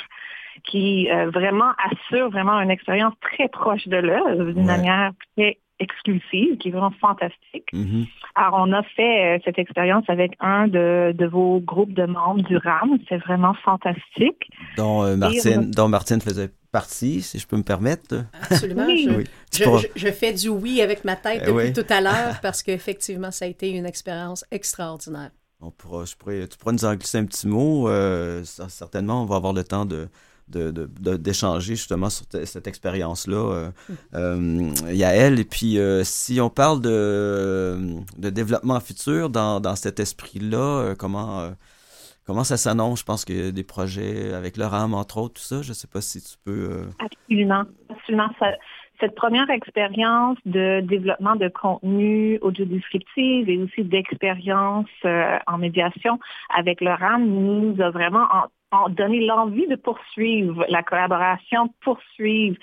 qui 0.64 1.10
euh, 1.10 1.28
vraiment 1.30 1.72
assure 1.90 2.30
vraiment 2.30 2.58
une 2.60 2.70
expérience 2.70 3.12
très 3.20 3.48
proche 3.48 3.86
de 3.88 3.96
l'œuvre 3.98 4.44
d'une 4.44 4.60
Ouais. 4.60 4.64
manière 4.64 5.10
très 5.36 5.58
exclusive, 5.80 6.56
qui 6.58 6.68
est 6.68 6.70
vraiment 6.70 6.92
fantastique. 7.00 7.68
Mhm. 7.72 8.06
Alors, 8.34 8.64
on 8.66 8.72
a 8.72 8.82
fait 8.82 9.36
euh, 9.36 9.38
cette 9.44 9.58
expérience 9.58 10.04
avec 10.08 10.32
un 10.40 10.68
de, 10.68 11.12
de 11.12 11.26
vos 11.26 11.60
groupes 11.60 11.92
de 11.92 12.04
membres 12.06 12.42
du 12.42 12.56
RAM. 12.56 12.98
C'est 13.08 13.18
vraiment 13.18 13.54
fantastique. 13.64 14.50
Dont, 14.76 15.02
euh, 15.02 15.14
on 15.14 15.16
Martine, 15.18 15.70
dont 15.70 15.88
Martine 15.88 16.20
faisait 16.20 16.50
partie, 16.72 17.22
si 17.22 17.38
je 17.38 17.46
peux 17.46 17.56
me 17.56 17.62
permettre. 17.62 18.24
Absolument. 18.50 18.84
Oui. 18.86 19.06
Je, 19.08 19.16
Oui. 19.16 19.24
Tu 19.50 19.58
je- 19.58 19.64
pourras- 19.64 19.80
je- 19.94 20.00
je 20.06 20.12
fais 20.12 20.32
du 20.32 20.48
oui 20.48 20.80
avec 20.82 21.04
ma 21.04 21.16
tête 21.16 21.40
Eh 21.42 21.46
depuis 21.46 21.66
oui. 21.68 21.72
tout 21.72 21.86
à 21.90 22.00
l'heure 22.00 22.38
parce 22.42 22.62
qu'effectivement, 22.62 23.30
ça 23.30 23.44
a 23.46 23.48
été 23.48 23.70
une 23.70 23.86
expérience 23.86 24.44
extraordinaire. 24.50 25.30
On 25.62 25.70
pourra, 25.70 26.04
je 26.04 26.14
pourrais, 26.16 26.46
tu 26.48 26.58
pourras 26.58 26.72
nous 26.72 26.84
en 26.84 26.94
glisser 26.94 27.16
un 27.18 27.24
petit 27.24 27.48
mot. 27.48 27.88
euh, 27.88 28.42
cer- 28.42 28.68
certainement, 28.68 29.22
on 29.22 29.24
va 29.24 29.36
avoir 29.36 29.54
le 29.54 29.64
temps 29.64 29.86
de 29.86 30.08
de- 30.48 30.88
de- 31.00 31.16
d'échanger 31.16 31.74
justement 31.76 32.10
sur 32.10 32.26
te- 32.26 32.44
cette 32.44 32.66
expérience-là. 32.66 33.36
Euh, 33.36 33.70
euh, 34.14 34.70
Il 34.90 34.96
y 34.96 35.04
a 35.04 35.14
elle, 35.14 35.38
et 35.40 35.44
puis 35.44 35.78
euh, 35.78 36.04
si 36.04 36.40
on 36.40 36.50
parle 36.50 36.80
de, 36.80 37.78
de 38.18 38.30
développement 38.30 38.80
futur 38.80 39.30
dans, 39.30 39.60
dans 39.60 39.76
cet 39.76 40.00
esprit-là, 40.00 40.58
euh, 40.58 40.94
comment, 40.94 41.40
euh, 41.40 41.50
comment 42.26 42.44
ça 42.44 42.56
s'annonce? 42.56 43.00
Je 43.00 43.04
pense 43.04 43.24
a 43.48 43.50
des 43.50 43.64
projets 43.64 44.32
avec 44.34 44.56
le 44.56 44.66
RAM, 44.66 44.94
entre 44.94 45.18
autres, 45.18 45.34
tout 45.34 45.46
ça. 45.46 45.62
Je 45.62 45.70
ne 45.70 45.74
sais 45.74 45.88
pas 45.88 46.00
si 46.00 46.20
tu 46.22 46.36
peux... 46.44 46.68
euh, 46.70 46.84
Absolument. 46.98 47.64
Absolument. 47.90 48.28
Ça- 48.38 48.54
cette 49.00 49.14
première 49.14 49.48
expérience 49.50 50.38
de 50.46 50.80
développement 50.80 51.36
de 51.36 51.48
contenu 51.48 52.38
audio-descriptif 52.42 53.48
et 53.48 53.58
aussi 53.58 53.84
d'expérience 53.84 54.88
euh, 55.04 55.38
en 55.46 55.58
médiation 55.58 56.18
avec 56.56 56.80
le 56.80 56.90
RAM 56.90 57.24
nous 57.26 57.80
a 57.80 57.90
vraiment 57.90 58.26
en- 58.32 58.46
en 58.72 58.88
donné 58.88 59.24
l'envie 59.24 59.66
de 59.68 59.76
poursuivre 59.76 60.64
la 60.68 60.82
collaboration, 60.82 61.72
poursuivre 61.82 62.56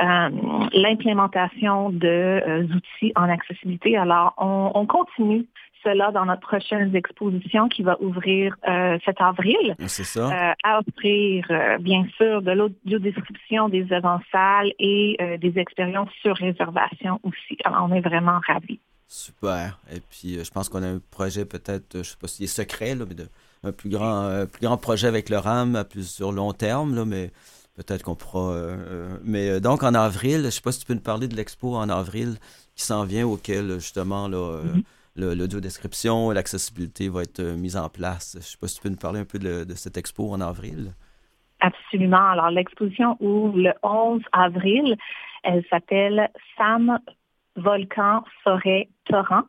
euh, 0.00 0.28
l'implémentation 0.72 1.90
de 1.90 2.06
euh, 2.06 2.64
outils 2.64 3.12
en 3.16 3.28
accessibilité. 3.30 3.96
Alors, 3.96 4.34
on 4.36 4.86
continue 4.86 5.46
cela 5.82 6.10
dans 6.10 6.24
notre 6.24 6.40
prochaine 6.40 6.94
exposition 6.94 7.68
qui 7.68 7.82
va 7.82 7.96
ouvrir 8.00 8.54
euh, 8.68 8.98
cet 9.04 9.20
avril 9.20 9.74
c'est 9.86 10.04
ça? 10.04 10.26
euh, 10.28 10.52
à 10.64 10.80
offrir, 10.80 11.46
euh, 11.50 11.78
bien 11.78 12.06
sûr, 12.16 12.42
de 12.42 12.50
l'audio-description 12.52 13.68
des 13.68 13.86
salle 14.32 14.72
et 14.78 15.16
des 15.40 15.58
expériences 15.58 16.10
sur 16.22 16.36
réservation 16.36 17.20
aussi. 17.22 17.56
Alors, 17.64 17.88
on 17.90 17.94
est 17.94 18.00
vraiment 18.00 18.40
ravis. 18.46 18.80
Super. 19.08 19.78
Et 19.94 20.00
puis, 20.00 20.42
je 20.44 20.50
pense 20.50 20.68
qu'on 20.68 20.82
a 20.82 20.88
un 20.88 21.00
projet 21.10 21.44
peut-être, 21.44 21.98
je 21.98 22.02
sais 22.02 22.16
pas 22.20 22.26
s'il 22.26 22.44
est 22.44 22.48
secret, 22.48 22.94
là, 22.94 23.04
mais 23.08 23.14
de, 23.14 23.28
un 23.62 23.72
plus 23.72 23.90
grand, 23.90 24.46
plus 24.52 24.66
grand 24.66 24.76
projet 24.76 25.06
avec 25.06 25.28
le 25.28 25.38
RAM 25.38 25.76
à 25.76 25.84
plus 25.84 26.08
sur 26.10 26.32
long 26.32 26.52
terme, 26.52 26.94
là, 26.94 27.04
mais 27.04 27.30
peut-être 27.76 28.02
qu'on 28.02 28.16
pourra. 28.16 28.52
euh, 28.52 29.16
mais 29.24 29.60
donc, 29.60 29.82
en 29.84 29.94
avril, 29.94 30.42
je 30.46 30.50
sais 30.50 30.60
pas 30.60 30.72
si 30.72 30.80
tu 30.80 30.86
peux 30.86 30.94
nous 30.94 31.00
parler 31.00 31.28
de 31.28 31.36
l'expo 31.36 31.76
en 31.76 31.88
avril 31.88 32.36
qui 32.74 32.82
s'en 32.84 33.04
vient, 33.04 33.26
auquel, 33.26 33.74
justement, 33.74 34.26
là, 34.28 34.60
Mhm. 34.64 34.82
L'audio-description, 35.16 36.30
l'accessibilité 36.30 37.08
va 37.08 37.22
être 37.22 37.40
euh, 37.40 37.56
mise 37.56 37.76
en 37.76 37.88
place. 37.88 38.36
Je 38.40 38.44
sais 38.44 38.58
pas 38.60 38.68
si 38.68 38.76
tu 38.76 38.82
peux 38.82 38.88
nous 38.88 38.96
parler 38.96 39.20
un 39.20 39.24
peu 39.24 39.38
de, 39.38 39.64
de 39.64 39.74
cette 39.74 39.96
expo 39.96 40.30
en 40.30 40.40
avril. 40.40 40.92
Absolument. 41.60 42.28
Alors, 42.30 42.50
l'exposition 42.50 43.16
ouvre 43.20 43.58
le 43.58 43.72
11 43.82 44.22
avril. 44.32 44.96
Elle 45.42 45.64
s'appelle 45.70 46.28
Sam, 46.56 46.98
Volcan, 47.56 48.24
Forêt, 48.44 48.88
Torrent. 49.06 49.44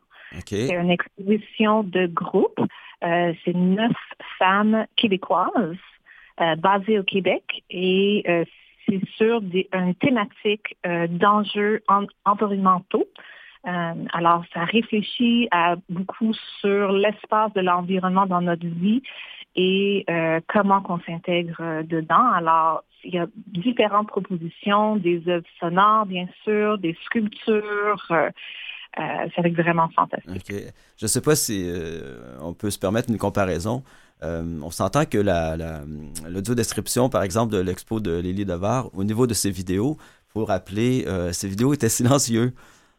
C'est 0.68 0.74
une 0.74 0.90
exposition 0.90 1.82
de 1.82 2.06
groupe. 2.06 2.60
Euh, 3.04 3.32
c'est 3.44 3.54
neuf 3.54 3.92
femmes 4.38 4.86
québécoises 4.96 5.76
euh, 6.40 6.56
basées 6.56 6.98
au 6.98 7.02
Québec 7.04 7.44
et 7.70 8.24
euh, 8.28 8.44
c'est 8.86 9.00
sur 9.16 9.40
des, 9.40 9.68
une 9.72 9.94
thématique 9.94 10.76
d'enjeux 11.10 11.82
en- 11.88 12.06
environnementaux. 12.24 13.04
Euh, 13.68 13.94
alors, 14.12 14.44
ça 14.54 14.64
réfléchit 14.64 15.48
beaucoup 15.88 16.32
sur 16.60 16.92
l'espace 16.92 17.52
de 17.52 17.60
l'environnement 17.60 18.26
dans 18.26 18.40
notre 18.40 18.66
vie 18.66 19.02
et 19.56 20.04
euh, 20.08 20.40
comment 20.48 20.80
qu'on 20.80 21.00
s'intègre 21.00 21.60
euh, 21.60 21.82
dedans. 21.82 22.26
Alors, 22.32 22.84
il 23.04 23.14
y 23.14 23.18
a 23.18 23.26
différentes 23.48 24.08
propositions, 24.08 24.96
des 24.96 25.22
œuvres 25.28 25.46
sonores, 25.60 26.06
bien 26.06 26.28
sûr, 26.44 26.78
des 26.78 26.96
sculptures. 27.04 28.06
euh, 28.10 28.30
euh, 28.98 29.28
c'est 29.34 29.48
vraiment 29.50 29.88
fantastique. 29.90 30.46
OK. 30.50 30.56
Je 30.96 31.04
ne 31.04 31.08
sais 31.08 31.20
pas 31.20 31.36
si 31.36 31.70
on 32.40 32.54
peut 32.54 32.70
se 32.70 32.78
permettre 32.78 33.10
une 33.10 33.18
comparaison. 33.18 33.84
On 34.22 34.70
s'entend 34.70 35.04
que 35.04 35.18
la, 35.18 35.56
la, 35.56 35.82
l'audio-description, 36.28 37.08
par 37.08 37.22
exemple, 37.22 37.52
de 37.52 37.60
l'expo 37.60 38.00
de 38.00 38.18
Lily 38.18 38.44
Devar, 38.44 38.90
au 38.94 39.04
niveau 39.04 39.26
de 39.28 39.34
ses 39.34 39.50
vidéos, 39.50 39.96
il 40.00 40.32
faut 40.32 40.44
rappeler, 40.44 41.04
ces 41.32 41.48
vidéos 41.48 41.72
étaient 41.74 41.88
silencieux. 41.88 42.52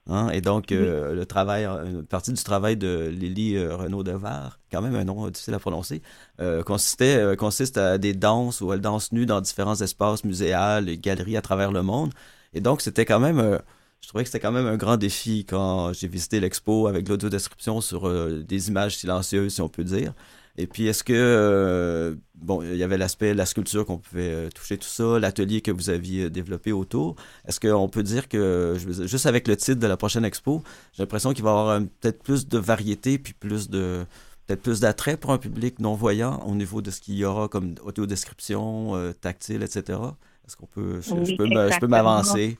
Hein? 0.09 0.29
Et 0.31 0.41
donc, 0.41 0.71
euh, 0.71 1.13
le 1.13 1.25
travail, 1.25 1.65
une 1.65 2.03
partie 2.03 2.33
du 2.33 2.43
travail 2.43 2.75
de 2.77 3.07
Lily 3.09 3.55
euh, 3.57 3.75
Renaud 3.75 4.03
Devar, 4.03 4.59
quand 4.71 4.81
même 4.81 4.95
un 4.95 5.03
nom 5.03 5.29
difficile 5.29 5.53
à 5.53 5.59
prononcer, 5.59 6.01
euh, 6.41 6.63
consistait, 6.63 7.35
consiste 7.37 7.77
à 7.77 7.97
des 7.99 8.13
danses 8.13 8.61
où 8.61 8.73
elle 8.73 8.81
danse 8.81 9.11
nue 9.11 9.27
dans 9.27 9.39
différents 9.39 9.79
espaces 9.79 10.23
muséals 10.23 10.89
et 10.89 10.97
galeries 10.97 11.37
à 11.37 11.41
travers 11.41 11.71
le 11.71 11.83
monde. 11.83 12.11
Et 12.53 12.61
donc, 12.61 12.81
c'était 12.81 13.05
quand 13.05 13.19
même... 13.19 13.59
je 14.01 14.07
trouvais 14.07 14.23
que 14.23 14.29
c'était 14.29 14.39
quand 14.39 14.51
même 14.51 14.65
un 14.65 14.77
grand 14.77 14.97
défi 14.97 15.45
quand 15.45 15.93
j'ai 15.93 16.07
visité 16.07 16.39
l'expo 16.39 16.87
avec 16.87 17.07
l'audio-description 17.07 17.79
sur 17.79 18.07
euh, 18.07 18.43
des 18.47 18.69
images 18.69 18.97
silencieuses, 18.97 19.53
si 19.53 19.61
on 19.61 19.69
peut 19.69 19.83
dire. 19.83 20.13
Et 20.59 20.67
puis, 20.67 20.87
est-ce 20.87 21.05
que, 21.05 21.13
euh, 21.15 22.15
bon, 22.35 22.61
il 22.61 22.75
y 22.75 22.83
avait 22.83 22.97
l'aspect, 22.97 23.33
la 23.33 23.45
sculpture 23.45 23.85
qu'on 23.85 23.97
pouvait 23.97 24.29
euh, 24.29 24.49
toucher, 24.49 24.77
tout 24.77 24.89
ça, 24.89 25.17
l'atelier 25.17 25.61
que 25.61 25.71
vous 25.71 25.89
aviez 25.89 26.25
euh, 26.25 26.29
développé 26.29 26.73
autour. 26.73 27.15
Est-ce 27.47 27.61
qu'on 27.61 27.87
peut 27.87 28.03
dire 28.03 28.27
que, 28.27 28.75
je 28.77 28.85
veux 28.85 28.93
dire, 28.93 29.07
juste 29.07 29.25
avec 29.25 29.47
le 29.47 29.55
titre 29.55 29.79
de 29.79 29.87
la 29.87 29.95
prochaine 29.95 30.25
expo, 30.25 30.61
j'ai 30.91 31.03
l'impression 31.03 31.31
qu'il 31.31 31.45
va 31.45 31.51
y 31.51 31.53
avoir 31.53 31.81
peut-être 32.01 32.21
plus 32.21 32.45
de 32.45 32.57
variété, 32.57 33.17
puis 33.17 33.31
plus 33.31 33.69
de, 33.69 34.05
peut-être 34.47 34.61
plus 34.61 34.81
d'attrait 34.81 35.15
pour 35.15 35.31
un 35.31 35.37
public 35.37 35.79
non-voyant 35.79 36.43
au 36.45 36.55
niveau 36.55 36.81
de 36.81 36.91
ce 36.91 36.99
qu'il 36.99 37.15
y 37.15 37.23
aura 37.23 37.47
comme 37.47 37.75
audio-description, 37.85 38.97
euh, 38.97 39.13
tactile, 39.13 39.63
etc. 39.63 39.97
Est-ce 40.45 40.57
qu'on 40.57 40.65
peut, 40.65 40.99
je, 40.99 41.13
Oui, 41.13 41.37
je 41.37 41.79
peux 41.79 41.87
m'avancer? 41.87 42.57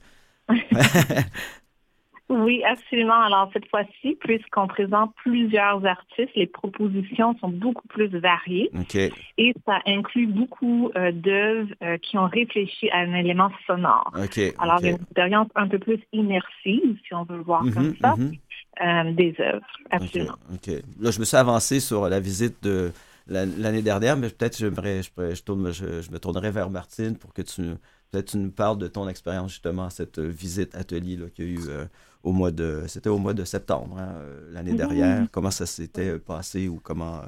Oui, 2.30 2.64
absolument. 2.64 3.20
Alors, 3.22 3.50
cette 3.54 3.68
fois-ci, 3.70 4.16
puisqu'on 4.20 4.68
présente 4.68 5.16
plusieurs 5.16 5.84
artistes, 5.86 6.30
les 6.36 6.46
propositions 6.46 7.36
sont 7.40 7.50
beaucoup 7.50 7.88
plus 7.88 8.08
variées 8.08 8.70
OK. 8.80 8.96
et 8.96 9.54
ça 9.66 9.80
inclut 9.88 10.28
beaucoup 10.28 10.92
euh, 10.96 11.12
d'œuvres 11.12 11.70
euh, 11.82 11.98
qui 11.98 12.18
ont 12.20 12.28
réfléchi 12.28 12.90
à 12.92 13.00
un 13.00 13.14
élément 13.16 13.50
sonore. 13.66 14.12
OK. 14.16 14.40
Alors, 14.60 14.80
une 14.84 14.96
expérience 14.96 15.48
un 15.56 15.68
peu 15.68 15.80
plus 15.80 16.00
immersive, 16.14 16.98
si 17.08 17.14
on 17.16 17.24
veut 17.24 17.38
le 17.38 17.44
voir 17.44 17.64
Mhm, 17.64 17.74
comme 17.74 17.96
ça, 18.00 18.16
mhm. 18.16 18.32
euh, 18.84 19.12
des 19.14 19.36
œuvres. 19.40 19.66
Absolument. 19.90 20.36
OK. 20.54 20.68
Là, 21.00 21.12
je 21.12 21.20
me 21.20 21.26
suis 21.26 21.38
avancé 21.38 21.80
sur 21.80 22.08
la 22.10 22.20
visite 22.20 22.62
de 22.64 22.92
la- 23.28 23.46
l'année 23.46 23.82
dernière, 23.82 24.18
mais 24.18 24.30
peut-être 24.30 24.58
j'aimerais, 24.58 25.02
je, 25.02 25.12
pourrais- 25.12 25.36
je, 25.36 25.44
tourne- 25.44 25.72
je, 25.72 26.02
je 26.02 26.12
me 26.12 26.20
tournerai 26.20 26.52
vers 26.52 26.70
Martine 26.70 27.18
pour 27.18 27.34
que 27.34 27.42
tu, 27.42 27.62
peut-être 28.12 28.32
tu 28.32 28.38
nous 28.38 28.52
parles 28.52 28.78
de 28.78 28.88
ton 28.88 29.08
expérience 29.08 29.52
justement 29.52 29.90
cette 29.90 30.20
euh, 30.20 30.28
visite 30.28 30.76
atelier 30.76 31.18
qu'il 31.36 31.46
y 31.46 31.48
a 31.48 31.52
eu 31.62 31.70
euh, 31.70 31.86
au 32.24 32.32
mois 32.32 32.52
de, 32.52 32.84
c'était 32.88 33.10
au 33.10 33.18
mois 33.18 33.34
de 33.34 33.46
septembre 33.46 33.98
hein, 34.00 34.14
euh, 34.18 34.50
l'année 34.52 34.72
Mhm. 34.72 34.78
dernière. 34.78 35.28
Comment 35.32 35.52
ça 35.52 35.66
s'était 35.66 36.18
passé 36.20 36.68
ou 36.68 36.80
comment, 36.82 37.20
euh, 37.20 37.28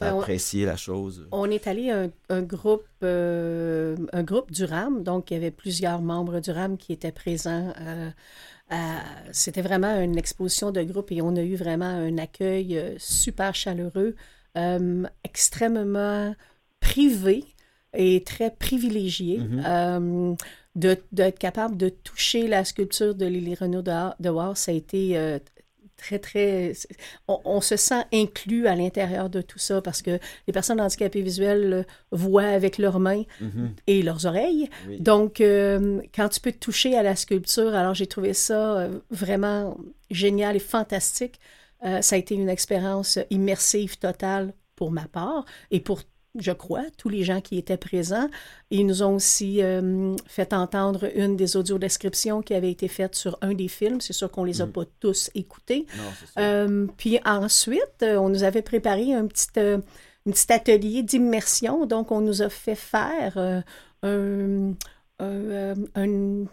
Ben, 0.00 0.08
apprécié 0.18 0.64
la 0.66 0.76
chose? 0.76 1.26
On 1.32 1.48
est 1.50 1.66
allé 1.66 1.90
à 1.90 2.02
un, 2.04 2.10
un 2.30 2.42
groupe, 2.42 2.84
euh, 3.04 3.96
un 4.12 4.22
groupe 4.24 4.50
du 4.50 4.64
RAM, 4.64 5.02
donc 5.04 5.30
il 5.30 5.34
y 5.34 5.36
avait 5.36 5.50
plusieurs 5.52 6.00
membres 6.02 6.40
du 6.40 6.50
RAM 6.50 6.76
qui 6.76 6.92
étaient 6.92 7.12
présents. 7.12 7.72
à- 7.76 8.12
C'était 9.32 9.62
vraiment 9.62 10.00
une 10.00 10.16
exposition 10.18 10.70
de 10.72 10.82
groupe 10.82 11.12
et 11.12 11.20
on 11.22 11.36
a 11.36 11.42
eu 11.42 11.56
vraiment 11.56 11.84
un 11.86 12.16
accueil 12.18 12.94
super 12.98 13.54
chaleureux, 13.54 14.14
euh, 14.56 15.04
extrêmement 15.24 16.34
privé 16.80 17.44
et 17.94 18.22
très 18.24 18.50
privilégié. 18.50 19.40
Euh, 19.66 20.34
de- 20.74 20.96
d'être 21.12 21.38
capable 21.38 21.76
de 21.76 21.90
toucher 21.90 22.48
la 22.48 22.64
sculpture 22.64 23.14
de 23.14 23.26
Lily 23.26 23.54
Renaud 23.56 23.82
de, 23.82 23.92
de 24.20 24.28
Wars, 24.30 24.56
ça 24.56 24.72
a 24.72 24.74
été 24.74 25.18
euh, 25.18 25.38
très, 25.98 26.18
très... 26.18 26.72
On, 27.28 27.38
on 27.44 27.60
se 27.60 27.76
sent 27.76 28.02
inclus 28.12 28.66
à 28.66 28.74
l'intérieur 28.74 29.28
de 29.28 29.42
tout 29.42 29.58
ça 29.58 29.82
parce 29.82 30.00
que 30.00 30.18
les 30.46 30.52
personnes 30.52 30.80
handicapées 30.80 31.20
visuelles 31.20 31.86
voient 32.10 32.44
avec 32.44 32.78
leurs 32.78 32.98
mains 33.00 33.24
Mhm. 33.40 33.74
et 33.86 34.02
leurs 34.02 34.24
oreilles. 34.24 34.70
Oui. 34.88 34.98
Donc, 34.98 35.42
euh, 35.42 36.00
quand 36.14 36.30
tu 36.30 36.40
peux 36.40 36.52
toucher 36.52 36.96
à 36.96 37.02
la 37.02 37.16
sculpture, 37.16 37.74
alors 37.74 37.92
j'ai 37.94 38.06
trouvé 38.06 38.32
ça 38.32 38.88
vraiment 39.10 39.76
génial 40.10 40.56
et 40.56 40.60
fantastique. 40.60 41.38
Euh, 41.84 42.00
ça 42.00 42.16
a 42.16 42.18
été 42.18 42.34
une 42.34 42.48
expérience 42.48 43.18
immersive 43.28 43.98
totale 43.98 44.54
pour 44.76 44.90
ma 44.90 45.06
part 45.06 45.44
et 45.70 45.80
pour, 45.80 46.00
je 46.38 46.52
crois, 46.52 46.84
tous 46.96 47.08
les 47.10 47.24
gens 47.24 47.40
qui 47.42 47.58
étaient 47.58 47.76
présents. 47.76 48.28
Ils 48.70 48.86
nous 48.86 49.02
ont 49.02 49.16
aussi 49.16 49.62
euh, 49.62 50.16
fait 50.26 50.52
entendre 50.54 51.10
une 51.14 51.36
des 51.36 51.56
audiodescriptions 51.56 52.40
qui 52.42 52.54
avait 52.54 52.70
été 52.70 52.88
faite 52.88 53.14
sur 53.14 53.36
un 53.42 53.52
des 53.52 53.68
films. 53.68 54.00
C'est 54.00 54.14
sûr 54.14 54.30
qu'on 54.30 54.44
les 54.44 54.62
a 54.62 54.66
Mhm. 54.66 54.72
pas 54.72 54.84
tous 55.00 55.30
écoutés. 55.34 55.86
Non. 55.96 56.42
Euh, 56.42 56.86
puis 56.96 57.20
ensuite, 57.26 58.02
euh, 58.02 58.16
on 58.16 58.30
nous 58.30 58.44
avait 58.44 58.62
préparé 58.62 59.12
un 59.14 59.26
petit, 59.26 59.48
euh, 59.58 59.78
un 60.26 60.30
petit 60.30 60.50
atelier 60.52 61.02
d'immersion. 61.02 61.84
Donc, 61.84 62.10
on 62.10 62.20
nous 62.22 62.40
a 62.42 62.48
fait 62.48 62.76
faire 62.76 63.36
un, 63.36 63.62
un, 64.02 65.74
un- 65.94 66.46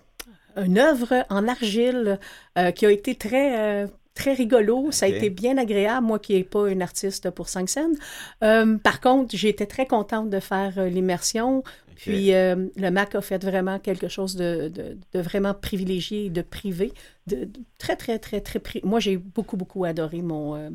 une 0.57 0.77
œuvre 0.77 1.25
en 1.30 1.47
argile 1.47 2.19
euh, 2.57 2.71
qui 2.71 2.86
a 2.86 2.91
été 2.91 3.15
très, 3.15 3.84
euh, 3.86 3.88
très 4.20 4.34
rigolo. 4.34 4.91
Ça 4.91 5.05
a 5.05 5.09
été 5.09 5.30
bien 5.30 5.57
agréable, 5.57 6.05
moi 6.07 6.20
qui 6.20 6.34
n'ai 6.34 6.43
pas 6.43 6.70
une 6.70 6.82
artiste 6.82 7.30
pour 7.32 7.47
cinq 7.49 7.67
scènes. 7.70 7.97
Euh, 8.43 8.78
par 8.78 8.99
contre, 9.01 9.36
j'ai 9.36 9.49
été 9.49 9.65
très 9.67 9.86
contente 9.88 10.30
de 10.30 10.39
faire 10.39 10.74
euh, 10.78 10.89
l'immersion. 10.89 11.63
Puis 11.95 12.34
euh, 12.34 12.67
le 12.78 12.89
MAC 12.91 13.15
a 13.15 13.22
fait 13.22 13.43
vraiment 13.43 13.78
quelque 13.80 14.07
chose 14.07 14.36
de, 14.36 14.70
de- 14.70 14.97
de 15.13 15.20
vraiment 15.30 15.53
privilégié 15.53 16.26
et 16.26 16.30
de 16.30 16.41
privé. 16.41 16.93
De, 17.28 17.36
de- 17.45 17.59
très, 17.78 17.95
très, 17.97 18.20
très, 18.20 18.39
très... 18.41 18.59
pri- 18.59 18.86
Moi, 18.86 18.99
j'ai 19.01 19.17
beaucoup, 19.17 19.57
beaucoup 19.57 19.84
adoré 19.84 20.22
mon, 20.22 20.55
euh, 20.55 20.70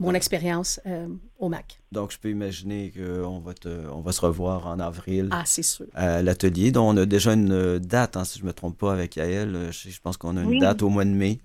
mon 0.00 0.12
expérience 0.12 0.80
euh, 0.86 1.06
au 1.38 1.48
MAC. 1.48 1.78
Donc, 1.92 2.10
je 2.12 2.18
peux 2.18 2.30
imaginer 2.30 2.92
qu'on 2.96 3.38
va, 3.38 3.54
te- 3.54 3.88
on 3.92 4.00
va 4.00 4.10
se 4.12 4.20
revoir 4.20 4.66
en 4.66 4.80
avril 4.80 5.28
Ah, 5.30 5.44
c'est 5.46 5.62
sûr. 5.62 5.86
à 5.94 6.20
l'atelier, 6.22 6.72
dont 6.72 6.88
on 6.92 6.96
a 6.96 7.06
déjà 7.06 7.32
une 7.34 7.78
date, 7.78 8.16
hein, 8.16 8.24
si 8.24 8.38
je 8.40 8.44
ne 8.44 8.48
me 8.48 8.52
trompe 8.52 8.76
pas, 8.76 8.92
avec 8.92 9.14
Yael. 9.16 9.68
Je, 9.70 9.88
je 9.88 10.00
pense 10.00 10.16
qu'on 10.16 10.36
a 10.36 10.42
une 10.42 10.50
Oui. 10.50 10.58
date 10.58 10.82
au 10.82 10.88
mois 10.88 11.04
de 11.04 11.10
mai, 11.10 11.38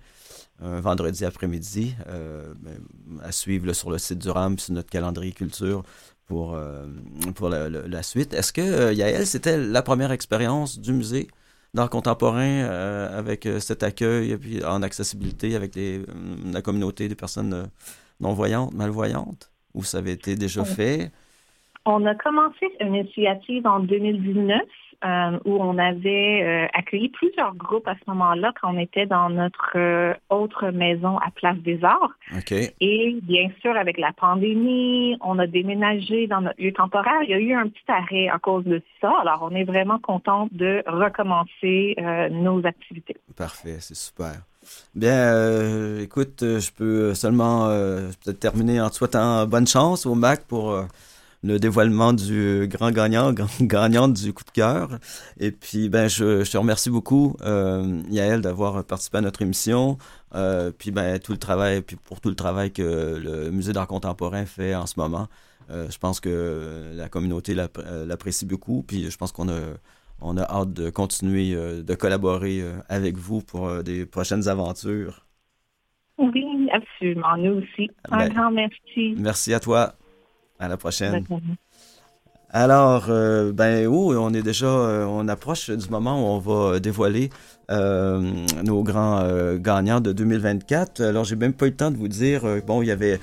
un 0.61 0.79
vendredi 0.79 1.25
après-midi, 1.25 1.95
euh, 2.07 2.53
ben, 2.59 2.77
à 3.23 3.31
suivre 3.31 3.65
là, 3.67 3.73
sur 3.73 3.89
le 3.91 3.97
site 3.97 4.19
du 4.19 4.29
RAM, 4.29 4.57
sur 4.59 4.73
notre 4.73 4.89
calendrier 4.89 5.31
culture 5.31 5.83
pour, 6.27 6.53
euh, 6.55 6.85
pour 7.35 7.49
la, 7.49 7.69
la- 7.69 7.87
la 7.87 8.03
suite. 8.03 8.33
Est-ce 8.33 8.53
que 8.53 8.61
euh, 8.61 8.93
Yael, 8.93 9.25
c'était 9.25 9.57
la 9.57 9.81
première 9.81 10.11
expérience 10.11 10.79
du 10.79 10.93
musée 10.93 11.27
d'art 11.73 11.89
contemporain 11.89 12.41
euh, 12.63 13.17
avec 13.17 13.47
cet 13.59 13.81
accueil 13.83 14.31
et 14.31 14.37
puis 14.37 14.63
en 14.63 14.81
accessibilité 14.83 15.55
avec 15.55 15.75
les, 15.75 16.01
la 16.51 16.61
communauté 16.61 17.07
des 17.07 17.15
personnes 17.15 17.69
non-voyantes, 18.19 18.73
malvoyantes? 18.73 19.51
Ou 19.73 19.83
ça 19.83 19.99
avait 19.99 20.11
été 20.13 20.35
déjà 20.35 20.65
fait? 20.65 21.11
On 21.85 22.05
a 22.05 22.13
commencé 22.15 22.65
une 22.81 22.93
initiative 22.95 23.65
en 23.65 23.79
2019 23.79 24.61
euh, 25.03 25.39
où 25.45 25.55
on 25.61 25.77
avait 25.77 26.43
euh, 26.43 26.67
accueilli 26.73 27.09
plusieurs 27.09 27.55
groupes 27.55 27.87
à 27.87 27.95
ce 27.95 28.09
moment-là 28.09 28.53
quand 28.59 28.73
on 28.73 28.79
était 28.79 29.05
dans 29.05 29.29
notre 29.29 29.71
euh, 29.75 30.13
autre 30.29 30.69
maison 30.69 31.17
à 31.17 31.31
Place 31.31 31.57
des 31.59 31.83
Arts. 31.83 32.11
Et 32.79 33.17
bien 33.21 33.49
sûr, 33.61 33.75
avec 33.75 33.97
la 33.97 34.11
pandémie, 34.13 35.17
on 35.21 35.39
a 35.39 35.47
déménagé 35.47 36.27
dans 36.27 36.41
notre 36.41 36.61
lieu 36.61 36.73
temporaire. 36.73 37.23
Il 37.23 37.29
y 37.29 37.33
a 37.33 37.39
eu 37.39 37.53
un 37.53 37.67
petit 37.67 37.83
arrêt 37.87 38.27
à 38.29 38.39
cause 38.39 38.65
de 38.65 38.81
ça. 38.99 39.11
Alors, 39.21 39.47
on 39.49 39.55
est 39.55 39.63
vraiment 39.63 39.99
content 39.99 40.47
de 40.51 40.83
recommencer 40.85 41.95
nos 42.31 42.65
activités. 42.65 43.15
Parfait, 43.35 43.77
c'est 43.79 43.95
super. 43.95 44.41
Bien, 44.93 45.33
euh, 45.33 46.01
écoute, 46.01 46.39
je 46.41 46.71
peux 46.71 47.13
seulement 47.15 47.67
euh, 47.67 48.09
peut-être 48.23 48.39
terminer 48.39 48.79
en 48.81 48.89
te 48.89 48.95
souhaitant 48.95 49.45
bonne 49.47 49.67
chance 49.67 50.05
au 50.05 50.15
MAC 50.15 50.45
pour 50.45 50.71
euh, 50.71 50.83
le 51.43 51.59
dévoilement 51.59 52.13
du 52.13 52.67
grand 52.69 52.91
gagnant, 52.91 53.33
grand- 53.33 53.47
gagnante 53.61 54.13
du 54.13 54.33
coup 54.33 54.43
de 54.43 54.51
cœur. 54.51 54.99
Et 55.39 55.51
puis, 55.51 55.89
ben, 55.89 56.07
je, 56.07 56.43
je 56.43 56.51
te 56.51 56.57
remercie 56.57 56.89
beaucoup, 56.89 57.35
euh, 57.41 58.01
Yael, 58.09 58.41
d'avoir 58.41 58.83
participé 58.85 59.17
à 59.19 59.21
notre 59.21 59.41
émission. 59.41 59.97
Euh, 60.35 60.71
puis, 60.77 60.91
ben, 60.91 61.19
tout 61.19 61.31
le 61.31 61.37
travail, 61.39 61.81
puis 61.81 61.95
pour 61.95 62.21
tout 62.21 62.29
le 62.29 62.35
travail 62.35 62.71
que 62.71 62.81
le 63.23 63.51
Musée 63.51 63.73
d'art 63.73 63.87
contemporain 63.87 64.45
fait 64.45 64.75
en 64.75 64.85
ce 64.85 64.99
moment. 64.99 65.27
Euh, 65.69 65.89
je 65.89 65.97
pense 65.97 66.19
que 66.19 66.91
la 66.95 67.09
communauté 67.09 67.53
l'app- 67.53 67.81
l'apprécie 68.05 68.45
beaucoup. 68.45 68.83
Puis, 68.87 69.09
je 69.09 69.17
pense 69.17 69.31
qu'on 69.31 69.49
a 69.49 69.59
on 70.23 70.37
a 70.37 70.43
hâte 70.43 70.73
de 70.73 70.91
continuer 70.91 71.55
euh, 71.55 71.81
de 71.81 71.95
collaborer 71.95 72.61
euh, 72.61 72.73
avec 72.89 73.17
vous 73.17 73.41
pour 73.41 73.67
euh, 73.67 73.81
des 73.81 74.05
prochaines 74.05 74.47
aventures. 74.47 75.25
Oui, 76.17 76.69
absolument. 76.71 77.35
Nous 77.37 77.61
aussi. 77.63 77.89
Un 78.11 78.17
Ben, 78.17 78.29
grand 78.29 78.51
merci. 78.51 79.15
Merci 79.17 79.53
à 79.53 79.59
toi. 79.59 79.95
À 80.61 80.67
la 80.67 80.77
prochaine. 80.77 81.25
Alors, 82.53 83.05
euh, 83.07 83.53
ben, 83.53 83.87
oh, 83.87 84.13
on 84.13 84.33
est 84.33 84.41
déjà, 84.41 84.67
euh, 84.67 85.05
on 85.05 85.29
approche 85.29 85.69
du 85.69 85.89
moment 85.89 86.21
où 86.21 86.35
on 86.35 86.39
va 86.39 86.79
dévoiler 86.79 87.29
euh, 87.71 88.19
nos 88.63 88.83
grands 88.83 89.25
gagnants 89.55 90.01
de 90.01 90.11
2024. 90.11 91.01
Alors, 91.01 91.23
j'ai 91.23 91.37
même 91.37 91.53
pas 91.53 91.67
eu 91.67 91.69
le 91.69 91.75
temps 91.75 91.91
de 91.91 91.97
vous 91.97 92.09
dire, 92.09 92.43
bon, 92.67 92.81
il 92.81 92.87
y 92.87 92.91
avait, 92.91 93.19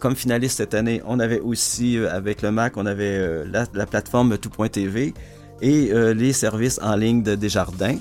comme 0.00 0.14
finaliste 0.14 0.58
cette 0.58 0.74
année, 0.74 1.00
on 1.06 1.18
avait 1.18 1.40
aussi, 1.40 1.96
avec 1.98 2.42
le 2.42 2.52
Mac, 2.52 2.76
on 2.76 2.84
avait 2.84 3.44
la, 3.46 3.64
la 3.72 3.86
plateforme 3.86 4.36
tout.tv 4.36 5.14
et 5.62 5.92
les 6.14 6.32
services 6.32 6.78
en 6.82 6.96
ligne 6.96 7.22
de 7.22 7.34
Desjardins. 7.34 7.96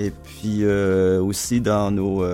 Et 0.00 0.12
puis 0.12 0.64
aussi 0.64 1.60
dans 1.60 1.90
nos, 1.90 2.24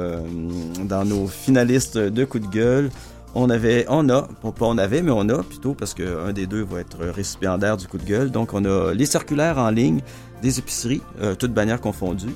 dans 0.84 1.04
nos 1.06 1.26
finalistes 1.26 1.96
de 1.96 2.24
coup 2.26 2.40
de 2.40 2.48
gueule, 2.48 2.90
on 3.34 3.50
avait, 3.50 3.84
on 3.88 4.08
a, 4.08 4.22
pas 4.22 4.52
on 4.66 4.78
avait, 4.78 5.02
mais 5.02 5.10
on 5.10 5.28
a 5.28 5.42
plutôt, 5.42 5.74
parce 5.74 5.94
qu'un 5.94 6.32
des 6.32 6.46
deux 6.46 6.62
va 6.64 6.80
être 6.80 6.98
récipiendaire 7.04 7.76
du 7.76 7.86
coup 7.88 7.98
de 7.98 8.04
gueule. 8.04 8.30
Donc, 8.30 8.52
on 8.54 8.64
a 8.64 8.94
les 8.94 9.06
circulaires 9.06 9.58
en 9.58 9.70
ligne 9.70 10.00
des 10.42 10.58
épiceries, 10.58 11.02
euh, 11.20 11.34
toutes 11.34 11.52
bannières 11.52 11.80
confondues. 11.80 12.34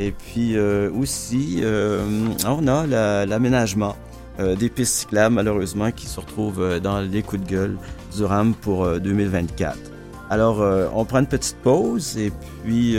Et 0.00 0.12
puis 0.12 0.56
euh, 0.56 0.90
aussi, 0.92 1.58
euh, 1.62 2.00
on 2.46 2.66
a 2.68 2.86
la- 2.86 3.26
l'aménagement 3.26 3.96
des 4.56 4.68
pistes 4.68 4.94
cyclables, 4.94 5.34
malheureusement, 5.34 5.90
qui 5.90 6.06
se 6.06 6.20
retrouvent 6.20 6.78
dans 6.80 7.00
les 7.00 7.22
coups 7.22 7.42
de 7.42 7.48
gueule 7.48 7.76
du 8.16 8.24
RAM 8.24 8.54
pour 8.54 8.84
euh, 8.84 9.00
2024. 9.00 9.76
Alors, 10.30 10.62
on 10.94 11.04
prend 11.04 11.18
une 11.20 11.26
petite 11.26 11.56
pause 11.56 12.16
et 12.18 12.30
puis, 12.62 12.96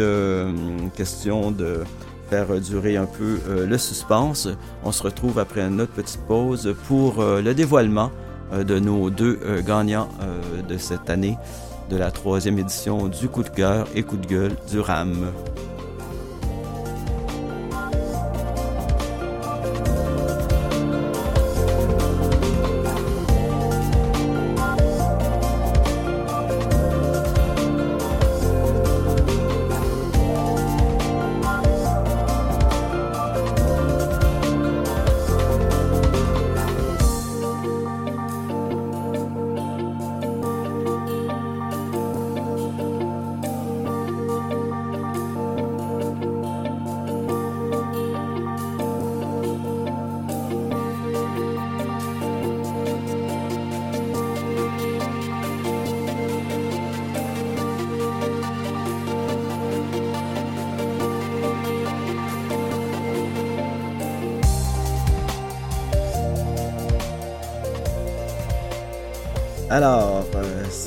question 0.95 1.51
de 1.51 1.83
faire 2.29 2.59
durer 2.59 2.97
un 2.97 3.05
peu 3.05 3.39
euh, 3.47 3.65
le 3.65 3.77
suspense. 3.77 4.47
On 4.83 4.91
se 4.91 5.03
retrouve 5.03 5.39
après 5.39 5.61
une 5.61 5.81
autre 5.81 5.93
petite 5.93 6.21
pause 6.27 6.75
pour 6.87 7.19
euh, 7.19 7.41
le 7.41 7.53
dévoilement 7.53 8.11
euh, 8.53 8.63
de 8.63 8.79
nos 8.79 9.09
deux 9.09 9.39
euh, 9.43 9.61
gagnants 9.61 10.09
euh, 10.21 10.61
de 10.61 10.77
cette 10.77 11.09
année 11.09 11.37
de 11.89 11.97
la 11.97 12.11
troisième 12.11 12.57
édition 12.59 13.07
du 13.07 13.27
coup 13.27 13.43
de 13.43 13.49
cœur 13.49 13.87
et 13.95 14.03
coup 14.03 14.17
de 14.17 14.27
gueule 14.27 14.55
du 14.69 14.79
RAM. 14.79 15.31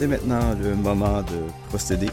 C'est 0.03 0.09
maintenant 0.09 0.57
le 0.61 0.75
moment 0.75 1.23
de 1.23 1.69
procéder 1.69 2.09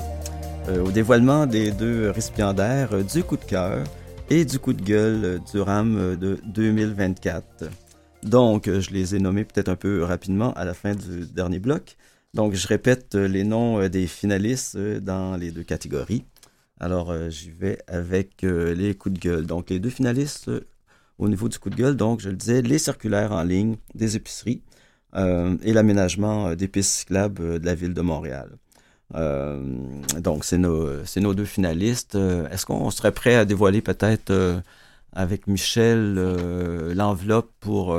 euh, 0.67 0.85
au 0.85 0.91
dévoilement 0.91 1.47
des 1.47 1.71
deux 1.71 2.11
récipiendaires 2.11 2.93
euh, 2.93 3.01
du 3.01 3.23
coup 3.23 3.35
de 3.35 3.43
cœur 3.43 3.83
et 4.29 4.45
du 4.45 4.59
coup 4.59 4.73
de 4.73 4.81
gueule 4.83 5.41
du 5.51 5.59
RAM 5.59 6.15
de 6.15 6.37
2024. 6.45 7.63
Donc, 8.21 8.69
je 8.69 8.91
les 8.91 9.15
ai 9.15 9.19
nommés 9.19 9.43
peut-être 9.43 9.69
un 9.69 9.75
peu 9.75 10.03
rapidement 10.03 10.53
à 10.53 10.65
la 10.65 10.75
fin 10.75 10.93
du 10.93 11.25
dernier 11.33 11.57
bloc. 11.57 11.97
Donc, 12.35 12.53
je 12.53 12.67
répète 12.67 13.15
les 13.15 13.43
noms 13.43 13.89
des 13.89 14.05
finalistes 14.05 14.77
dans 14.77 15.35
les 15.35 15.49
deux 15.49 15.63
catégories. 15.63 16.25
Alors, 16.79 17.11
j'y 17.31 17.49
vais 17.49 17.79
avec 17.87 18.43
les 18.43 18.93
coups 18.93 19.15
de 19.15 19.19
gueule. 19.19 19.45
Donc, 19.47 19.71
les 19.71 19.79
deux 19.79 19.89
finalistes 19.89 20.51
au 21.17 21.27
niveau 21.27 21.49
du 21.49 21.57
coup 21.57 21.71
de 21.71 21.75
gueule, 21.75 21.95
donc, 21.95 22.19
je 22.19 22.29
le 22.29 22.35
disais, 22.35 22.61
les 22.61 22.77
circulaires 22.77 23.31
en 23.31 23.41
ligne 23.41 23.77
des 23.95 24.15
épiceries. 24.15 24.61
Euh, 25.15 25.57
et 25.63 25.73
l'aménagement 25.73 26.49
euh, 26.49 26.55
des 26.55 26.67
pistes 26.67 26.91
cyclables 26.91 27.41
euh, 27.41 27.59
de 27.59 27.65
la 27.65 27.73
ville 27.73 27.93
de 27.93 28.01
Montréal. 28.01 28.49
donc, 30.19 30.45
c'est 30.45 30.59
nos, 30.59 30.87
nos, 31.17 31.33
deux 31.33 31.45
finalistes. 31.45 32.15
Est-ce 32.51 32.65
qu'on 32.67 32.91
serait 32.91 33.11
prêt 33.11 33.33
à 33.33 33.43
dévoiler 33.43 33.81
peut-être 33.81 34.61
avec 35.13 35.47
Michel 35.47 36.13
l'enveloppe 36.93 37.49
pour 37.59 37.97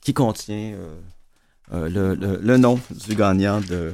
qui 0.00 0.14
contient 0.14 0.72
le, 1.70 2.14
le, 2.14 2.56
nom 2.56 2.80
du 3.06 3.14
gagnant 3.14 3.60
de, 3.60 3.92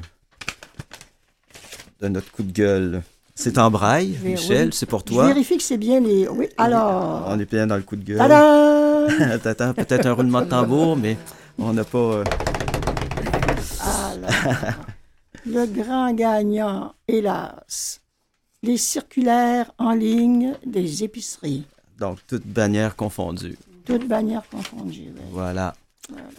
de 2.02 2.06
notre 2.06 2.30
coup 2.30 2.44
de 2.44 2.52
gueule? 2.52 3.02
C'est 3.34 3.58
en 3.58 3.72
braille, 3.72 4.16
Michel, 4.22 4.72
c'est 4.72 4.86
pour 4.86 5.02
toi? 5.02 5.24
Je 5.24 5.28
vérifie 5.32 5.56
que 5.56 5.64
c'est 5.64 5.76
bien 5.76 5.98
les. 5.98 6.28
Oui, 6.28 6.46
alors. 6.56 7.24
On 7.26 7.40
est 7.40 7.50
bien 7.50 7.66
dans 7.66 7.76
le 7.76 7.82
coup 7.82 7.96
de 7.96 8.04
gueule. 8.04 8.18
Tada! 8.18 9.72
peut-être 9.74 10.06
un 10.06 10.12
roulement 10.12 10.42
de 10.42 10.46
tambour, 10.50 10.96
mais 10.96 11.16
on 11.62 11.72
n'a 11.72 11.84
pas. 11.84 11.98
Euh, 11.98 12.24
ah, 13.80 14.14
le 15.46 15.66
grand 15.66 16.12
gagnant, 16.12 16.94
hélas. 17.08 18.00
Les 18.62 18.76
circulaires 18.76 19.72
en 19.78 19.92
ligne 19.92 20.54
des 20.64 21.04
épiceries. 21.04 21.64
Donc, 21.98 22.18
toutes 22.26 22.46
bannières 22.46 22.96
confondues. 22.96 23.58
Toutes 23.84 24.06
bannières 24.06 24.48
confondues, 24.48 25.12
oui. 25.14 25.22
Voilà. 25.30 25.74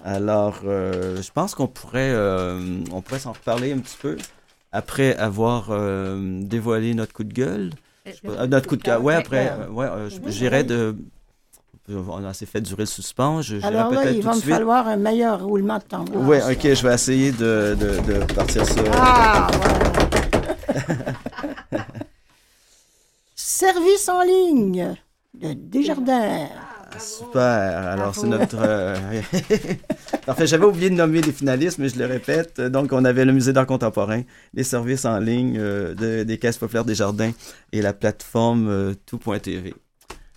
Alors, 0.03 0.61
euh, 0.65 1.21
je 1.21 1.31
pense 1.31 1.55
qu'on 1.55 1.67
pourrait, 1.67 2.11
euh, 2.13 2.83
on 2.91 3.01
pourrait 3.01 3.19
s'en 3.19 3.33
reparler 3.33 3.73
un 3.73 3.79
petit 3.79 3.97
peu 4.01 4.17
après 4.71 5.15
avoir 5.15 5.69
dévoilé 6.19 6.93
notre 6.95 7.13
coup 7.13 7.23
de 7.23 7.33
gueule. 7.33 7.71
notre 8.47 8.67
coup 8.67 8.75
de 8.75 8.83
cœur. 8.83 9.03
Ouais, 9.03 9.15
après, 9.15 9.51
ouais, 9.69 9.87
j'irais 10.27 10.63
de 10.63 10.95
on 11.89 12.23
a 12.23 12.29
assez 12.29 12.45
fait 12.45 12.61
durer 12.61 12.83
le 12.83 12.87
suspense. 12.87 13.45
Je, 13.45 13.57
Alors 13.65 13.91
là, 13.91 14.09
il 14.11 14.21
va 14.21 14.35
me 14.35 14.41
falloir 14.41 14.87
un 14.87 14.97
meilleur 14.97 15.43
roulement 15.43 15.77
de 15.77 15.83
tambour. 15.83 16.21
Oui, 16.21 16.37
ok, 16.37 16.73
je 16.73 16.87
vais 16.87 16.93
essayer 16.93 17.31
de, 17.31 17.75
de, 17.79 17.99
de 18.13 18.33
partir 18.33 18.65
ça. 18.65 18.81
Ah, 18.93 19.47
Service 23.35 24.09
en 24.09 24.23
ligne 24.23 24.95
de 25.33 25.53
Desjardins. 25.53 26.47
Ah, 26.95 26.99
super. 26.99 27.41
Alors, 27.41 28.15
c'est 28.15 28.27
notre. 28.27 28.57
Euh, 28.59 28.95
en 30.27 30.33
fait, 30.33 30.47
j'avais 30.47 30.65
oublié 30.65 30.89
de 30.89 30.95
nommer 30.95 31.21
les 31.21 31.31
finalistes, 31.31 31.79
mais 31.79 31.89
je 31.89 31.97
le 31.97 32.05
répète. 32.05 32.61
Donc, 32.61 32.91
on 32.91 33.03
avait 33.05 33.25
le 33.25 33.31
Musée 33.31 33.53
d'art 33.53 33.65
contemporain, 33.65 34.21
les 34.53 34.63
services 34.63 35.05
en 35.05 35.19
ligne 35.19 35.57
euh, 35.57 36.23
des 36.23 36.37
Caisses 36.37 36.57
populaires 36.57 36.85
des 36.85 36.95
Jardins 36.95 37.31
et 37.71 37.81
la 37.81 37.93
plateforme 37.93 38.67
euh, 38.69 38.93
tout.tv. 39.05 39.73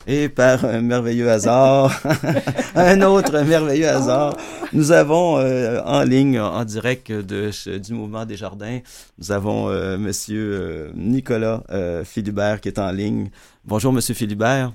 Et 0.08 0.28
par 0.28 0.64
un 0.64 0.82
merveilleux 0.82 1.28
hasard, 1.28 2.00
un 2.76 3.02
autre 3.02 3.40
merveilleux 3.40 3.88
hasard, 3.88 4.36
nous 4.72 4.92
avons 4.92 5.38
euh, 5.38 5.80
en 5.84 6.04
ligne, 6.04 6.38
en 6.38 6.64
direct 6.64 7.10
de, 7.10 7.50
du 7.78 7.92
mouvement 7.92 8.24
des 8.24 8.36
jardins, 8.36 8.78
nous 9.18 9.32
avons 9.32 9.68
euh, 9.68 9.98
Monsieur 9.98 10.52
euh, 10.52 10.90
Nicolas 10.94 11.64
Philibert 12.04 12.60
qui 12.60 12.68
est 12.68 12.78
en 12.78 12.92
ligne. 12.92 13.30
Bonjour 13.64 13.92
Monsieur 13.92 14.14
Philibert. 14.14 14.72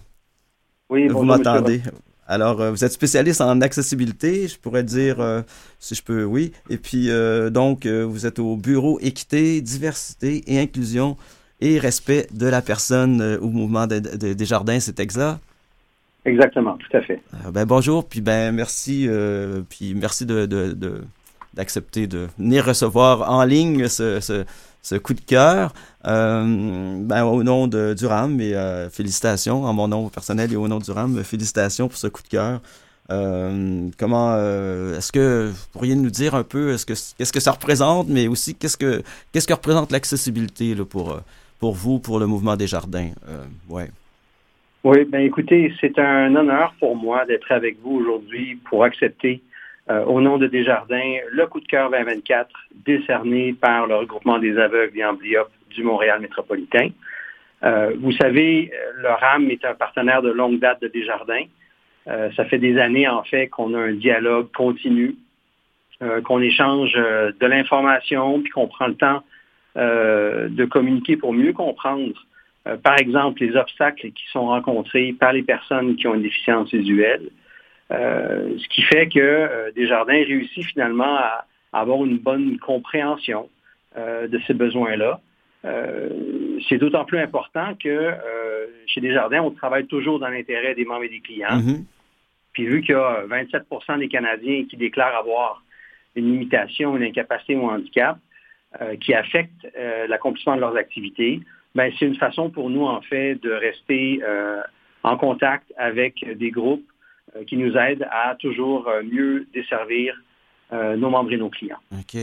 Oui, 0.89 1.03
bonjour. 1.03 1.21
Vous 1.21 1.25
m'entendez? 1.25 1.81
Alors, 2.27 2.69
vous 2.69 2.83
êtes 2.83 2.91
spécialiste 2.91 3.39
en 3.39 3.61
accessibilité, 3.61 4.49
je 4.49 4.57
pourrais 4.57 4.83
dire, 4.83 5.43
si 5.79 5.95
je 5.95 6.03
peux, 6.03 6.23
oui. 6.23 6.51
Et 6.69 6.77
puis, 6.77 7.09
donc, 7.51 7.85
vous 7.85 8.25
êtes 8.25 8.39
au 8.39 8.55
bureau 8.55 8.99
équité, 9.01 9.59
diversité 9.61 10.43
et 10.47 10.59
inclusion 10.59 11.17
et 11.61 11.79
respect 11.79 12.27
de 12.33 12.47
la 12.47 12.61
personne 12.61 13.21
euh, 13.21 13.39
au 13.39 13.49
mouvement 13.49 13.87
des 13.87 14.45
jardins, 14.45 14.79
c'est 14.79 14.99
exact? 14.99 15.39
Exactement, 16.25 16.77
tout 16.77 16.97
à 16.97 17.01
fait. 17.01 17.21
Euh, 17.45 17.51
ben, 17.51 17.65
bonjour, 17.65 18.07
puis 18.07 18.21
ben 18.21 18.51
merci, 18.51 19.05
euh, 19.07 19.61
puis 19.67 19.95
merci 19.95 20.25
de, 20.25 20.45
d'accepter 21.53 22.07
de, 22.07 22.27
venir 22.37 22.65
recevoir 22.65 23.31
en 23.31 23.43
ligne 23.43 23.87
ce, 23.87 24.43
coup 24.99 25.13
de 25.13 25.21
cœur. 25.21 25.73
ben, 26.03 27.23
au 27.23 27.43
nom 27.43 27.67
de, 27.67 27.95
du 27.97 28.05
RAM, 28.05 28.39
et 28.39 28.53
félicitations, 28.91 29.63
en 29.63 29.73
mon 29.73 29.87
nom 29.87 30.09
personnel 30.09 30.53
et 30.53 30.55
au 30.55 30.67
nom 30.67 30.79
du 30.79 30.91
RAM, 30.91 31.23
félicitations 31.23 31.87
pour 31.87 31.97
ce 31.97 32.07
coup 32.07 32.21
de 32.21 32.27
cœur. 32.27 32.61
comment 33.97 34.35
est-ce 34.95 35.11
que 35.11 35.49
vous 35.51 35.67
pourriez 35.71 35.95
nous 35.95 36.11
dire 36.11 36.35
un 36.35 36.43
peu 36.43 36.77
ce 36.77 36.85
que 36.85 36.93
qu'est-ce 37.17 37.33
que 37.33 37.39
ça 37.39 37.51
représente, 37.51 38.09
mais 38.09 38.27
aussi 38.27 38.53
qu'est-ce 38.53 38.77
que 38.77 39.01
qu'est-ce 39.31 39.47
que 39.47 39.53
représente 39.53 39.91
l'accessibilité 39.91 40.75
pour 40.75 41.19
pour 41.61 41.73
vous, 41.73 41.99
pour 41.99 42.19
le 42.19 42.25
mouvement 42.25 42.57
des 42.57 42.65
jardins. 42.65 43.11
Euh, 43.29 43.45
ouais. 43.69 43.89
Oui, 44.83 45.05
ben 45.05 45.21
écoutez, 45.21 45.71
c'est 45.79 45.97
un 45.99 46.35
honneur 46.35 46.73
pour 46.79 46.95
moi 46.95 47.23
d'être 47.25 47.51
avec 47.51 47.77
vous 47.83 47.97
aujourd'hui 47.97 48.59
pour 48.67 48.83
accepter 48.83 49.41
euh, 49.91 50.03
au 50.05 50.21
nom 50.21 50.39
de 50.39 50.47
Desjardins 50.47 51.17
le 51.29 51.45
coup 51.45 51.59
de 51.59 51.67
cœur 51.67 51.91
2024 51.91 52.49
décerné 52.83 53.53
par 53.53 53.85
le 53.85 53.95
regroupement 53.95 54.39
des 54.39 54.57
aveugles 54.57 54.97
et 54.97 55.05
amblyopes 55.05 55.51
du 55.69 55.83
Montréal 55.83 56.19
métropolitain. 56.19 56.89
Euh, 57.63 57.93
vous 57.99 58.11
savez, 58.13 58.71
le 58.97 59.09
RAM 59.09 59.51
est 59.51 59.63
un 59.63 59.75
partenaire 59.75 60.23
de 60.23 60.31
longue 60.31 60.59
date 60.59 60.81
de 60.81 60.87
Desjardins. 60.87 61.45
ça 62.07 62.45
fait 62.45 62.57
des 62.57 62.79
années, 62.79 63.07
en 63.07 63.21
fait, 63.21 63.49
qu'on 63.49 63.75
a 63.75 63.79
un 63.79 63.93
dialogue 63.93 64.51
continu, 64.51 65.15
qu'on 66.23 66.41
échange 66.41 66.93
de 66.93 67.45
l'information, 67.45 68.41
puis 68.41 68.49
qu'on 68.49 68.67
prend 68.67 68.87
le 68.87 68.95
temps 68.95 69.21
euh, 69.21 69.30
de 69.75 70.65
communiquer 70.65 71.17
pour 71.17 71.33
mieux 71.33 71.53
comprendre, 71.53 72.13
euh, 72.67 72.77
par 72.77 72.99
exemple, 72.99 73.43
les 73.43 73.55
obstacles 73.55 74.11
qui 74.11 74.23
sont 74.31 74.47
rencontrés 74.47 75.15
par 75.19 75.33
les 75.33 75.43
personnes 75.43 75.95
qui 75.95 76.07
ont 76.07 76.15
une 76.15 76.21
déficience 76.21 76.71
visuelle. 76.73 77.29
Euh, 77.91 78.57
ce 78.57 78.67
qui 78.69 78.83
fait 78.83 79.07
que 79.09 79.71
Desjardins 79.75 80.13
réussit 80.13 80.63
finalement 80.65 81.17
à, 81.17 81.45
avoir 81.73 82.03
une 82.03 82.17
bonne 82.17 82.57
compréhension 82.59 83.47
de 83.97 84.39
ces 84.45 84.53
besoins-là. 84.53 85.21
c'est 86.67 86.77
d'autant 86.77 87.05
plus 87.05 87.17
important 87.17 87.75
que 87.75 88.11
chez 88.87 88.99
Desjardins, 88.99 89.41
on 89.41 89.51
travaille 89.51 89.85
toujours 89.87 90.19
dans 90.19 90.27
l'intérêt 90.27 90.75
des 90.75 90.83
membres 90.83 91.05
et 91.05 91.09
des 91.09 91.21
clients. 91.21 91.59
Mm-hmm. 91.59 91.83
Puis 92.51 92.65
vu 92.65 92.81
qu'il 92.81 92.91
y 92.91 92.97
a 92.97 93.23
27% 93.25 93.99
des 93.99 94.09
Canadiens 94.09 94.65
qui 94.69 94.75
déclarent 94.75 95.15
avoir 95.15 95.63
une 96.15 96.31
limitation, 96.31 96.97
une 96.97 97.03
incapacité 97.03 97.55
ou 97.55 97.69
un 97.69 97.75
handicap, 97.75 98.17
euh, 98.79 98.95
qui 98.95 99.13
affectent 99.13 99.67
euh, 99.77 100.07
l'accomplissement 100.07 100.55
de 100.55 100.61
leurs 100.61 100.77
activités, 100.77 101.41
ben, 101.75 101.91
c'est 101.99 102.05
une 102.05 102.15
façon 102.15 102.49
pour 102.49 102.69
nous, 102.69 102.85
en 102.85 103.01
fait, 103.01 103.35
de 103.35 103.51
rester 103.51 104.21
euh, 104.23 104.61
en 105.03 105.17
contact 105.17 105.73
avec 105.75 106.23
des 106.37 106.51
groupes 106.51 106.87
qui 107.47 107.57
nous 107.57 107.75
aident 107.75 108.07
à 108.09 108.35
toujours 108.35 108.89
mieux 109.03 109.45
desservir 109.53 110.15
nos 110.71 111.09
membres 111.09 111.31
et 111.33 111.37
nos 111.37 111.49
clients. 111.49 111.79
OK. 111.93 112.17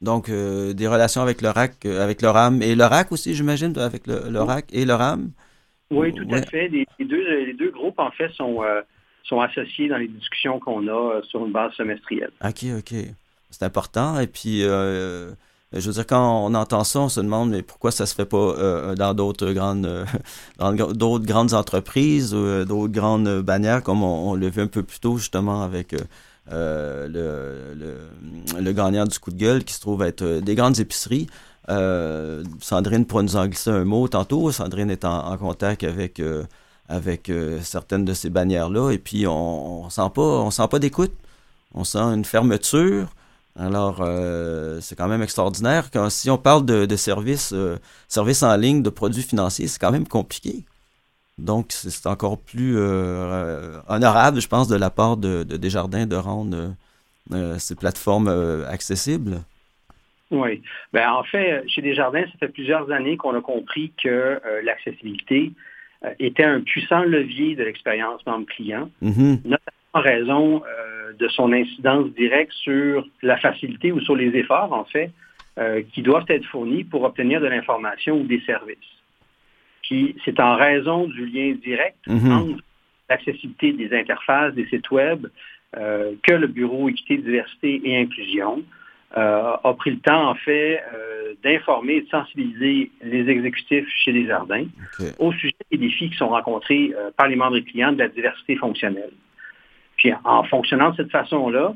Donc, 0.00 0.30
des 0.30 0.86
relations 0.86 1.22
avec 1.22 1.42
le 1.42 1.50
RAC, 1.50 1.84
avec 1.84 2.22
le 2.22 2.28
RAM 2.28 2.62
et 2.62 2.74
le 2.74 2.84
RAC 2.84 3.12
aussi, 3.12 3.34
j'imagine, 3.34 3.76
avec 3.78 4.06
le, 4.06 4.40
RAC 4.40 4.66
et 4.72 4.84
le 4.84 4.94
RAM? 4.94 5.30
Oui, 5.90 6.14
tout 6.14 6.26
à 6.30 6.40
fait. 6.42 6.68
Les, 6.68 6.86
deux, 7.00 7.44
les 7.44 7.52
deux 7.52 7.70
groupes, 7.70 7.98
en 7.98 8.10
fait, 8.10 8.30
sont, 8.32 8.62
sont 9.22 9.40
associés 9.40 9.88
dans 9.88 9.98
les 9.98 10.08
discussions 10.08 10.58
qu'on 10.60 10.86
a 10.88 11.20
sur 11.24 11.44
une 11.44 11.52
base 11.52 11.72
semestrielle. 11.74 12.32
OK, 12.42 12.64
OK. 12.78 12.94
C'est 13.50 13.64
important. 13.64 14.18
Et 14.18 14.26
puis, 14.26 14.64
je 15.80 15.86
veux 15.86 15.92
dire, 15.92 16.06
quand 16.06 16.44
on 16.44 16.54
entend 16.54 16.84
ça, 16.84 17.00
on 17.00 17.08
se 17.08 17.20
demande 17.20 17.50
mais 17.50 17.62
pourquoi 17.62 17.90
ça 17.90 18.06
se 18.06 18.14
fait 18.14 18.24
pas 18.24 18.36
euh, 18.36 18.94
dans 18.94 19.12
d'autres 19.14 19.50
grandes 19.52 19.86
euh, 19.86 20.04
grandes 21.18 21.54
entreprises 21.54 22.30
d'autres 22.30 22.92
grandes 22.92 23.40
bannières, 23.42 23.82
comme 23.82 24.02
on, 24.02 24.34
le 24.34 24.48
vu 24.48 24.62
un 24.62 24.66
peu 24.66 24.82
plus 24.82 25.00
tôt 25.00 25.16
justement 25.16 25.62
avec 25.62 25.92
le, 26.50 27.08
le, 27.08 28.60
le, 28.60 28.72
gagnant 28.72 29.04
du 29.04 29.18
coup 29.18 29.30
de 29.30 29.36
gueule 29.36 29.64
qui 29.64 29.74
se 29.74 29.80
trouve 29.80 30.02
être 30.02 30.24
des 30.24 30.54
grandes 30.54 30.78
épiceries. 30.78 31.26
Sandrine 31.68 33.06
pourra 33.06 33.22
nous 33.22 33.36
en 33.36 33.46
glisser 33.46 33.70
un 33.70 33.84
mot 33.84 34.06
tantôt. 34.06 34.52
Sandrine 34.52 34.90
est 34.90 35.04
en, 35.04 35.36
contact 35.38 35.82
avec 35.82 36.22
avec 36.88 37.32
certaines 37.62 38.04
de 38.04 38.12
ces 38.12 38.30
bannières 38.30 38.68
là 38.68 38.90
et 38.90 38.98
puis 38.98 39.26
on, 39.26 39.84
on 39.84 39.90
sent 39.90 40.10
pas 40.14 40.22
on 40.22 40.50
sent 40.50 40.68
pas 40.70 40.78
d'écoute. 40.78 41.12
On 41.74 41.82
sent 41.82 41.98
une 41.98 42.24
fermeture. 42.24 43.08
Alors, 43.56 44.00
euh, 44.00 44.80
c'est 44.80 44.96
quand 44.96 45.08
même 45.08 45.22
extraordinaire. 45.22 45.90
Quand, 45.92 46.10
si 46.10 46.28
on 46.28 46.38
parle 46.38 46.66
de, 46.66 46.96
services, 46.96 47.52
euh, 47.52 47.76
services 48.08 48.42
en 48.42 48.56
ligne, 48.56 48.82
de 48.82 48.90
produits 48.90 49.22
financiers, 49.22 49.68
c'est 49.68 49.80
quand 49.80 49.92
même 49.92 50.08
compliqué. 50.08 50.64
Donc, 51.38 51.66
c'est 51.70 52.06
encore 52.08 52.38
plus 52.38 52.74
euh, 52.76 53.78
honorable, 53.88 54.40
je 54.40 54.48
pense, 54.48 54.68
de 54.68 54.76
la 54.76 54.90
part 54.90 55.16
de, 55.16 55.42
Desjardins 55.44 56.06
de 56.06 56.16
rendre 56.16 56.74
ces 57.58 57.74
plateformes 57.74 58.28
accessibles. 58.68 59.40
Oui. 60.30 60.62
Ben, 60.92 61.10
en 61.10 61.24
fait, 61.24 61.64
chez 61.68 61.80
Desjardins, 61.82 62.24
ça 62.24 62.38
fait 62.38 62.48
plusieurs 62.48 62.90
années 62.90 63.16
qu'on 63.16 63.36
a 63.36 63.40
compris 63.40 63.92
que 64.02 64.40
l'accessibilité 64.62 65.52
était 66.18 66.44
un 66.44 66.60
puissant 66.60 67.02
levier 67.02 67.56
de 67.56 67.64
l'expérience 67.64 68.24
membre 68.26 68.46
client, 68.46 68.90
Mhm. 69.00 69.40
notamment 69.44 69.83
en 69.94 70.00
raison 70.00 70.62
euh, 70.64 71.12
de 71.18 71.28
son 71.28 71.52
incidence 71.52 72.10
directe 72.10 72.52
sur 72.52 73.06
la 73.22 73.36
facilité 73.38 73.92
ou 73.92 74.00
sur 74.00 74.16
les 74.16 74.36
efforts, 74.36 74.72
en 74.72 74.84
fait, 74.84 75.10
euh, 75.58 75.82
qui 75.92 76.02
doivent 76.02 76.26
être 76.28 76.44
fournis 76.46 76.82
pour 76.82 77.04
obtenir 77.04 77.40
de 77.40 77.46
l'information 77.46 78.20
ou 78.20 78.24
des 78.24 78.40
services. 78.40 78.76
Puis, 79.82 80.16
c'est 80.24 80.40
en 80.40 80.56
raison 80.56 81.06
du 81.06 81.26
lien 81.26 81.54
direct 81.62 81.98
Mhm. 82.08 82.32
entre 82.32 82.62
l'accessibilité 83.08 83.72
des 83.72 83.96
interfaces, 83.96 84.54
des 84.54 84.66
sites 84.66 84.90
web, 84.90 85.26
euh, 85.76 86.12
que 86.24 86.32
le 86.32 86.48
Bureau 86.48 86.88
Équité, 86.88 87.18
Diversité 87.18 87.80
et 87.84 87.96
Inclusion 87.96 88.62
a 89.16 89.72
pris 89.78 89.92
le 89.92 89.98
temps, 89.98 90.28
en 90.28 90.34
fait, 90.34 90.82
d'informer 91.44 91.98
et 91.98 92.00
de 92.00 92.08
sensibiliser 92.08 92.90
les 93.00 93.28
exécutifs 93.30 93.86
chez 94.02 94.12
Desjardins 94.12 94.66
OK. 94.98 95.06
au 95.20 95.30
sujet 95.30 95.54
des 95.70 95.78
défis 95.78 96.10
qui 96.10 96.16
sont 96.16 96.30
rencontrés 96.30 96.92
par 97.16 97.28
les 97.28 97.36
membres 97.36 97.56
et 97.56 97.62
clients 97.62 97.92
de 97.92 97.98
la 98.00 98.08
diversité 98.08 98.56
fonctionnelle. 98.56 99.12
En 100.24 100.44
fonctionnant 100.44 100.90
de 100.90 100.96
cette 100.96 101.10
façon-là, 101.10 101.74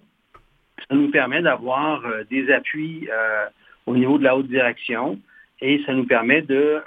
ça 0.88 0.94
nous 0.94 1.10
permet 1.10 1.42
d'avoir 1.42 2.04
euh, 2.04 2.24
des 2.30 2.50
appuis 2.52 3.08
euh, 3.10 3.46
au 3.86 3.96
niveau 3.96 4.18
de 4.18 4.24
la 4.24 4.36
haute 4.36 4.48
direction 4.48 5.18
et 5.60 5.82
ça 5.86 5.92
nous 5.94 6.04
permet 6.06 6.44
euh, 6.50 6.80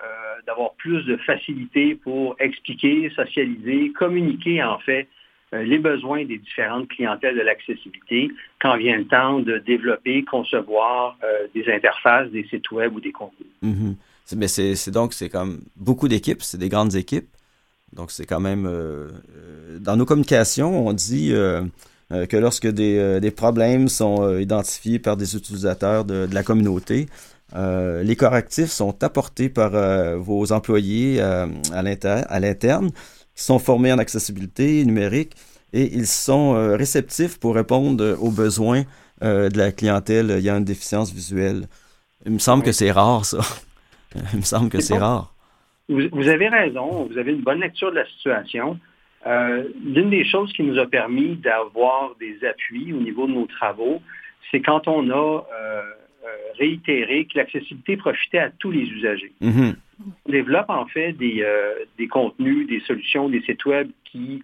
d'avoir 0.48 0.74
plus 0.76 1.04
de 1.06 1.18
facilité 1.18 1.96
pour 1.96 2.36
expliquer, 2.40 3.10
socialiser, 3.16 3.92
communiquer 3.92 4.64
en 4.64 4.80
fait 4.80 5.08
les 5.54 5.80
besoins 5.80 6.24
des 6.24 6.38
différentes 6.38 6.88
clientèles 6.88 7.36
de 7.36 7.42
l'accessibilité 7.42 8.32
quand 8.62 8.78
vient 8.78 8.98
le 8.98 9.06
temps 9.06 9.40
de 9.40 9.58
développer, 9.58 10.24
concevoir 10.24 11.18
des 11.54 11.70
interfaces, 11.70 12.30
des 12.32 12.46
sites 12.46 12.72
web 12.72 12.96
ou 12.96 13.02
des 13.02 13.12
contenus. 13.12 13.50
Mhm. 13.62 13.98
C'est- 14.24 14.38
Mais 14.38 14.48
c'est 14.48 14.92
donc 14.92 15.12
c'est 15.12 15.28
comme 15.28 15.60
beaucoup 15.76 16.08
d'équipes, 16.08 16.42
c'est 16.42 16.58
des 16.58 16.70
grandes 16.70 16.96
équipes. 16.96 17.28
Donc 17.94 18.12
c'est 18.12 18.26
quand 18.26 18.40
même 18.40 18.66
euh, 18.66 19.10
euh, 19.38 19.80
dans 19.80 19.96
nos 19.98 20.06
communications, 20.06 20.88
on 20.88 20.94
dit 20.94 21.34
euh, 21.34 21.64
que 22.30 22.38
lorsque 22.38 22.68
des, 22.68 23.20
des 23.22 23.32
problèmes 23.32 23.88
sont 23.88 24.38
identifiés 24.38 25.00
par 25.00 25.16
des 25.18 25.36
utilisateurs 25.36 26.04
de, 26.06 26.26
de 26.26 26.34
la 26.36 26.44
communauté, 26.44 27.08
euh, 27.56 28.04
les 28.04 28.16
correctifs 28.16 28.72
sont 28.72 29.02
apportés 29.04 29.50
par 29.50 29.76
euh, 29.76 30.18
vos 30.18 30.52
employés 30.52 31.18
euh, 31.22 31.48
à 31.74 31.82
l'inter- 31.84 32.24
à 32.30 32.40
l'interne, 32.40 32.92
qui 33.36 33.44
sont 33.44 33.60
formés 33.60 33.92
en 33.94 33.98
accessibilité 33.98 34.84
numérique 34.86 35.34
et 35.74 35.94
ils 35.96 36.08
sont 36.08 36.52
réceptifs 36.78 37.40
pour 37.40 37.56
répondre 37.56 38.18
aux 38.20 38.30
besoins 38.32 38.84
de 39.22 39.58
la 39.58 39.72
clientèle 39.72 40.30
ayant 40.32 40.58
une 40.58 40.66
déficience 40.66 41.14
visuelle. 41.14 41.68
Il 42.26 42.34
me 42.34 42.40
semble 42.40 42.62
Oui. 42.62 42.66
que 42.66 42.72
c'est 42.74 42.92
rare, 42.92 43.24
ça. 43.26 43.40
Il 44.34 44.40
me 44.40 44.44
semble 44.44 44.70
que 44.70 44.80
C'est 44.82 44.98
rare. 44.98 45.34
Vous, 45.90 46.02
vous 46.12 46.28
avez 46.28 46.48
raison, 46.48 47.06
vous 47.06 47.18
avez 47.18 47.32
une 47.32 47.42
bonne 47.42 47.60
lecture 47.60 47.92
de 47.92 47.98
la 47.98 48.06
situation. 48.06 48.80
Euh, 49.28 49.64
L'une 49.84 50.10
des 50.10 50.26
choses 50.26 50.52
qui 50.54 50.64
nous 50.64 50.80
a 50.80 50.88
permis 50.88 51.36
d'avoir 51.36 52.16
des 52.20 52.44
appuis 52.46 52.94
au 52.94 52.98
niveau 52.98 53.28
de 53.28 53.34
nos 53.34 53.46
travaux, 53.46 54.02
c'est 54.50 54.62
quand 54.62 54.88
on 54.88 55.10
a 55.10 55.14
euh, 55.14 55.44
euh, 55.54 55.84
réitéré 56.58 57.26
que 57.26 57.38
l'accessibilité 57.38 57.98
profitait 57.98 58.40
à 58.40 58.50
tous 58.50 58.72
les 58.72 58.84
usagers. 58.84 59.34
Mhm. 59.42 59.76
On 60.26 60.32
développe 60.32 60.70
en 60.70 60.88
fait 60.88 61.14
des, 61.14 61.44
euh, 61.44 61.74
des 61.98 62.08
contenus, 62.08 62.68
des 62.68 62.80
solutions, 62.82 63.30
des 63.30 63.42
sites 63.42 63.66
web 63.66 63.90
qui 64.06 64.44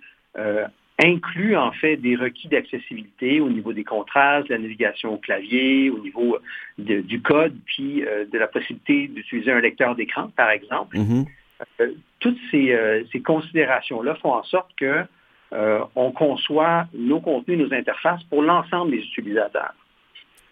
incluent 1.00 1.56
en 1.58 1.72
fait 1.72 1.98
des 1.98 2.16
requis 2.16 2.48
d'accessibilité 2.48 3.40
au 3.40 3.50
niveau 3.50 3.72
des 3.74 3.84
contrastes, 3.84 4.48
de 4.50 4.54
la 4.54 4.60
navigation 4.60 5.14
au 5.14 5.18
clavier, 5.18 5.90
au 5.90 6.00
niveau 6.00 6.38
de- 6.80 7.02
du 7.02 7.22
code, 7.22 7.56
puis 7.66 8.04
euh, 8.06 8.26
de 8.26 8.38
la 8.40 8.48
possibilité 8.48 9.08
d'utiliser 9.08 9.52
un 9.52 9.60
lecteur 9.60 9.96
d'écran, 9.96 10.32
par 10.36 10.50
exemple. 10.50 10.98
Mhm. 10.98 11.26
Euh, 11.82 11.92
toutes 12.20 12.38
ces, 12.52 12.72
euh, 12.72 13.04
ces 13.12 13.22
considérations-là 13.22 14.16
font 14.16 14.34
en 14.34 14.44
sorte 14.44 14.70
que 14.76 15.04
on 15.96 16.12
conçoit 16.12 16.88
nos 16.94 17.22
contenus, 17.22 17.58
nos 17.58 17.74
interfaces 17.74 18.22
pour 18.26 18.42
l'ensemble 18.42 18.92
des 18.92 18.98
utilisateurs. 18.98 19.74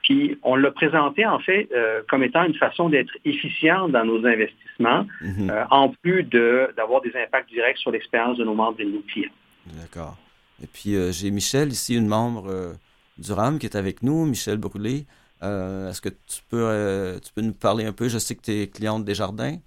Puis 0.04 0.38
on 0.42 0.56
l'a 0.56 0.72
présenté 0.72 1.26
en 1.26 1.40
fait 1.40 1.68
euh, 1.76 2.02
comme 2.08 2.24
étant 2.24 2.46
une 2.46 2.54
façon 2.56 2.88
d'être 2.88 3.12
efficient 3.26 3.90
dans 3.90 4.06
nos 4.06 4.26
investissements, 4.26 5.06
Mhm. 5.22 5.50
euh, 5.50 5.64
en 5.70 5.90
plus 5.90 6.24
de- 6.24 6.70
d'avoir 6.78 7.02
des 7.02 7.14
impacts 7.18 7.50
directs 7.50 7.78
sur 7.80 7.92
l'expérience 7.92 8.38
de 8.38 8.46
nos 8.46 8.54
membres 8.54 8.80
et 8.80 8.86
de 8.86 8.92
nos 8.92 9.02
clients. 9.02 9.32
D'accord. 9.66 10.16
Et 10.64 10.68
puis 10.68 10.96
euh, 10.96 11.12
j'ai 11.12 11.32
Michel 11.32 11.72
ici, 11.72 11.96
une 11.96 12.08
membre 12.08 12.48
euh, 12.50 12.74
du 13.18 13.32
RAM 13.32 13.60
qui 13.60 13.66
est 13.66 13.76
avec 13.76 14.04
nous, 14.04 14.26
Michel 14.26 14.58
Brûlé. 14.58 15.06
Euh, 15.44 15.90
Est-ce 15.90 16.02
que 16.02 16.10
tu 16.10 16.42
peux, 16.50 17.20
tu 17.24 17.34
peux 17.34 17.42
nous 17.42 17.54
parler 17.54 17.86
un 17.86 17.94
peu? 17.94 18.08
Je 18.08 18.18
sais 18.18 18.36
que 18.36 18.42
tu 18.42 18.52
es 18.52 18.68
cliente 18.70 19.04
des 19.06 19.16
jardins. 19.16 19.58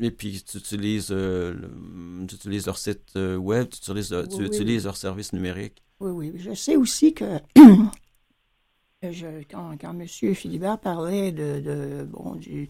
Et 0.00 0.10
puis, 0.10 0.42
tu 0.42 0.58
utilises, 0.58 1.10
le- 1.10 1.70
tu 2.28 2.34
utilises 2.34 2.66
leur 2.66 2.76
site 2.76 3.14
web, 3.14 3.68
tu 3.70 3.78
utilises, 3.78 4.08
tu 4.08 4.14
Oui, 4.14 4.26
oui. 4.40 4.46
utilises 4.46 4.84
leur 4.84 4.96
service 4.96 5.32
numérique. 5.32 5.82
Oui, 6.00 6.10
oui. 6.10 6.32
Je 6.36 6.52
sais 6.54 6.76
aussi 6.76 7.14
que 7.14 7.38
je- 9.02 9.42
quand, 9.50 9.76
quand 9.80 9.98
M. 9.98 10.06
Philibert 10.34 10.78
parlait 10.78 11.32
de, 11.32 11.60
de, 11.60 12.04
bon, 12.04 12.34
du, 12.34 12.68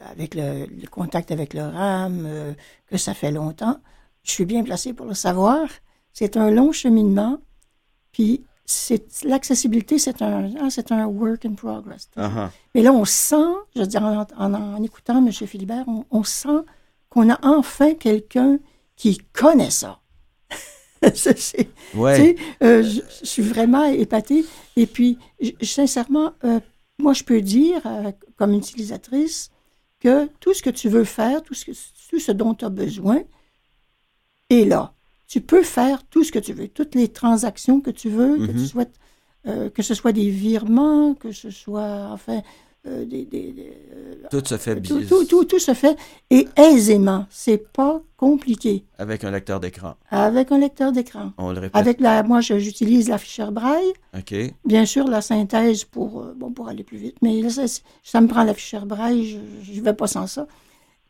avec 0.00 0.34
le, 0.34 0.66
le 0.66 0.86
contact 0.88 1.30
avec 1.30 1.54
le 1.54 1.62
RAM, 1.62 2.54
que 2.86 2.96
ça 2.96 3.14
fait 3.14 3.30
longtemps, 3.32 3.80
je 4.22 4.30
suis 4.32 4.44
bien 4.46 4.62
placé 4.64 4.92
pour 4.92 5.06
le 5.06 5.14
savoir. 5.14 5.68
C'est 6.12 6.36
un 6.36 6.50
long 6.50 6.72
cheminement, 6.72 7.38
puis 8.12 8.44
c'est 8.66 9.24
l'accessibilité, 9.24 9.98
c'est 9.98 10.22
un, 10.22 10.50
ah, 10.60 10.70
c'est 10.70 10.92
un 10.92 11.06
work 11.06 11.44
in 11.44 11.54
progress. 11.54 12.08
Ah. 12.16 12.50
Mais 12.74 12.82
là, 12.82 12.92
on 12.92 13.04
sent, 13.04 13.36
je 13.74 13.80
veux 13.80 13.86
dire, 13.86 14.02
en, 14.04 14.26
en- 14.36 14.54
en 14.54 14.82
écoutant 14.82 15.18
M. 15.24 15.32
Philibert, 15.32 15.84
on, 15.88 16.04
on 16.10 16.22
sent 16.24 16.60
qu'on 17.08 17.30
a 17.30 17.38
enfin 17.42 17.94
quelqu'un 17.94 18.58
qui 18.96 19.18
connaît 19.32 19.70
ça. 19.70 20.00
C'est- 21.14 21.68
Ouais. 21.94 22.36
euh, 22.62 22.82
je, 22.82 23.00
je 23.20 23.24
suis 23.26 23.42
vraiment 23.42 23.84
épatée. 23.84 24.44
Et 24.76 24.86
puis, 24.86 25.18
je- 25.40 25.50
sincèrement, 25.64 26.32
euh, 26.44 26.60
moi, 26.98 27.14
je 27.14 27.24
peux 27.24 27.40
dire, 27.40 27.80
euh, 27.86 28.12
comme 28.36 28.52
utilisatrice, 28.54 29.50
que 30.00 30.28
tout 30.40 30.54
ce 30.54 30.62
que 30.62 30.70
tu 30.70 30.88
veux 30.88 31.04
faire, 31.04 31.42
tout 31.42 31.54
ce, 31.54 31.64
que- 31.64 31.72
tout 32.10 32.20
ce 32.20 32.32
dont 32.32 32.54
tu 32.54 32.64
as 32.64 32.68
besoin 32.70 33.20
est 34.50 34.64
là. 34.64 34.92
Tu 35.30 35.40
peux 35.40 35.62
faire 35.62 36.02
tout 36.10 36.24
ce 36.24 36.32
que 36.32 36.40
tu 36.40 36.52
veux, 36.52 36.66
toutes 36.66 36.96
les 36.96 37.06
transactions 37.06 37.80
que 37.80 37.92
tu 37.92 38.08
veux, 38.10 38.36
que, 38.36 38.46
tu 38.50 38.58
Mhm. 38.58 38.66
souhaites, 38.66 38.94
euh, 39.46 39.70
que 39.70 39.80
ce 39.80 39.94
soit 39.94 40.10
des 40.10 40.28
virements, 40.28 41.14
que 41.14 41.30
ce 41.30 41.50
soit, 41.50 42.08
enfin, 42.10 42.42
euh, 42.88 43.04
des, 43.04 43.26
des- 43.26 43.52
des, 43.52 43.72
euh, 43.94 44.14
Tout 44.28 44.44
se 44.44 44.56
fait 44.56 44.74
bien 44.74 44.96
tout, 44.96 45.04
tout, 45.06 45.24
tout, 45.26 45.44
tout 45.44 45.60
se 45.60 45.72
fait 45.72 45.96
et 46.30 46.48
aisément. 46.56 47.26
C'est 47.30 47.58
pas 47.72 48.02
compliqué. 48.16 48.82
avec 48.98 49.22
un 49.22 49.30
lecteur 49.30 49.60
d'écran. 49.60 49.94
Avec 50.10 50.50
un 50.50 50.58
lecteur 50.58 50.90
d'écran. 50.90 51.32
On 51.38 51.52
le 51.52 51.60
répète. 51.60 51.76
Avec 51.76 52.00
la, 52.00 52.24
moi, 52.24 52.40
j'utilise 52.40 53.08
l'afficheur 53.08 53.52
braille. 53.52 53.92
OK. 54.18 54.34
Bien 54.64 54.84
sûr, 54.84 55.06
la 55.06 55.20
synthèse 55.20 55.84
pour, 55.84 56.24
bon, 56.34 56.50
pour 56.50 56.66
aller 56.68 56.82
plus 56.82 56.98
vite. 56.98 57.16
Mais 57.22 57.40
là, 57.40 57.50
ça, 57.50 57.66
ça 58.02 58.20
me 58.20 58.26
prend 58.26 58.42
l'afficheur 58.42 58.84
braille. 58.84 59.38
Je 59.62 59.78
ne 59.78 59.84
vais 59.84 59.92
pas 59.94 60.08
sans 60.08 60.26
ça. 60.26 60.48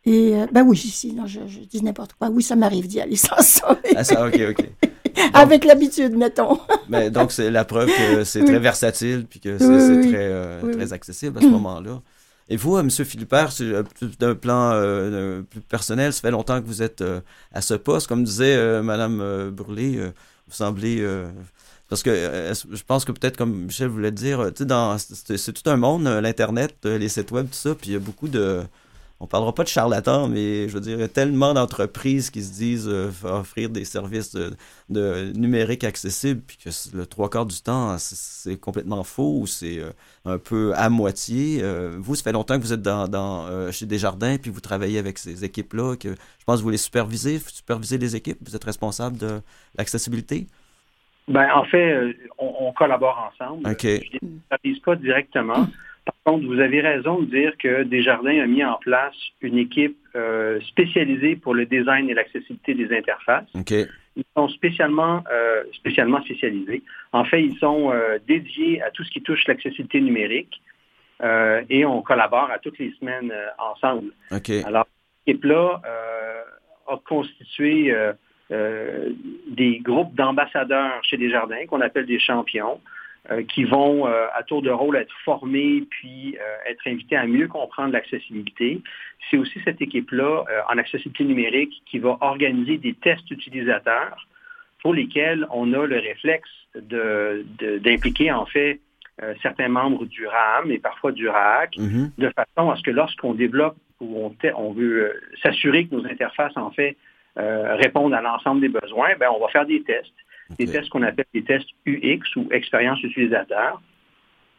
Et, 0.06 0.34
euh, 0.34 0.46
ben 0.50 0.62
oui, 0.62 0.76
si, 0.76 1.12
non, 1.12 1.26
je, 1.26 1.40
je 1.46 1.60
dis 1.60 1.82
n'importe 1.82 2.14
quoi. 2.14 2.28
Oui, 2.30 2.42
ça 2.42 2.56
m'arrive 2.56 2.86
d'y 2.86 3.00
aller 3.00 3.16
sans 3.16 3.40
ça. 3.40 3.78
mais 3.84 3.92
Ah, 3.96 4.04
ça, 4.04 4.26
OK, 4.26 4.40
OK. 4.50 4.70
Avec 5.34 5.64
l'habitude, 5.64 6.16
mettons. 6.16 6.58
Mais 6.88 7.10
donc, 7.10 7.32
c'est 7.32 7.50
la 7.50 7.64
preuve 7.64 7.88
que 7.88 8.24
c'est 8.24 8.44
très 8.44 8.58
versatile 8.58 9.26
puis 9.28 9.40
que 9.40 9.58
c'est 9.58 9.66
Oui, 9.66 10.08
très, 10.08 10.28
euh, 10.30 10.60
oui, 10.62 10.72
très 10.72 10.92
accessible 10.92 11.38
à 11.38 11.42
ce 11.42 11.46
moment-là. 11.46 12.00
Et 12.48 12.56
vous, 12.56 12.76
euh, 12.76 12.80
M. 12.80 12.90
Philippert, 12.90 13.50
d'un 14.18 14.34
plan 14.34 14.72
euh, 14.72 15.42
plus 15.42 15.60
personnel, 15.60 16.12
ça 16.12 16.20
fait 16.22 16.30
longtemps 16.30 16.60
que 16.60 16.66
vous 16.66 16.82
êtes 16.82 17.04
à 17.52 17.60
ce 17.60 17.74
poste. 17.74 18.06
Comme 18.06 18.24
disait 18.24 18.82
Mme 18.82 19.50
Brûlé, 19.50 20.00
vous 20.48 20.54
semblez... 20.54 21.06
parce 21.88 22.02
que 22.02 22.10
je 22.72 22.82
pense 22.86 23.04
que 23.04 23.12
peut-être, 23.12 23.36
comme 23.36 23.64
Michel 23.64 23.88
voulait 23.88 24.12
dire, 24.12 24.50
c'est 24.54 25.52
tout 25.52 25.70
un 25.70 25.76
monde, 25.76 26.04
l'Internet, 26.04 26.76
les 26.84 27.08
sites 27.08 27.30
web, 27.30 27.46
tout 27.46 27.54
ça, 27.54 27.74
puis 27.74 27.90
il 27.90 27.92
y 27.92 27.96
a 27.96 28.00
beaucoup 28.00 28.28
de... 28.28 28.62
On 29.22 29.26
parlera 29.26 29.54
pas 29.54 29.64
de 29.64 29.68
charlatans, 29.68 30.28
mais 30.28 30.66
je 30.66 30.72
veux 30.72 30.80
dire, 30.80 30.96
il 30.96 31.00
y 31.00 31.04
a 31.04 31.08
tellement 31.08 31.52
d'entreprises 31.52 32.30
qui 32.30 32.42
se 32.42 32.54
disent 32.54 32.88
euh, 32.88 33.10
offrir 33.24 33.68
des 33.68 33.84
services 33.84 34.34
de, 34.34 34.50
de 34.88 35.30
numérique 35.36 35.84
accessible, 35.84 36.40
puis 36.40 36.56
que 36.56 36.70
le 36.96 37.04
trois 37.04 37.28
quarts 37.28 37.44
du 37.44 37.60
temps, 37.60 37.98
c'est- 37.98 38.58
complètement 38.58 39.04
faux, 39.04 39.40
ou 39.40 39.46
c'est 39.46 39.78
euh, 39.78 39.90
un 40.24 40.38
peu 40.38 40.72
à 40.74 40.88
moitié. 40.88 41.58
Euh, 41.62 41.96
vous, 41.98 42.14
ça 42.14 42.22
fait 42.22 42.32
longtemps 42.32 42.56
que 42.56 42.62
vous 42.62 42.72
êtes 42.72 42.80
dans, 42.80 43.08
dans, 43.08 43.70
chez 43.70 43.84
Desjardins, 43.84 44.38
puis 44.38 44.50
vous 44.50 44.60
travaillez 44.60 44.98
avec 44.98 45.18
ces 45.18 45.44
équipes-là, 45.44 45.96
que 45.96 46.08
je 46.08 46.44
pense 46.46 46.60
que 46.60 46.64
vous 46.64 46.70
les 46.70 46.78
supervisez, 46.78 47.36
vous 47.36 47.50
supervisez 47.50 47.98
les 47.98 48.16
équipes, 48.16 48.38
vous 48.40 48.56
êtes 48.56 48.64
responsable 48.64 49.18
de 49.18 49.42
l'accessibilité? 49.76 50.46
Ben, 51.28 51.46
en 51.54 51.64
fait, 51.64 52.16
on, 52.38 52.54
on 52.60 52.72
collabore 52.72 53.30
ensemble. 53.32 53.68
OK. 53.70 53.82
Je 53.82 53.88
ne 53.90 53.98
les 54.22 54.40
supervise 54.42 54.78
pas 54.80 54.96
directement. 54.96 55.68
Contre, 56.26 56.46
vous 56.46 56.60
avez 56.60 56.80
raison 56.82 57.20
de 57.20 57.26
dire 57.26 57.56
que 57.56 57.82
Desjardins 57.84 58.40
a 58.42 58.46
mis 58.46 58.62
en 58.62 58.74
place 58.74 59.14
une 59.40 59.56
équipe 59.56 59.96
euh, 60.14 60.60
spécialisée 60.68 61.34
pour 61.36 61.54
le 61.54 61.64
design 61.64 62.10
et 62.10 62.14
l'accessibilité 62.14 62.74
des 62.74 62.94
interfaces. 62.94 63.48
OK. 63.54 63.72
Ils 64.16 64.24
sont 64.36 64.48
spécialement, 64.48 65.22
euh, 65.32 65.62
spécialement 65.72 66.20
spécialisés. 66.22 66.82
En 67.12 67.24
fait, 67.24 67.42
ils 67.42 67.56
sont 67.58 67.90
euh, 67.90 68.18
dédiés 68.28 68.82
à 68.82 68.90
tout 68.90 69.02
ce 69.02 69.10
qui 69.10 69.22
touche 69.22 69.46
l'accessibilité 69.46 70.00
numérique. 70.00 70.60
euh, 71.22 71.62
et 71.70 71.84
on 71.84 72.02
collabore 72.02 72.50
à 72.50 72.58
toutes 72.58 72.78
les 72.78 72.92
semaines 72.98 73.32
ensemble. 73.58 74.12
OK. 74.30 74.50
Alors, 74.64 74.86
cette 75.24 75.34
équipe-là 75.34 75.80
euh, 75.84 76.42
a 76.94 76.96
constitué 77.06 77.94
des 78.50 79.78
groupes 79.78 80.14
d'ambassadeurs 80.14 81.02
chez 81.04 81.16
Desjardins 81.16 81.66
qu'on 81.66 81.80
appelle 81.80 82.06
des 82.06 82.18
champions 82.18 82.80
qui 83.48 83.64
vont 83.64 84.06
euh, 84.06 84.26
à 84.34 84.42
tour 84.42 84.62
de 84.62 84.70
rôle 84.70 84.96
être 84.96 85.14
formés 85.24 85.84
puis 85.90 86.36
euh, 86.40 86.70
être 86.70 86.80
invités 86.86 87.16
à 87.16 87.26
mieux 87.26 87.48
comprendre 87.48 87.92
l'accessibilité. 87.92 88.80
C'est 89.30 89.36
aussi 89.36 89.60
cette 89.64 89.80
équipe-là 89.82 90.44
euh, 90.50 90.60
en 90.72 90.78
accessibilité 90.78 91.24
numérique 91.24 91.82
qui 91.86 91.98
va 91.98 92.16
organiser 92.20 92.78
des 92.78 92.94
tests 92.94 93.30
utilisateurs 93.30 94.26
pour 94.82 94.94
lesquels 94.94 95.46
on 95.50 95.72
a 95.74 95.86
le 95.86 95.98
réflexe 95.98 96.48
de- 96.74 97.44
de- 97.58 97.78
d'impliquer 97.78 98.32
en 98.32 98.46
fait 98.46 98.80
euh, 99.22 99.34
certains 99.42 99.68
membres 99.68 100.06
du 100.06 100.26
RAM 100.26 100.70
et 100.70 100.78
parfois 100.78 101.12
du 101.12 101.28
RAC, 101.28 101.76
Mhm. 101.76 102.10
de 102.16 102.30
façon 102.30 102.70
à 102.70 102.76
ce 102.76 102.82
que 102.82 102.90
lorsqu'on 102.90 103.34
développe 103.34 103.76
ou 104.00 104.32
on, 104.56 104.72
veut 104.72 105.04
euh, 105.04 105.20
s'assurer 105.42 105.86
que 105.86 105.94
nos 105.94 106.06
interfaces 106.06 106.56
en 106.56 106.70
fait 106.70 106.96
euh, 107.36 107.76
répondent 107.76 108.14
à 108.14 108.22
l'ensemble 108.22 108.62
des 108.62 108.70
besoins, 108.70 109.10
ben, 109.20 109.28
on 109.36 109.38
va 109.38 109.48
faire 109.48 109.66
des 109.66 109.82
tests, 109.82 110.14
des 110.58 110.66
tests 110.68 110.88
qu'on 110.90 111.02
appelle 111.02 111.26
des 111.34 111.44
tests 111.44 111.68
UX 111.86 112.36
ou 112.36 112.48
expérience 112.52 113.02
utilisateur. 113.02 113.80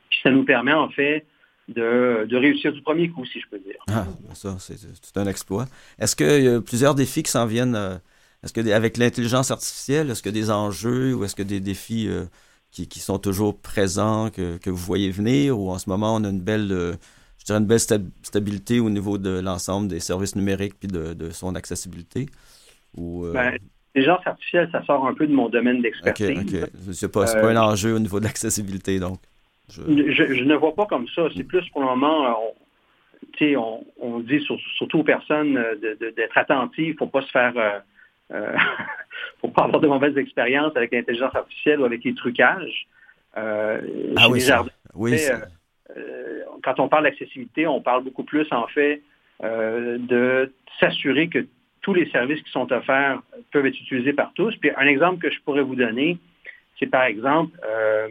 Puis 0.09 0.19
ça 0.23 0.31
nous 0.31 0.43
permet 0.43 0.73
en 0.73 0.89
fait 0.89 1.25
de, 1.67 2.25
de 2.27 2.37
réussir 2.37 2.73
du 2.73 2.81
premier 2.81 3.09
coup, 3.09 3.25
si 3.25 3.39
je 3.39 3.47
peux 3.49 3.59
dire. 3.59 3.77
Ah, 3.87 4.07
ça, 4.33 4.57
c'est 4.59 5.17
un 5.17 5.27
exploit. 5.27 5.67
Est-ce 5.99 6.15
qu'il 6.15 6.43
y 6.43 6.47
a 6.47 6.61
plusieurs 6.61 6.95
défis 6.95 7.23
qui 7.23 7.31
s'en 7.31 7.45
viennent 7.45 7.75
euh, 7.75 7.97
Est-ce 8.43 8.53
que 8.53 8.61
des- 8.61 8.73
avec 8.73 8.97
l'intelligence 8.97 9.51
artificielle, 9.51 10.09
est-ce 10.09 10.21
qu'il 10.21 10.35
y 10.35 10.37
a 10.39 10.41
des 10.41 10.51
enjeux 10.51 11.13
ou 11.13 11.23
est-ce 11.25 11.35
que 11.35 11.43
des 11.43 11.59
défis 11.59 12.07
euh, 12.07 12.25
qui, 12.71 12.87
qui 12.87 12.99
sont 12.99 13.19
toujours 13.19 13.59
présents, 13.61 14.29
que, 14.29 14.57
que 14.57 14.69
vous 14.69 14.77
voyez 14.77 15.11
venir, 15.11 15.59
ou 15.59 15.69
en 15.71 15.79
ce 15.79 15.89
moment 15.89 16.15
on 16.15 16.23
a 16.23 16.29
une 16.29 16.41
belle, 16.41 16.71
euh, 16.71 16.93
je 17.37 17.45
dirais 17.45 17.59
une 17.59 17.65
belle 17.65 17.79
sta- 17.79 18.03
stabilité 18.23 18.79
au 18.79 18.89
niveau 18.89 19.17
de 19.17 19.39
l'ensemble 19.39 19.87
des 19.87 19.99
services 19.99 20.35
numériques 20.35 20.75
puis 20.79 20.87
de, 20.87 21.13
de 21.13 21.29
son 21.31 21.55
accessibilité? 21.55 22.27
Ou, 22.97 23.25
Ben, 23.33 23.57
L'intelligence 23.93 24.25
artificielle, 24.25 24.69
ça 24.71 24.83
sort 24.85 25.05
un 25.05 25.13
peu 25.13 25.27
de 25.27 25.33
mon 25.33 25.49
domaine 25.49 25.77
ok, 25.77 25.81
d'expertise. 25.83 26.63
ok. 26.63 26.69
C'est 26.93 27.11
pas, 27.11 27.25
pas 27.25 27.49
un 27.51 27.57
enjeu 27.57 27.93
au 27.95 27.99
niveau 27.99 28.19
de 28.19 28.25
l'accessibilité, 28.25 28.99
donc. 28.99 29.19
Je- 29.69 30.11
Je, 30.11 30.33
je 30.33 30.43
ne 30.43 30.55
vois 30.55 30.73
pas 30.75 30.85
comme 30.85 31.07
ça. 31.09 31.23
C'est 31.35 31.43
plus 31.43 31.67
pour 31.69 31.81
le 31.81 31.87
moment, 31.87 32.25
euh, 32.25 32.33
on, 33.41 33.55
on, 33.57 33.85
on 34.15 34.19
dit 34.19 34.39
sur- 34.41 34.59
surtout 34.77 34.99
aux 34.99 35.03
personnes 35.03 35.57
euh, 35.57 35.75
d'être 36.15 36.37
attentives, 36.37 36.85
il 36.87 36.91
ne 36.93 36.97
faut 36.97 37.07
pas 37.07 37.21
se 37.21 37.31
faire, 37.31 37.53
euh, 37.57 37.79
euh, 38.33 38.55
faut 39.41 39.49
pas 39.49 39.63
avoir 39.63 39.81
de 39.81 39.87
mauvaises 39.87 40.17
expériences 40.17 40.75
avec 40.75 40.91
l'intelligence 40.93 41.35
artificielle 41.35 41.81
ou 41.81 41.85
avec 41.85 42.03
les 42.03 42.13
trucages. 42.13 42.87
Euh, 43.37 43.81
Ah 44.17 44.29
oui, 44.29 44.39
ça- 44.41 44.65
oui, 44.93 45.17
euh, 45.97 46.41
quand 46.63 46.79
on 46.79 46.87
parle 46.87 47.03
d'accessibilité, 47.03 47.67
on 47.67 47.81
parle 47.81 48.03
beaucoup 48.03 48.23
plus 48.23 48.47
en 48.51 48.67
fait 48.67 49.01
euh, 49.43 49.97
de 49.99 50.53
s'assurer 50.79 51.27
que 51.29 51.45
tous 51.81 51.93
les 51.93 52.09
services 52.11 52.41
qui 52.41 52.51
sont 52.51 52.71
offerts 52.71 53.21
peuvent 53.51 53.65
être 53.65 53.79
utilisés 53.79 54.13
par 54.13 54.31
tous. 54.33 54.55
Puis 54.57 54.69
un 54.77 54.85
exemple 54.87 55.19
que 55.19 55.31
je 55.31 55.39
pourrais 55.41 55.63
vous 55.63 55.75
donner, 55.75 56.17
c'est 56.79 56.87
par 56.87 57.03
exemple 57.03 57.57
euh, 57.67 58.07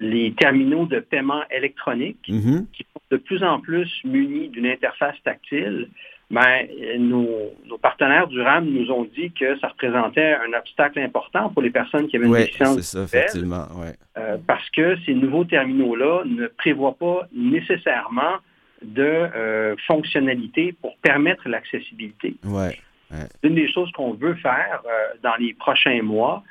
les 0.00 0.32
terminaux 0.32 0.86
de 0.86 1.00
paiement 1.00 1.42
électronique 1.50 2.18
Mhm. 2.28 2.66
qui 2.72 2.84
sont 2.92 3.00
de 3.10 3.16
plus 3.16 3.42
en 3.44 3.60
plus 3.60 3.88
munis 4.04 4.48
d'une 4.48 4.66
interface 4.66 5.16
tactile. 5.24 5.88
Ben, 6.30 6.66
nos, 6.98 7.28
nos 7.66 7.78
partenaires 7.78 8.26
du 8.26 8.40
RAM 8.40 8.64
nous 8.64 8.90
ont 8.90 9.04
dit 9.04 9.30
que 9.38 9.56
ça 9.60 9.68
représentait 9.68 10.34
un 10.34 10.52
obstacle 10.58 10.98
important 10.98 11.50
pour 11.50 11.62
les 11.62 11.70
personnes 11.70 12.08
qui 12.08 12.16
avaient 12.16 12.26
une 12.26 12.34
déficience 12.34 12.80
ça, 12.80 13.04
effectivement. 13.04 13.66
Ouais. 13.76 13.92
Euh, 14.16 14.38
parce 14.46 14.68
que 14.70 14.96
ces 15.04 15.14
nouveaux 15.14 15.44
terminaux-là 15.44 16.22
ne 16.24 16.46
prévoient 16.48 16.96
pas 16.98 17.28
nécessairement 17.34 18.38
de 18.82 19.02
euh, 19.02 19.76
fonctionnalité 19.86 20.74
pour 20.80 20.96
permettre 20.98 21.48
l'accessibilité. 21.48 22.34
Ouais. 22.44 22.78
Une 23.42 23.54
des 23.54 23.70
choses 23.72 23.90
qu'on 23.92 24.12
veut 24.14 24.34
faire 24.34 24.82
euh, 24.86 25.14
dans 25.22 25.36
les 25.36 25.54
prochains 25.54 26.02
mois, 26.02 26.42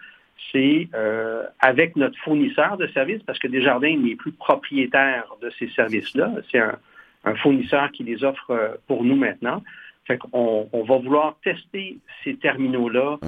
c'est 0.52 0.88
euh, 0.94 1.44
avec 1.60 1.96
notre 1.96 2.18
fournisseur 2.20 2.78
de 2.78 2.88
services, 2.88 3.22
parce 3.24 3.40
que 3.40 3.48
Desjardins 3.48 3.96
n'est 3.98 4.16
plus 4.16 4.32
propriétaire 4.32 5.26
de 5.42 5.50
ces 5.58 5.70
services-là, 5.70 6.32
c'est 6.52 6.60
un, 6.60 6.78
un 7.26 7.36
fournisseur 7.36 7.92
qui 7.92 8.04
les 8.04 8.24
offre 8.24 8.52
euh, 8.52 8.70
pour 8.88 9.04
nous 9.04 9.16
maintenant. 9.16 9.64
Fait 10.06 10.18
qu'on 10.18 10.68
on 10.74 10.84
va 10.84 10.98
vouloir 10.98 11.38
tester 11.44 11.98
ces 12.24 12.36
terminaux-là 12.36 13.20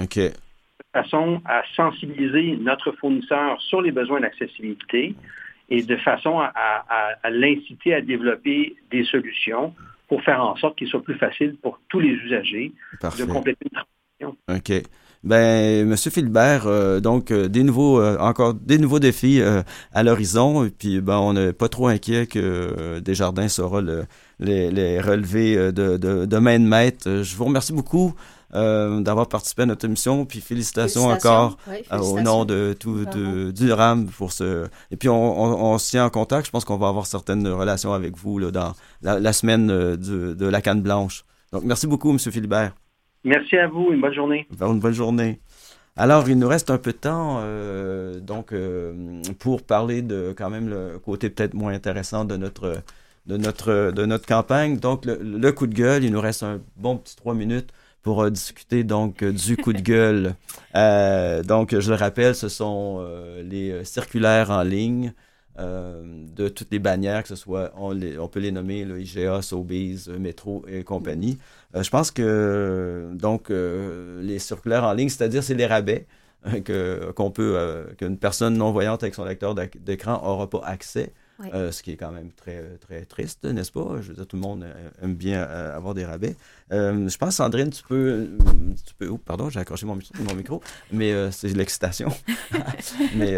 de 0.93 1.01
façon 1.01 1.41
à 1.45 1.61
sensibiliser 1.75 2.57
notre 2.57 2.91
fournisseur 2.93 3.61
sur 3.61 3.81
les 3.81 3.91
besoins 3.91 4.19
d'accessibilité 4.19 5.15
et 5.69 5.81
de 5.83 5.95
façon 5.97 6.39
à, 6.39 6.51
à- 6.55 7.13
à 7.23 7.29
l'inciter 7.29 7.93
à 7.93 8.01
développer 8.01 8.75
des 8.91 9.03
solutions 9.05 9.73
pour 10.08 10.22
faire 10.24 10.41
en 10.41 10.56
sorte 10.56 10.78
qu'il 10.78 10.88
soit 10.88 11.03
plus 11.03 11.18
facile 11.18 11.56
pour 11.62 11.80
tous 11.89 11.99
les 11.99 12.10
usagers 12.12 12.74
Parfait. 12.99 13.26
de 13.26 13.32
compléter 13.32 13.66
une 13.72 13.80
transaction. 14.30 14.38
OK. 14.49 14.84
Ben, 15.24 15.88
Monsieur 15.88 16.12
Philbert, 16.12 16.68
euh, 16.68 16.99
donc 16.99 17.32
euh, 17.32 17.47
des 17.47 17.64
nouveaux, 17.64 17.99
euh, 17.99 18.16
encore 18.20 18.53
des 18.53 18.78
nouveaux 18.78 18.99
défis 18.99 19.41
à 19.91 20.03
l'horizon. 20.03 20.66
Et 20.66 20.70
puis, 20.70 21.01
ben, 21.01 21.18
on 21.18 21.34
n'est 21.34 21.51
pas 21.51 21.68
trop 21.68 21.88
inquiet 21.88 22.28
que 22.28 22.99
Desjardins 22.99 23.47
saura 23.47 23.82
le, 23.82 24.03
les, 24.39 24.70
euh, 24.99 25.72
de, 25.72 25.97
de, 25.97 26.26
de 26.26 26.38
main 26.38 26.60
de 26.60 26.66
maître. 26.66 27.24
Je 27.24 27.36
vous 27.36 27.45
remercie 27.45 27.74
beaucoup 27.74 28.14
euh, 28.53 29.01
d'avoir 29.01 29.27
participé 29.27 29.63
à 29.63 29.65
notre 29.65 29.85
émission. 29.85 30.25
Puis 30.25 30.41
félicitations, 30.41 31.07
encore 31.07 31.57
Oui, 31.67 31.77
euh, 31.91 31.97
au 31.99 32.21
nom 32.21 32.45
de 32.45 32.75
tout 32.79 33.05
de, 33.05 33.51
du 33.51 33.71
RAM 33.73 34.07
pour 34.07 34.31
ce. 34.31 34.67
Et 34.91 34.97
puis, 34.97 35.09
on, 35.09 35.41
on, 35.41 35.73
on 35.73 35.77
se 35.77 35.89
tient 35.89 36.05
en 36.05 36.09
contact. 36.09 36.45
Je 36.45 36.51
pense 36.51 36.65
qu'on 36.65 36.77
va 36.77 36.87
avoir 36.87 37.05
certaines 37.05 37.47
relations 37.47 37.93
avec 37.93 38.17
vous 38.17 38.37
là, 38.39 38.51
dans 38.51 38.73
la, 39.01 39.19
la 39.19 39.33
semaine 39.33 39.69
euh, 39.71 39.97
de 39.97 40.45
la 40.45 40.61
canne 40.61 40.81
blanche. 40.81 41.25
Donc, 41.51 41.63
merci 41.63 41.87
beaucoup, 41.87 42.11
Monsieur 42.11 42.31
Philbert. 42.31 42.73
Merci 43.23 43.57
à 43.57 43.67
vous, 43.67 43.87
une 43.91 44.01
bonne 44.01 44.13
journée. 44.13 44.47
Vers 44.51 44.71
une 44.71 44.79
bonne 44.79 44.93
journée. 44.93 45.39
Alors, 45.97 46.27
il 46.27 46.37
nous 46.37 46.47
reste 46.47 46.69
un 46.69 46.77
peu 46.77 46.91
de 46.91 46.97
temps, 46.97 47.37
euh, 47.39 48.19
donc, 48.19 48.51
euh, 48.51 49.21
pour 49.39 49.63
parler 49.63 50.01
de 50.01 50.35
quand 50.37 50.49
même 50.49 50.67
le 50.67 50.99
côté 50.99 51.29
peut-être 51.29 51.53
moins 51.53 51.71
intéressant 51.73 52.25
de 52.25 52.35
notre, 52.35 52.81
de 53.27 53.37
notre, 53.37 53.91
de 53.91 54.05
notre 54.05 54.25
campagne. 54.27 54.77
Donc, 54.77 55.05
le, 55.05 55.17
le 55.23 55.51
coup 55.53 55.67
de 55.67 55.73
gueule, 55.73 56.03
il 56.03 56.11
nous 56.11 56.19
reste 56.19 56.43
un 56.43 56.59
bon 56.75 56.97
petit 56.97 57.15
trois 57.15 57.33
minutes 57.33 57.69
pour 58.06 58.22
euh, 58.22 58.30
discuter 58.30 58.84
donc 58.84 59.24
euh, 59.24 59.32
du 59.34 59.58
coup 59.58 59.74
de 59.74 59.82
gueule. 59.82 60.36
Euh, 60.76 61.41
donc, 61.41 61.78
je 61.78 61.89
le 61.89 61.95
rappelle, 61.97 62.36
ce 62.36 62.49
sont 62.49 63.03
les 63.43 63.84
circulaires 63.84 64.51
en 64.51 64.62
ligne 64.64 65.14
de 65.58 66.49
toutes 66.49 66.70
les 66.72 66.80
bannières, 66.80 67.24
que 67.24 67.30
ce 67.30 67.36
soit, 67.36 67.72
on, 67.78 67.91
les- 67.91 68.18
peut 68.32 68.41
les 68.41 68.51
nommer, 68.51 68.84
le 68.86 68.99
IGA, 69.01 69.41
Sobeys, 69.41 70.10
Métro 70.20 70.66
et 70.68 70.84
compagnie. 70.84 71.38
Je 71.74 71.89
pense 71.89 72.12
que 72.12 73.10
donc 73.14 73.49
les 73.49 74.38
circulaires 74.39 74.84
en 74.84 74.93
ligne, 74.93 75.10
c'est-à-dire 75.10 75.43
c'est 75.43 75.56
les 75.56 75.66
rabais 75.66 76.06
peut 77.34 77.95
qu'une 77.97 78.18
personne 78.20 78.58
non 78.58 78.72
voyante 78.72 79.03
avec 79.03 79.16
son 79.16 79.24
lecteur 79.26 79.56
d'écran 79.56 80.22
aura 80.24 80.49
pas 80.49 80.62
accès. 80.66 81.14
Euh, 81.53 81.71
ce 81.71 81.83
qui 81.83 81.91
est 81.91 81.97
quand 81.97 82.11
même 82.11 82.31
très 82.31 82.61
très 82.79 83.03
triste, 83.05 83.43
n'est-ce 83.43 83.71
pas? 83.71 83.97
Je 84.01 84.09
veux 84.09 84.13
dire, 84.13 84.25
tout 84.25 84.38
le 84.38 84.41
monde 84.41 84.63
euh, 84.63 84.89
aime 85.03 85.15
bien 85.15 85.43
euh, 85.43 85.75
avoir 85.75 85.93
des 85.93 86.05
rabais. 86.05 86.36
Euh, 86.71 87.09
je 87.09 87.17
pense, 87.17 87.36
Sandrine, 87.36 87.69
tu 87.69 87.83
peux, 87.83 88.29
tu 88.88 88.93
peux. 88.97 89.07
Oh, 89.09 89.17
pardon, 89.17 89.49
j'ai 89.49 89.59
accroché 89.59 89.86
mon, 89.86 89.95
micro- 89.95 90.13
mon 90.23 90.33
micro, 90.33 90.61
mais 90.91 91.11
euh, 91.11 91.31
c'est 91.31 91.49
l'excitation. 91.49 92.09
mais 93.15 93.38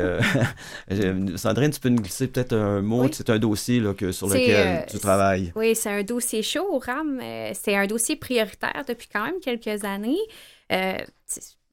Sandrine, 1.37 1.71
tu 1.71 1.79
peux 1.79 1.89
nous 1.89 2.01
glisser 2.01 2.27
peut-être 2.27 2.53
un 2.53 2.81
mot. 2.81 3.03
Oui. 3.03 3.09
C'est 3.13 3.29
un 3.29 3.39
dossier 3.39 3.79
là, 3.79 3.93
que, 3.93 4.11
sur 4.11 4.27
lequel 4.27 4.85
tu 4.89 4.99
travailles. 4.99 5.51
Oui, 5.55 5.75
c'est 5.75 5.89
un 5.89 6.03
dossier 6.03 6.43
chaud 6.43 6.67
au 6.71 6.79
RAM. 6.79 7.19
C'est 7.53 7.75
un 7.75 7.87
dossier 7.87 8.15
prioritaire 8.15 8.83
depuis 8.87 9.09
quand 9.11 9.25
même 9.25 9.39
quelques 9.41 9.83
années. 9.83 10.17
Euh, 10.71 10.97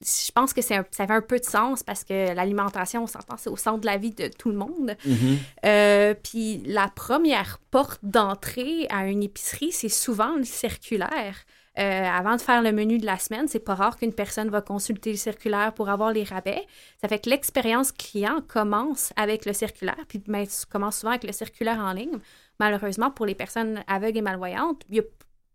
je 0.04 0.30
pense 0.32 0.52
que 0.52 0.60
c'est 0.62 0.74
ça 0.90 1.06
fait 1.06 1.12
un 1.12 1.20
peu 1.22 1.38
de 1.38 1.44
sens 1.44 1.82
parce 1.82 2.04
que 2.04 2.34
l'alimentation, 2.34 3.04
on 3.04 3.06
s'entend, 3.06 3.36
c'est 3.38 3.50
au 3.50 3.56
centre 3.56 3.80
de 3.80 3.86
la 3.86 3.96
vie 3.96 4.10
de 4.12 4.28
tout 4.28 4.50
le 4.50 4.56
monde. 4.56 4.96
Mhm. 5.06 5.38
Euh, 5.64 6.14
puis 6.22 6.62
la 6.66 6.88
première 6.88 7.58
porte 7.70 8.00
d'entrée 8.04 8.86
à 8.90 9.06
une 9.06 9.22
épicerie, 9.22 9.72
c'est 9.72 9.88
souvent 9.88 10.36
le 10.36 10.44
circulaire. 10.44 11.36
Euh, 11.76 12.04
avant 12.04 12.36
de 12.36 12.40
faire 12.40 12.62
le 12.62 12.70
menu 12.70 12.98
de 12.98 13.06
la 13.06 13.18
semaine, 13.18 13.48
c'est 13.48 13.58
pas 13.58 13.74
rare 13.74 13.96
qu'une 13.96 14.12
personne 14.12 14.48
va 14.48 14.60
consulter 14.60 15.10
le 15.10 15.16
circulaire 15.16 15.72
pour 15.74 15.88
avoir 15.88 16.12
les 16.12 16.22
rabais. 16.22 16.64
Ça 17.00 17.08
fait 17.08 17.18
que 17.18 17.28
l'expérience 17.28 17.90
client 17.90 18.42
commence 18.46 19.12
avec 19.16 19.44
le 19.44 19.52
circulaire, 19.52 19.98
puis 20.06 20.22
ben, 20.28 20.46
commence 20.70 20.98
souvent 20.98 21.10
avec 21.10 21.24
le 21.24 21.32
circulaire 21.32 21.78
en 21.80 21.92
ligne. 21.92 22.18
Malheureusement, 22.60 23.10
pour 23.10 23.26
les 23.26 23.34
personnes 23.34 23.82
aveugles 23.88 24.18
et 24.18 24.22
malvoyantes, 24.22 24.82
il 24.88 24.96
y 24.96 25.00
a- 25.00 25.04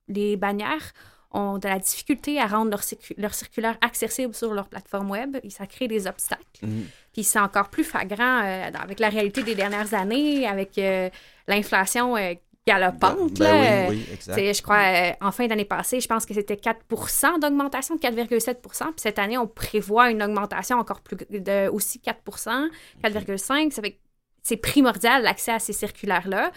les 0.09 0.35
bannières 0.35 0.91
ont 1.31 1.57
de 1.57 1.67
la 1.67 1.79
difficulté 1.79 2.39
à 2.39 2.47
rendre 2.47 2.71
leur, 2.71 2.81
circu- 2.81 3.13
leur 3.17 3.33
circulaire 3.33 3.77
accessible 3.81 4.33
sur 4.33 4.53
leur 4.53 4.67
plateforme 4.67 5.11
web 5.11 5.37
et 5.43 5.49
ça 5.49 5.67
crée 5.67 5.87
des 5.87 6.07
obstacles. 6.07 6.43
Mhm. 6.63 6.87
Puis 7.13 7.23
c'est 7.23 7.39
encore 7.39 7.69
plus 7.69 7.83
flagrant 7.83 8.41
euh, 8.43 8.69
avec 8.79 8.99
la 8.99 9.09
réalité 9.09 9.43
des 9.43 9.55
dernières 9.55 9.93
années, 9.93 10.47
avec 10.47 10.77
euh, 10.77 11.09
l'inflation 11.47 12.17
euh, 12.17 12.33
galopante. 12.65 13.33
Ben 13.33 13.45
là, 13.45 13.89
oui, 13.89 13.97
oui, 13.97 14.13
exact. 14.13 14.53
je 14.53 14.61
crois, 14.61 14.77
euh, 14.77 15.11
en 15.21 15.31
fin 15.31 15.47
d'année 15.47 15.65
passée, 15.65 15.99
je 15.99 16.07
pense 16.07 16.25
que 16.25 16.33
c'était 16.33 16.57
4 16.57 17.39
d'augmentation, 17.39 17.97
4,7 17.97 18.55
Puis 18.61 18.93
cette 18.97 19.19
année, 19.19 19.37
on 19.37 19.47
prévoit 19.47 20.09
une 20.11 20.21
augmentation 20.23 20.77
encore 20.77 21.01
plus, 21.01 21.17
de 21.29 21.67
aussi 21.69 21.99
4 21.99 22.21
4,5 23.03 23.71
Ça 23.71 23.81
fait 23.81 23.91
que 23.91 23.97
c'est 24.43 24.57
primordial 24.57 25.23
l'accès 25.23 25.51
à 25.51 25.59
ces 25.59 25.73
circulaires-là. 25.73 26.51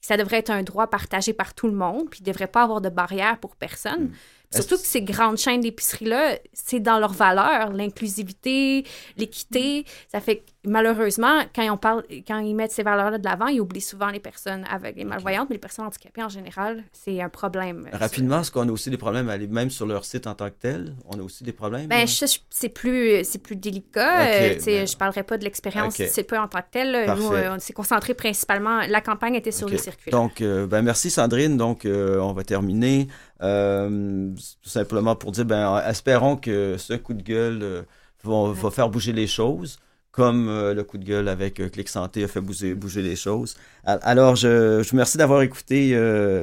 Ça 0.00 0.16
devrait 0.16 0.38
être 0.38 0.50
un 0.50 0.62
droit 0.62 0.88
partagé 0.88 1.32
par 1.32 1.54
tout 1.54 1.66
le 1.66 1.74
monde, 1.74 2.08
puis 2.10 2.20
il 2.20 2.28
ne 2.28 2.32
devrait 2.32 2.46
pas 2.46 2.62
avoir 2.62 2.80
de 2.80 2.88
barrière 2.88 3.38
pour 3.38 3.56
personne. 3.56 4.04
Mm. 4.04 4.12
Surtout 4.50 4.76
que 4.76 4.86
ces 4.86 5.02
grandes 5.02 5.36
chaînes 5.36 5.60
d'épicerie-là, 5.60 6.38
c'est 6.52 6.80
dans 6.80 6.98
leurs 6.98 7.12
valeurs, 7.12 7.72
l'inclusivité, 7.72 8.84
l'équité. 9.16 9.84
Ça 10.10 10.20
fait 10.20 10.38
que 10.38 10.42
malheureusement, 10.64 11.42
quand, 11.54 11.70
on 11.70 11.76
parle, 11.76 12.04
quand 12.26 12.38
ils 12.38 12.54
mettent 12.54 12.72
ces 12.72 12.82
valeurs-là 12.82 13.18
de 13.18 13.24
l'avant, 13.24 13.46
ils 13.46 13.60
oublient 13.60 13.80
souvent 13.80 14.08
les 14.08 14.20
personnes 14.20 14.64
aveugles 14.70 15.00
et 15.00 15.04
malvoyantes, 15.04 15.48
mais 15.50 15.54
les 15.54 15.60
personnes 15.60 15.86
handicapées 15.86 16.22
en 16.22 16.28
général, 16.28 16.82
c'est 16.92 17.20
un 17.20 17.28
problème. 17.28 17.88
Rapidement, 17.92 18.40
est-ce 18.40 18.50
qu'on 18.50 18.68
a 18.68 18.72
aussi 18.72 18.90
des 18.90 18.96
problèmes, 18.96 19.26
même 19.50 19.70
sur 19.70 19.86
leur 19.86 20.04
site 20.04 20.26
en 20.26 20.34
tant 20.34 20.48
que 20.48 20.56
tel? 20.58 20.94
On 21.06 21.18
a 21.18 21.22
aussi 21.22 21.44
des 21.44 21.52
problèmes? 21.52 21.86
Ben, 21.86 22.06
c'est 22.06 22.68
plus, 22.68 23.22
plus 23.42 23.56
délicat. 23.56 24.22
Okay, 24.22 24.32
euh, 24.32 24.54
ben... 24.64 24.86
Je 24.86 24.92
ne 24.92 24.98
parlerai 24.98 25.22
pas 25.22 25.38
de 25.38 25.44
l'expérience 25.44 25.94
okay. 25.94 26.08
c'est 26.08 26.24
pas 26.24 26.40
en 26.40 26.48
tant 26.48 26.60
que 26.60 26.70
tel. 26.70 27.06
Nous, 27.16 27.32
euh, 27.32 27.54
on 27.54 27.58
s'est 27.58 27.72
concentré 27.72 28.14
principalement, 28.14 28.80
la 28.88 29.00
campagne 29.00 29.34
était 29.34 29.52
sur 29.52 29.66
okay. 29.66 29.76
les 29.76 29.82
circuits. 29.82 30.10
Donc, 30.10 30.40
euh, 30.40 30.66
ben, 30.66 30.82
merci 30.82 31.10
Sandrine. 31.10 31.56
Donc, 31.56 31.86
on 31.86 32.32
va 32.32 32.44
terminer. 32.44 33.08
Euh, 33.42 34.30
tout 34.62 34.68
simplement 34.68 35.14
pour 35.14 35.32
dire, 35.32 35.44
ben, 35.44 35.80
espérons 35.86 36.36
que 36.36 36.76
ce 36.76 36.94
coup 36.94 37.14
de 37.14 37.22
gueule 37.22 37.60
euh, 37.62 37.82
va, 38.24 38.52
va, 38.52 38.70
faire 38.70 38.88
bouger 38.88 39.12
les 39.12 39.28
choses, 39.28 39.78
comme 40.10 40.48
euh, 40.48 40.74
le 40.74 40.82
coup 40.82 40.98
de 40.98 41.04
gueule 41.04 41.28
avec 41.28 41.60
euh, 41.60 41.68
Clic 41.68 41.88
Santé 41.88 42.24
a 42.24 42.28
fait 42.28 42.40
bouger, 42.40 42.74
bouger 42.74 43.02
les 43.02 43.14
choses. 43.14 43.56
Alors, 43.84 44.34
je, 44.34 44.82
je 44.82 44.88
vous 44.88 44.92
remercie 44.92 45.18
d'avoir 45.18 45.42
écouté 45.42 45.96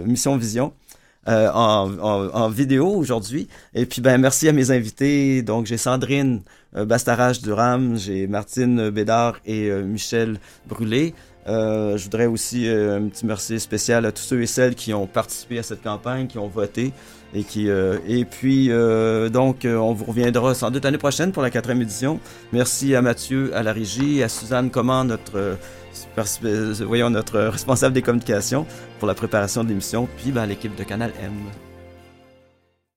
Mission 0.05 0.37
Vision. 0.37 0.73
En, 1.27 1.91
en, 1.99 2.29
en, 2.29 2.49
vidéo 2.49 2.87
aujourd'hui. 2.87 3.47
Et 3.73 3.87
puis, 3.87 3.99
ben, 3.99 4.19
merci 4.19 4.47
à 4.47 4.51
mes 4.51 4.69
invités. 4.69 5.41
Donc, 5.41 5.65
j'ai 5.65 5.77
Sandrine 5.77 6.43
Bastarache 6.73 7.41
Durham, 7.41 7.97
j'ai 7.97 8.27
Martine 8.27 8.91
Bédard 8.91 9.39
et 9.43 9.71
Michel 9.71 10.39
Brûlé. 10.67 11.15
Euh, 11.47 11.95
je 11.97 12.03
voudrais 12.05 12.25
aussi 12.25 12.67
euh, 12.67 12.97
un 12.97 13.07
petit 13.07 13.25
merci 13.25 13.59
spécial 13.59 14.05
à 14.05 14.11
tous 14.11 14.23
ceux 14.23 14.41
et 14.41 14.47
celles 14.47 14.73
qui 14.73 14.93
ont 14.93 15.05
participé 15.05 15.59
à 15.59 15.63
cette 15.63 15.83
campagne, 15.83 16.27
qui 16.27 16.37
ont 16.37 16.47
voté. 16.47 16.91
Et, 17.33 17.43
qui, 17.43 17.69
euh, 17.69 17.97
et 18.07 18.23
puis, 18.23 18.69
donc, 19.31 19.65
on 19.65 19.93
vous 19.93 20.05
reviendra 20.05 20.53
sans 20.53 20.71
doute 20.71 20.85
l'année 20.85 20.97
prochaine 20.97 21.31
pour 21.31 21.43
la 21.43 21.49
quatrième 21.49 21.81
édition. 21.81 22.19
Merci 22.53 22.95
à 22.95 23.01
Mathieu, 23.01 23.55
à 23.55 23.61
la 23.61 23.73
régie, 23.73 24.23
à 24.23 24.29
Suzanne 24.29 24.69
Comment, 24.69 25.03
notre, 25.03 25.57
voyons, 26.85 27.09
notre 27.09 27.39
responsable 27.39 27.93
des 27.93 28.01
communications 28.01 28.65
pour 28.99 29.07
la 29.07 29.15
préparation 29.15 29.63
de 29.63 29.69
l'émission, 29.69 30.07
puis 30.17 30.31
ben, 30.31 30.43
à 30.43 30.45
l'équipe 30.45 30.75
de 30.75 30.83
Canal 30.83 31.11
M. 31.21 31.31